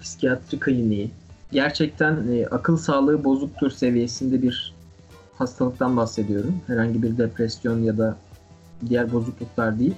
psikiyatri 0.00 0.60
kliniği 0.60 1.10
gerçekten 1.52 2.16
e, 2.32 2.46
akıl 2.46 2.76
sağlığı 2.76 3.24
bozuktur 3.24 3.70
seviyesinde 3.70 4.42
bir 4.42 4.74
hastalıktan 5.38 5.96
bahsediyorum. 5.96 6.60
Herhangi 6.66 7.02
bir 7.02 7.18
depresyon 7.18 7.82
ya 7.82 7.98
da 7.98 8.16
diğer 8.88 9.12
bozukluklar 9.12 9.78
değil. 9.78 9.94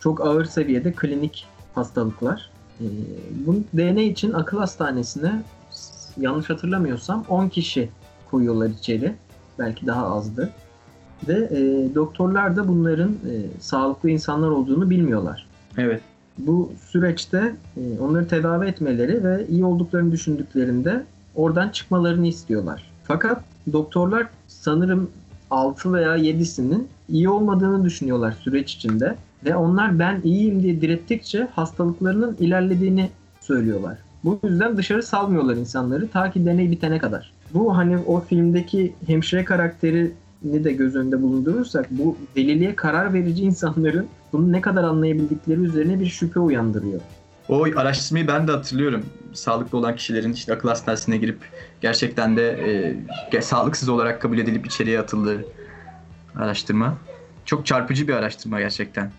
Çok 0.00 0.26
ağır 0.26 0.44
seviyede 0.44 0.92
klinik 0.92 1.46
hastalıklar. 1.74 2.50
E, 2.80 2.84
bu 3.46 3.54
DNA 3.76 4.00
için 4.00 4.32
akıl 4.32 4.58
hastanesine 4.58 5.42
yanlış 6.20 6.50
hatırlamıyorsam 6.50 7.24
10 7.28 7.48
kişi 7.48 7.88
koyuyorlar 8.30 8.68
içeri. 8.68 9.14
Belki 9.58 9.86
daha 9.86 10.06
azdı. 10.06 10.50
Ve 11.28 11.34
e, 11.34 11.94
doktorlar 11.94 12.56
da 12.56 12.68
bunların 12.68 13.10
e, 13.10 13.60
sağlıklı 13.60 14.10
insanlar 14.10 14.48
olduğunu 14.48 14.90
bilmiyorlar. 14.90 15.46
Evet. 15.78 16.00
Bu 16.38 16.72
süreçte 16.90 17.54
e, 17.76 18.00
onları 18.00 18.28
tedavi 18.28 18.66
etmeleri 18.66 19.24
ve 19.24 19.46
iyi 19.48 19.64
olduklarını 19.64 20.12
düşündüklerinde 20.12 21.04
oradan 21.34 21.68
çıkmalarını 21.68 22.26
istiyorlar. 22.26 22.90
Fakat 23.04 23.44
doktorlar 23.72 24.26
sanırım 24.48 25.10
6 25.50 25.92
veya 25.92 26.16
7'sinin 26.16 26.88
iyi 27.08 27.28
olmadığını 27.28 27.84
düşünüyorlar 27.84 28.32
süreç 28.32 28.74
içinde. 28.74 29.16
Ve 29.44 29.56
onlar 29.56 29.98
ben 29.98 30.20
iyiyim 30.24 30.62
diye 30.62 30.80
direttikçe 30.80 31.48
hastalıklarının 31.54 32.36
ilerlediğini 32.40 33.10
söylüyorlar. 33.40 33.98
Bu 34.24 34.40
yüzden 34.44 34.76
dışarı 34.76 35.02
salmıyorlar 35.02 35.56
insanları 35.56 36.08
ta 36.08 36.30
ki 36.30 36.46
deney 36.46 36.70
bitene 36.70 36.98
kadar. 36.98 37.32
Bu 37.54 37.76
hani 37.76 37.98
o 37.98 38.20
filmdeki 38.20 38.92
hemşire 39.06 39.44
karakteri 39.44 40.12
de 40.44 40.72
göz 40.72 40.96
önünde 40.96 41.22
bulundurursak 41.22 41.86
bu 41.90 42.16
deliliğe 42.36 42.76
karar 42.76 43.14
verici 43.14 43.42
insanların 43.42 44.06
bunu 44.32 44.52
ne 44.52 44.60
kadar 44.60 44.84
anlayabildikleri 44.84 45.60
üzerine 45.60 46.00
bir 46.00 46.06
şüphe 46.06 46.40
uyandırıyor. 46.40 47.00
O 47.48 47.64
araştırmayı 47.76 48.28
ben 48.28 48.48
de 48.48 48.52
hatırlıyorum. 48.52 49.02
Sağlıklı 49.32 49.78
olan 49.78 49.96
kişilerin 49.96 50.32
işte 50.32 50.52
akıl 50.52 50.68
hastanesine 50.68 51.16
girip 51.16 51.38
gerçekten 51.80 52.36
de 52.36 52.58
e, 53.32 53.42
sağlıksız 53.42 53.88
olarak 53.88 54.22
kabul 54.22 54.38
edilip 54.38 54.66
içeriye 54.66 55.00
atıldığı 55.00 55.44
araştırma. 56.36 56.94
Çok 57.44 57.66
çarpıcı 57.66 58.08
bir 58.08 58.12
araştırma 58.12 58.60
gerçekten. 58.60 59.10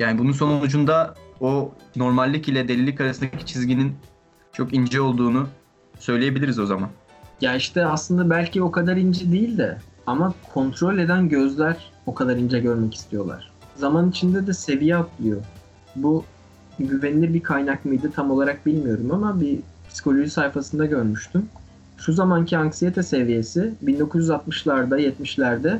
Yani 0.00 0.18
bunun 0.18 0.32
sonucunda 0.32 1.14
o 1.40 1.72
normallik 1.96 2.48
ile 2.48 2.68
delilik 2.68 3.00
arasındaki 3.00 3.46
çizginin 3.46 3.94
çok 4.52 4.74
ince 4.74 5.00
olduğunu 5.00 5.48
söyleyebiliriz 5.98 6.58
o 6.58 6.66
zaman. 6.66 6.88
Ya 7.40 7.56
işte 7.56 7.86
aslında 7.86 8.30
belki 8.30 8.62
o 8.62 8.70
kadar 8.70 8.96
ince 8.96 9.32
değil 9.32 9.58
de 9.58 9.78
ama 10.06 10.34
kontrol 10.52 10.98
eden 10.98 11.28
gözler 11.28 11.76
o 12.06 12.14
kadar 12.14 12.36
ince 12.36 12.60
görmek 12.60 12.94
istiyorlar. 12.94 13.50
Zaman 13.76 14.10
içinde 14.10 14.46
de 14.46 14.52
seviye 14.52 14.96
atlıyor. 14.96 15.40
Bu 15.96 16.24
güvenilir 16.78 17.34
bir 17.34 17.42
kaynak 17.42 17.84
mıydı 17.84 18.10
tam 18.14 18.30
olarak 18.30 18.66
bilmiyorum 18.66 19.10
ama 19.12 19.40
bir 19.40 19.58
psikoloji 19.90 20.30
sayfasında 20.30 20.86
görmüştüm. 20.86 21.46
Şu 21.98 22.12
zamanki 22.12 22.58
anksiyete 22.58 23.02
seviyesi 23.02 23.74
1960'larda 23.84 25.00
70'lerde 25.00 25.78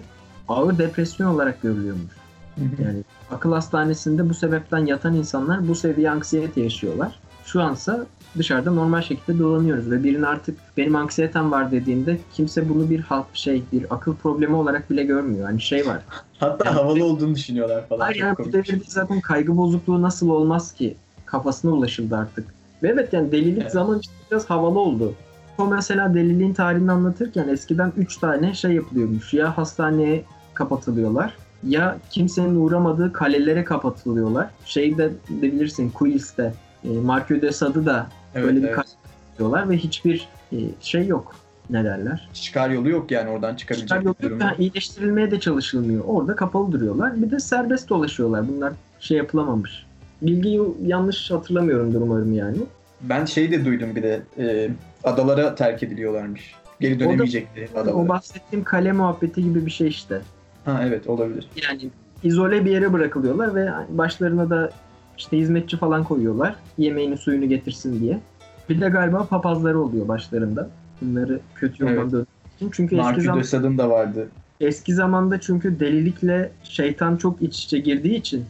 ağır 0.49 0.79
depresyon 0.79 1.35
olarak 1.35 1.63
görülüyormuş. 1.63 2.13
Yani 2.59 3.05
akıl 3.31 3.53
hastanesinde 3.53 4.29
bu 4.29 4.35
sebepten 4.35 4.87
yatan 4.87 5.15
insanlar 5.15 5.69
bu 5.69 5.75
seviye 5.75 6.11
anksiyete 6.11 6.61
yaşıyorlar. 6.61 7.19
Şu 7.45 7.63
ansa 7.63 8.07
dışarıda 8.39 8.71
normal 8.71 9.03
şekilde 9.03 9.39
dolanıyoruz 9.39 9.91
ve 9.91 10.05
birinin 10.05 10.23
artık 10.23 10.59
benim 10.77 10.97
anksiyetem 10.97 11.53
var 11.53 11.71
dediğinde 11.73 12.19
kimse 12.33 12.69
bunu 12.69 12.91
bir 12.91 13.01
halk 13.01 13.27
şey 13.35 13.63
bir 13.73 13.87
akıl 13.91 14.15
problemi 14.17 14.55
olarak 14.55 14.91
bile 14.91 15.03
görmüyor. 15.03 15.47
Hani 15.47 15.61
şey 15.61 15.87
var. 15.87 16.01
Hatta 16.39 16.65
Yani- 16.69 16.75
havalı 16.77 17.05
olduğunu 17.05 17.35
düşünüyorlar 17.35 17.87
falan. 17.89 18.01
Hayır 18.01 18.17
yani 18.17 18.37
bu 18.39 18.53
devirde 18.53 18.85
zaten 18.87 19.21
kaygı 19.21 19.57
bozukluğu 19.57 20.03
nasıl 20.03 20.29
olmaz 20.29 20.73
ki? 20.75 20.97
Kafasına 21.27 21.71
ulaşıldı 21.71 22.17
artık. 22.17 22.45
Ve 22.83 22.89
evet 22.89 23.13
yani 23.13 23.33
delilik 23.33 23.63
Evet. 23.63 23.73
zaman 23.73 23.99
işte 24.01 24.13
biraz 24.31 24.51
havalı 24.51 24.79
oldu. 24.79 25.15
O 25.59 25.67
mesela 25.67 26.15
deliliğin 26.15 26.55
tarihini 26.55 26.93
anlatırken 26.93 27.49
eskiden 27.49 27.93
3 27.97 28.17
tane 28.17 28.55
şey 28.55 28.73
yapılıyormuş. 28.73 29.35
Ya 29.35 29.59
hastaneye 29.59 30.25
kapatılıyorlar 30.55 31.37
ya 31.65 31.99
kimsenin 32.11 32.57
uğramadığı 32.57 33.13
kalelere 33.13 33.65
kapatılıyorlar. 33.65 34.51
Şeyde 34.65 35.11
de 35.11 35.13
bilirsin 35.29 35.91
Quills'te 35.91 36.53
e, 36.85 36.89
Marquis 36.89 37.43
de 37.43 37.53
Sade'ı 37.53 37.87
da 37.87 38.07
Evet, 38.35 38.47
böyle 38.47 38.59
bir 38.63 38.67
evet. 38.67 38.77
kale 38.77 38.87
kapatıyorlar 39.03 39.71
ve 39.71 39.77
hiçbir 39.77 40.29
e, 40.53 40.57
şey 40.81 41.07
yok. 41.07 41.37
Ne 41.71 41.85
derler? 41.85 42.29
Çıkar 42.33 42.71
yolu 42.71 42.89
yok 42.89 43.11
yani 43.11 43.31
oradan 43.31 43.55
çıkabilecek 43.55 43.89
Çıkar 43.89 44.01
bir 44.01 44.07
yok 44.07 44.41
yok. 44.41 44.43
iyileştirilmeye 44.59 45.31
de 45.31 45.41
çalışılmıyor. 45.41 46.05
Orada 46.07 46.37
kapalı 46.37 46.73
duruyorlar. 46.73 47.23
Bir 47.23 47.31
de 47.31 47.41
serbest 47.41 47.89
dolaşıyorlar. 47.89 48.49
Bunlar 48.49 48.73
şey 49.01 49.17
yapılamamış. 49.17 49.87
Bilgiyi 50.23 50.61
yanlış 50.87 51.31
hatırlamıyorumdur 51.31 52.01
umarım 52.01 52.33
yani. 52.33 52.57
Ben 53.03 53.25
şey 53.25 53.53
de 53.53 53.65
duydum 53.65 53.97
bir 53.97 54.03
de 54.03 54.23
e, 54.39 54.71
adalara 55.05 55.55
terk 55.55 55.83
ediliyorlarmış. 55.83 56.55
Geri 56.81 57.01
dönemeyecekti 57.01 57.69
adalara. 57.75 57.95
O 57.95 58.09
bahsettiğim 58.09 58.65
kale 58.65 58.93
muhabbeti 58.93 59.45
gibi 59.45 59.67
bir 59.67 59.71
şey 59.71 59.89
işte. 59.89 60.21
Ha 60.65 60.81
evet 60.87 61.07
olabilir. 61.07 61.47
Yani 61.69 61.91
izole 62.23 62.65
bir 62.65 62.71
yere 62.71 62.93
bırakılıyorlar 62.93 63.55
ve 63.55 63.71
başlarına 63.89 64.51
da 64.51 64.71
işte 65.19 65.39
hizmetçi 65.39 65.77
falan 65.77 66.05
koyuyorlar. 66.05 66.55
Yemeğini 66.79 67.17
suyunu 67.17 67.49
getirsin 67.49 68.01
diye. 68.01 68.21
Bir 68.69 68.81
de 68.81 68.89
galiba 68.89 69.25
papazları 69.27 69.81
oluyor 69.81 70.09
başlarında. 70.09 70.71
Bunları 71.03 71.41
kötü 71.55 71.83
yoldan 71.83 71.97
Evet. 71.99 72.27
için. 72.57 72.71
Çünkü 72.73 72.97
eski, 72.97 73.21
zaman, 73.51 73.79
da 73.79 73.91
vardı. 73.91 74.29
eski 74.61 74.95
zamanda 74.95 75.41
çünkü 75.41 75.81
delilikle 75.81 76.51
şeytan 76.65 77.17
çok 77.17 77.43
iç 77.43 77.65
içe 77.65 77.79
girdiği 77.79 78.15
için 78.15 78.45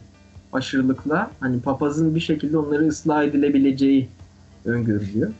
aşırılıkla 0.53 1.31
hani 1.39 1.61
papazın 1.61 2.15
bir 2.15 2.19
şekilde 2.19 2.57
onları 2.57 2.87
ıslah 2.87 3.23
edilebileceği 3.23 4.09
öngörülüyor. 4.65 5.31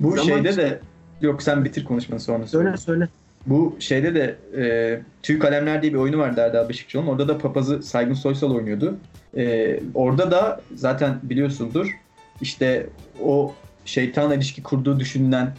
Bu 0.00 0.10
Zaman- 0.10 0.22
şeyde 0.26 0.56
de 0.56 0.80
yok 1.20 1.42
sen 1.42 1.64
bitir 1.64 1.84
konuşmanı 1.84 2.20
sonra 2.20 2.46
söyle. 2.46 2.64
Söyle 2.64 2.76
söyle. 2.76 3.08
Bu 3.48 3.76
şeyde 3.78 4.14
de 4.14 4.36
e, 4.56 5.00
Tüy 5.22 5.38
Kalemler 5.38 5.82
diye 5.82 5.92
bir 5.92 5.98
oyunu 5.98 6.18
vardı 6.18 6.40
Erdal 6.40 6.68
Beşikçioğlu'nun. 6.68 7.10
Orada 7.10 7.28
da 7.28 7.38
papazı 7.38 7.82
Saygın 7.82 8.14
Soysal 8.14 8.50
oynuyordu. 8.54 8.96
E, 9.36 9.80
orada 9.94 10.30
da 10.30 10.60
zaten 10.74 11.18
biliyorsundur 11.22 11.96
işte 12.40 12.86
o 13.22 13.54
şeytanla 13.84 14.34
ilişki 14.34 14.62
kurduğu 14.62 15.00
düşünülen 15.00 15.54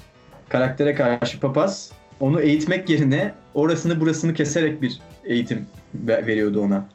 karaktere 0.50 0.96
karşı 0.96 1.40
papaz 1.40 1.92
onu 2.20 2.42
eğitmek 2.42 2.90
yerine 2.90 3.32
orasını 3.54 4.00
burasını 4.02 4.34
keserek 4.34 4.82
bir 4.82 5.00
eğitim 5.24 5.66
ve- 5.96 6.26
veriyordu 6.28 6.62
ona. 6.62 6.86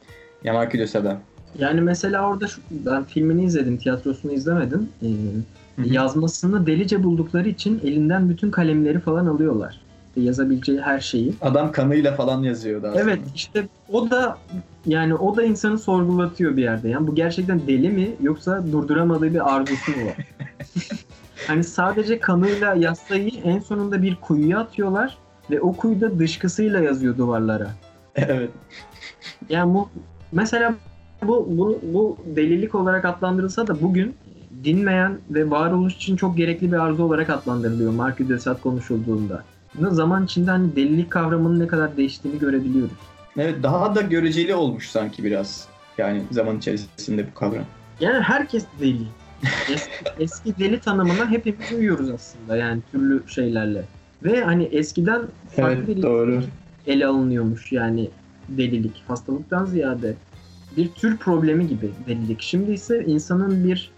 Yamarki 0.43 0.79
de 0.79 0.87
Sada. 0.87 1.21
Yani 1.59 1.81
mesela 1.81 2.29
orada 2.29 2.47
şu, 2.47 2.61
ben 2.71 3.03
filmini 3.03 3.45
izledim, 3.45 3.77
tiyatrosunu 3.77 4.31
izlemedim. 4.31 4.89
Ee, 5.03 5.07
yazmasını 5.85 6.67
delice 6.67 7.03
buldukları 7.03 7.49
için 7.49 7.81
elinden 7.83 8.29
bütün 8.29 8.51
kalemleri 8.51 8.99
falan 8.99 9.25
alıyorlar. 9.25 9.84
Yazabileceği 10.15 10.81
her 10.81 10.99
şeyi. 10.99 11.33
Adam 11.41 11.71
kanıyla 11.71 12.15
falan 12.15 12.43
yazıyordu 12.43 12.87
aslında. 12.87 13.03
Evet 13.03 13.19
işte 13.35 13.67
o 13.91 14.09
da 14.09 14.37
yani 14.85 15.15
o 15.15 15.35
da 15.35 15.43
insanı 15.43 15.79
sorgulatıyor 15.79 16.57
bir 16.57 16.63
yerde. 16.63 16.89
Yani 16.89 17.07
bu 17.07 17.15
gerçekten 17.15 17.67
deli 17.67 17.89
mi 17.89 18.15
yoksa 18.21 18.63
durduramadığı 18.71 19.33
bir 19.33 19.55
arzusu 19.55 19.91
mu 19.91 20.05
var? 20.05 20.15
hani 21.47 21.63
sadece 21.63 22.19
kanıyla 22.19 22.73
yazsayı 22.73 23.31
en 23.43 23.59
sonunda 23.59 24.01
bir 24.01 24.15
kuyuya 24.15 24.59
atıyorlar 24.59 25.17
ve 25.51 25.61
o 25.61 25.73
kuyuda 25.73 26.19
dışkısıyla 26.19 26.79
yazıyor 26.79 27.17
duvarlara. 27.17 27.67
evet. 28.15 28.49
Yani 29.49 29.73
bu 29.73 29.89
mesela 30.31 30.75
bu, 31.23 31.47
bu, 31.57 31.79
bu 31.93 32.17
delilik 32.35 32.75
olarak 32.75 33.05
adlandırılsa 33.05 33.67
da 33.67 33.81
bugün 33.81 34.15
dinmeyen 34.63 35.17
ve 35.29 35.49
varoluş 35.49 35.95
için 35.95 36.15
çok 36.15 36.37
gerekli 36.37 36.71
bir 36.71 36.77
arzu 36.77 37.03
olarak 37.03 37.29
adlandırılıyor 37.29 37.91
Marquis 37.91 38.29
de 38.29 38.39
Sade 38.39 38.61
konuşulduğunda. 38.61 39.43
Zaman 39.79 40.25
içinde 40.25 40.51
hani 40.51 40.75
delilik 40.75 41.11
kavramının 41.11 41.59
ne 41.59 41.67
kadar 41.67 41.97
değiştiğini 41.97 42.39
görebiliyoruz. 42.39 42.97
Evet 43.37 43.63
daha 43.63 43.95
da 43.95 44.01
göreceli 44.01 44.55
olmuş 44.55 44.89
sanki 44.89 45.23
biraz. 45.23 45.67
Yani 45.97 46.23
zaman 46.31 46.57
içerisinde 46.57 47.27
bu 47.27 47.33
kavram. 47.33 47.65
Yani 47.99 48.19
herkes 48.19 48.65
deli. 48.79 49.07
Eski, 49.73 49.91
eski 50.19 50.59
deli 50.59 50.79
tanımına 50.79 51.29
hepimiz 51.29 51.71
uyuyoruz 51.71 52.09
aslında 52.09 52.57
yani 52.57 52.81
türlü 52.91 53.23
şeylerle. 53.27 53.85
Ve 54.23 54.43
hani 54.43 54.63
eskiden 54.63 55.21
farklı 55.55 55.87
bir 55.87 56.01
doğru. 56.01 56.43
ele 56.87 57.05
alınıyormuş 57.05 57.71
yani 57.71 58.09
delilik. 58.49 59.03
Hastalıktan 59.07 59.65
ziyade 59.65 60.15
bir 60.77 60.89
tür 60.89 61.17
problemi 61.17 61.67
gibi 61.67 61.91
delilik. 62.07 62.41
Şimdi 62.41 62.71
ise 62.71 63.03
insanın 63.05 63.63
bir 63.63 63.91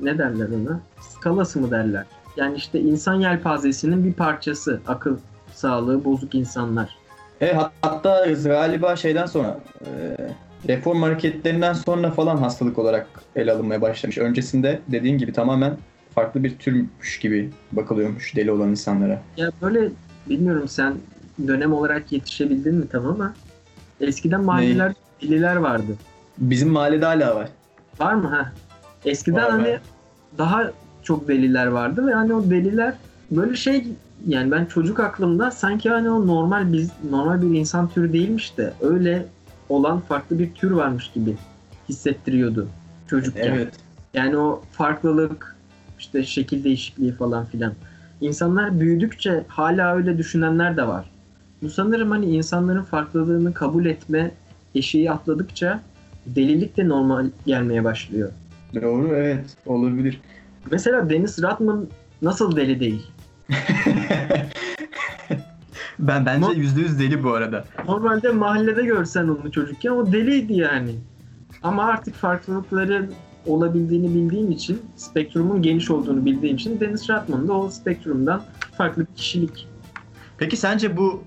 ne 0.00 0.18
derler 0.18 0.48
ona? 0.48 0.80
Skalası 1.00 1.60
mı 1.60 1.70
derler? 1.70 2.04
Yani 2.36 2.56
işte 2.56 2.80
insan 2.80 3.14
yelpazesinin 3.14 4.04
bir 4.04 4.12
parçası. 4.12 4.80
Akıl 4.86 5.16
sağlığı 5.52 6.04
bozuk 6.04 6.34
insanlar. 6.34 6.96
E, 7.40 7.52
hat- 7.52 7.72
hatta 7.82 8.26
galiba 8.44 8.96
şeyden 8.96 9.26
sonra 9.26 9.60
e, 9.86 10.16
reform 10.68 11.02
hareketlerinden 11.02 11.72
sonra 11.72 12.10
falan 12.10 12.36
hastalık 12.36 12.78
olarak 12.78 13.06
ele 13.36 13.52
alınmaya 13.52 13.80
başlamış. 13.82 14.18
Öncesinde 14.18 14.80
dediğin 14.88 15.18
gibi 15.18 15.32
tamamen 15.32 15.76
farklı 16.14 16.44
bir 16.44 16.58
türmüş 16.58 17.18
gibi 17.18 17.50
bakılıyormuş 17.72 18.36
deli 18.36 18.52
olan 18.52 18.68
insanlara. 18.70 19.22
Ya 19.36 19.50
böyle 19.62 19.88
bilmiyorum 20.28 20.68
sen 20.68 20.94
dönem 21.46 21.72
olarak 21.72 22.12
yetişebildin 22.12 22.74
mi 22.74 22.88
tam 22.88 23.06
ama 23.06 23.34
eskiden 24.00 24.44
mahalleler 24.44 24.92
deliler 25.22 25.56
vardı. 25.56 25.96
Bizim 26.38 26.68
mahallede 26.68 27.04
hala 27.06 27.36
var. 27.36 27.48
Var 28.00 28.14
mı 28.14 28.28
ha? 28.28 28.52
Eskiden 29.04 29.42
Var, 29.42 29.50
hani 29.50 29.72
var. 29.72 29.80
daha 30.38 30.70
çok 31.02 31.28
deliler 31.28 31.66
vardı 31.66 32.06
ve 32.06 32.14
hani 32.14 32.34
o 32.34 32.50
deliler 32.50 32.94
böyle 33.30 33.56
şey 33.56 33.86
yani 34.26 34.50
ben 34.50 34.64
çocuk 34.64 35.00
aklımda 35.00 35.50
sanki 35.50 35.90
hani 35.90 36.10
o 36.10 36.26
normal 36.26 36.72
biz 36.72 36.90
normal 37.10 37.42
bir 37.42 37.58
insan 37.58 37.88
türü 37.88 38.12
değilmiş 38.12 38.58
de 38.58 38.72
öyle 38.80 39.26
olan 39.68 40.00
farklı 40.00 40.38
bir 40.38 40.54
tür 40.54 40.70
varmış 40.70 41.10
gibi 41.10 41.36
hissettiriyordu 41.88 42.68
çocukken. 43.06 43.52
Evet. 43.52 43.74
Yani 44.14 44.36
o 44.36 44.62
farklılık 44.72 45.56
işte 45.98 46.24
şekil 46.24 46.64
değişikliği 46.64 47.12
falan 47.12 47.44
filan. 47.44 47.72
İnsanlar 48.20 48.80
büyüdükçe 48.80 49.44
hala 49.48 49.94
öyle 49.96 50.18
düşünenler 50.18 50.76
de 50.76 50.86
var. 50.86 51.10
Bu 51.62 51.70
sanırım 51.70 52.10
hani 52.10 52.26
insanların 52.26 52.82
farklılığını 52.82 53.54
kabul 53.54 53.86
etme 53.86 54.30
eşiği 54.74 55.10
atladıkça 55.10 55.80
delilik 56.26 56.76
de 56.76 56.88
normal 56.88 57.26
gelmeye 57.46 57.84
başlıyor. 57.84 58.30
Doğru 58.74 59.16
evet 59.16 59.56
olabilir. 59.66 60.20
Mesela 60.70 61.10
Dennis 61.10 61.42
Rodman 61.42 61.86
nasıl 62.22 62.56
deli 62.56 62.80
değil? 62.80 63.06
ben 65.98 66.26
bence 66.26 66.46
yüzde 66.56 66.80
yüz 66.80 66.98
deli 66.98 67.24
bu 67.24 67.32
arada. 67.32 67.64
Normalde 67.86 68.28
mahallede 68.28 68.82
görsen 68.82 69.28
onu 69.28 69.52
çocukken 69.52 69.90
o 69.90 70.12
deliydi 70.12 70.52
yani. 70.52 70.94
Ama 71.62 71.84
artık 71.84 72.14
farklılıkların 72.14 73.14
olabildiğini 73.46 74.14
bildiğim 74.14 74.50
için, 74.50 74.82
spektrumun 74.96 75.62
geniş 75.62 75.90
olduğunu 75.90 76.24
bildiğim 76.24 76.56
için 76.56 76.80
Dennis 76.80 77.10
Rodman 77.10 77.48
da 77.48 77.52
o 77.52 77.70
spektrumdan 77.70 78.42
farklı 78.78 79.06
bir 79.06 79.14
kişilik. 79.14 79.68
Peki 80.38 80.56
sence 80.56 80.96
bu 80.96 81.22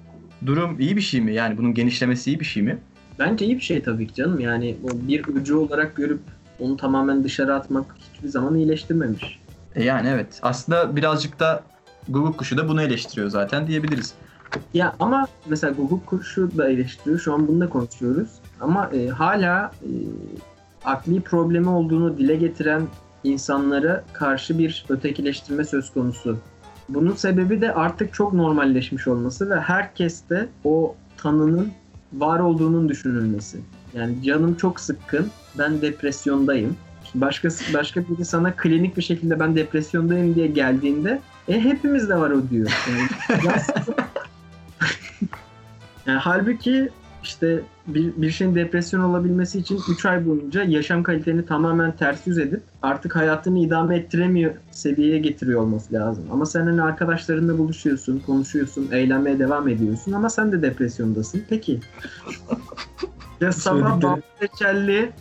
durum 0.45 0.79
iyi 0.79 0.95
bir 0.95 1.01
şey 1.01 1.21
mi? 1.21 1.33
Yani 1.33 1.57
bunun 1.57 1.73
genişlemesi 1.73 2.31
iyi 2.31 2.39
bir 2.39 2.45
şey 2.45 2.63
mi? 2.63 2.77
Bence 3.19 3.45
iyi 3.45 3.55
bir 3.55 3.61
şey 3.61 3.81
tabii 3.81 4.07
ki 4.07 4.13
canım. 4.13 4.39
Yani 4.39 4.77
bir 4.83 5.27
ucu 5.27 5.59
olarak 5.59 5.95
görüp 5.95 6.19
onu 6.59 6.77
tamamen 6.77 7.23
dışarı 7.23 7.55
atmak 7.55 7.85
hiçbir 8.25 8.39
zaman 8.39 8.55
iyileştirmemiş. 8.55 9.39
E 9.75 9.83
yani 9.83 10.07
evet. 10.07 10.39
Aslında 10.41 10.95
birazcık 10.95 11.39
da 11.39 11.63
Google 12.09 12.37
kuşu 12.37 12.57
da 12.57 12.67
bunu 12.67 12.81
eleştiriyor 12.81 13.29
zaten 13.29 13.67
diyebiliriz. 13.67 14.13
Ya 14.73 14.95
ama 14.99 15.27
mesela 15.45 15.73
Google 15.73 16.05
kurşu 16.05 16.57
da 16.57 16.69
eleştiriyor. 16.69 17.19
Şu 17.19 17.33
an 17.33 17.47
bunu 17.47 17.61
da 17.61 17.69
konuşuyoruz. 17.69 18.29
Ama 18.61 18.89
e, 18.93 19.07
hala 19.07 19.71
e, 19.83 19.89
akli 20.85 21.21
problemi 21.21 21.69
olduğunu 21.69 22.17
dile 22.17 22.35
getiren 22.35 22.81
insanlara 23.23 24.03
karşı 24.13 24.59
bir 24.59 24.85
ötekileştirme 24.89 25.63
söz 25.63 25.93
konusu. 25.93 26.37
Bunun 26.89 27.13
sebebi 27.13 27.61
de 27.61 27.73
artık 27.73 28.13
çok 28.13 28.33
normalleşmiş 28.33 29.07
olması 29.07 29.49
ve 29.49 29.59
herkeste 29.59 30.49
o 30.63 30.95
tanının 31.17 31.71
var 32.13 32.39
olduğunun 32.39 32.89
düşünülmesi. 32.89 33.59
Yani 33.93 34.23
canım 34.23 34.55
çok 34.55 34.79
sıkkın, 34.79 35.31
ben 35.57 35.81
depresyondayım. 35.81 36.75
Başkası, 37.21 37.73
başka 37.73 38.01
biri 38.01 38.25
sana 38.25 38.55
klinik 38.55 38.97
bir 38.97 39.01
şekilde 39.01 39.39
ben 39.39 39.55
depresyondayım 39.55 40.35
diye 40.35 40.47
geldiğinde 40.47 41.21
e 41.47 41.61
hepimizde 41.61 42.15
var 42.15 42.29
o 42.29 42.49
diyor. 42.49 42.71
Yani, 42.89 43.45
ya 43.45 43.55
yani 46.05 46.19
halbuki 46.19 46.89
işte 47.25 47.61
bir, 47.87 48.13
bir 48.17 48.31
şeyin 48.31 48.55
depresyon 48.55 49.01
olabilmesi 49.01 49.59
için 49.59 49.79
3 49.89 50.05
ay 50.05 50.25
boyunca 50.25 50.63
yaşam 50.63 51.03
kaliteni 51.03 51.45
tamamen 51.45 51.91
ters 51.91 52.27
yüz 52.27 52.37
edip 52.37 52.61
artık 52.81 53.15
hayatını 53.15 53.59
idame 53.59 53.97
ettiremiyor 53.97 54.53
seviyeye 54.71 55.19
getiriyor 55.19 55.61
olması 55.61 55.93
lazım. 55.93 56.23
Ama 56.31 56.45
sen 56.45 56.61
hani 56.61 56.81
arkadaşlarınla 56.81 57.57
buluşuyorsun, 57.57 58.19
konuşuyorsun, 58.25 58.91
eğlenmeye 58.91 59.39
devam 59.39 59.67
ediyorsun 59.67 60.11
ama 60.11 60.29
sen 60.29 60.51
de 60.51 60.61
depresyondasın. 60.61 61.43
Peki. 61.49 61.79
ya 63.41 63.51
sabah 63.51 64.01
bal 64.01 64.21
reçelli, 64.41 65.11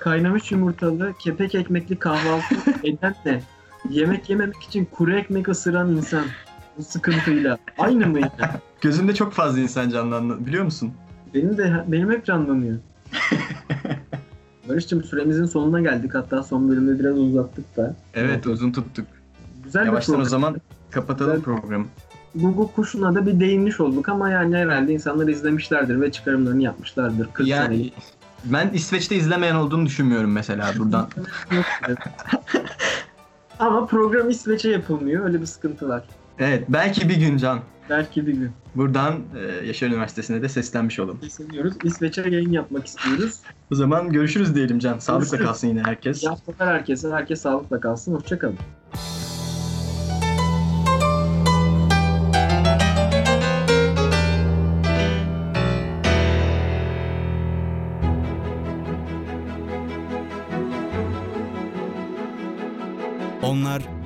kaynamış 0.00 0.52
yumurtalı, 0.52 1.12
kepek 1.18 1.54
ekmekli 1.54 1.98
kahvaltı 1.98 2.54
eden 2.84 3.14
de 3.24 3.42
yemek 3.90 4.30
yememek 4.30 4.62
için 4.62 4.84
kuru 4.84 5.12
ekmek 5.14 5.48
ısıran 5.48 5.96
insan 5.96 6.24
bu 6.78 6.82
sıkıntıyla 6.82 7.58
aynı 7.78 8.06
mı 8.06 8.20
yani? 8.20 8.32
Gözümde 8.80 9.14
çok 9.14 9.32
fazla 9.32 9.60
insan 9.60 9.90
canlandı 9.90 10.46
biliyor 10.46 10.64
musun? 10.64 10.92
Benim 11.34 11.56
de 11.58 11.84
benim 11.88 12.10
hep 12.10 12.24
canlanıyor. 12.24 12.78
Barış'cığım 14.68 15.04
süremizin 15.04 15.44
sonuna 15.44 15.80
geldik. 15.80 16.14
Hatta 16.14 16.42
son 16.42 16.68
bölümde 16.68 16.98
biraz 16.98 17.18
uzattık 17.18 17.76
da. 17.76 17.96
Evet 18.14 18.46
uzun 18.46 18.72
tuttuk. 18.72 19.06
Güzel 19.64 19.86
Yavaştan 19.86 20.16
bir 20.16 20.20
o 20.20 20.24
zaman 20.24 20.56
kapatalım 20.90 21.32
Güzel. 21.32 21.44
programı. 21.44 21.86
Google 22.34 22.72
kuşuna 22.74 23.14
da 23.14 23.26
bir 23.26 23.40
değinmiş 23.40 23.80
olduk 23.80 24.08
ama 24.08 24.30
yani 24.30 24.56
herhalde 24.56 24.92
insanlar 24.92 25.28
izlemişlerdir 25.28 26.00
ve 26.00 26.12
çıkarımlarını 26.12 26.62
yapmışlardır. 26.62 27.28
40 27.32 27.48
Yani 27.48 27.66
senelik. 27.66 27.94
Ben 28.44 28.70
İsveç'te 28.72 29.16
izlemeyen 29.16 29.54
olduğunu 29.54 29.86
düşünmüyorum 29.86 30.32
mesela 30.32 30.72
buradan. 30.78 31.08
ama 33.58 33.86
program 33.86 34.30
İsveç'e 34.30 34.70
yapılmıyor. 34.70 35.24
Öyle 35.24 35.40
bir 35.40 35.46
sıkıntı 35.46 35.88
var. 35.88 36.04
Evet 36.38 36.64
belki 36.68 37.08
bir 37.08 37.16
gün 37.16 37.36
Can. 37.36 37.60
Belki 37.90 38.26
bir 38.26 38.32
gün. 38.32 38.50
Buradan 38.74 39.14
e, 39.36 39.66
Yaşar 39.66 39.86
Üniversitesi'ne 39.86 40.42
de 40.42 40.48
seslenmiş 40.48 40.98
olalım. 40.98 41.18
Sesleniyoruz. 41.22 41.74
İsveç'e 41.84 42.30
yayın 42.30 42.52
yapmak 42.52 42.86
istiyoruz. 42.86 43.34
O 43.72 43.74
zaman 43.74 44.12
görüşürüz 44.12 44.54
diyelim 44.54 44.78
Can. 44.78 44.98
Sağlıkla 44.98 45.24
Görüşürüz. 45.26 45.46
kalsın 45.46 45.68
yine 45.68 45.82
herkes. 45.82 46.22
İyi 46.22 46.28
haftalar 46.28 46.74
herkese. 46.74 47.10
Herkes 47.10 47.40
sağlıkla 47.40 47.80
kalsın. 47.80 48.14
Hoşçakalın. 48.14 48.58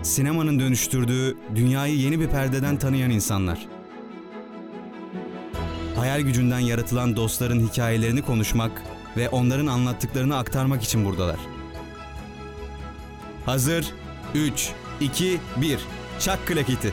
Sinemanın 0.04 0.58
dönüştürdüğü 0.58 1.36
dünyayı 1.54 1.96
yeni 1.96 2.20
bir 2.20 2.28
perdeden 2.28 2.76
tanıyan 2.76 3.10
insanlar. 3.10 3.66
Hayal 5.96 6.20
gücünden 6.20 6.58
yaratılan 6.58 7.16
dostların 7.16 7.68
hikayelerini 7.68 8.22
konuşmak 8.22 8.82
ve 9.16 9.28
onların 9.28 9.66
anlattıklarını 9.66 10.36
aktarmak 10.36 10.82
için 10.82 11.04
buradalar. 11.04 11.38
Hazır 13.46 13.86
3 14.34 14.72
2 15.00 15.40
1 15.56 15.80
Çak 16.20 16.46
klaketi. 16.46 16.92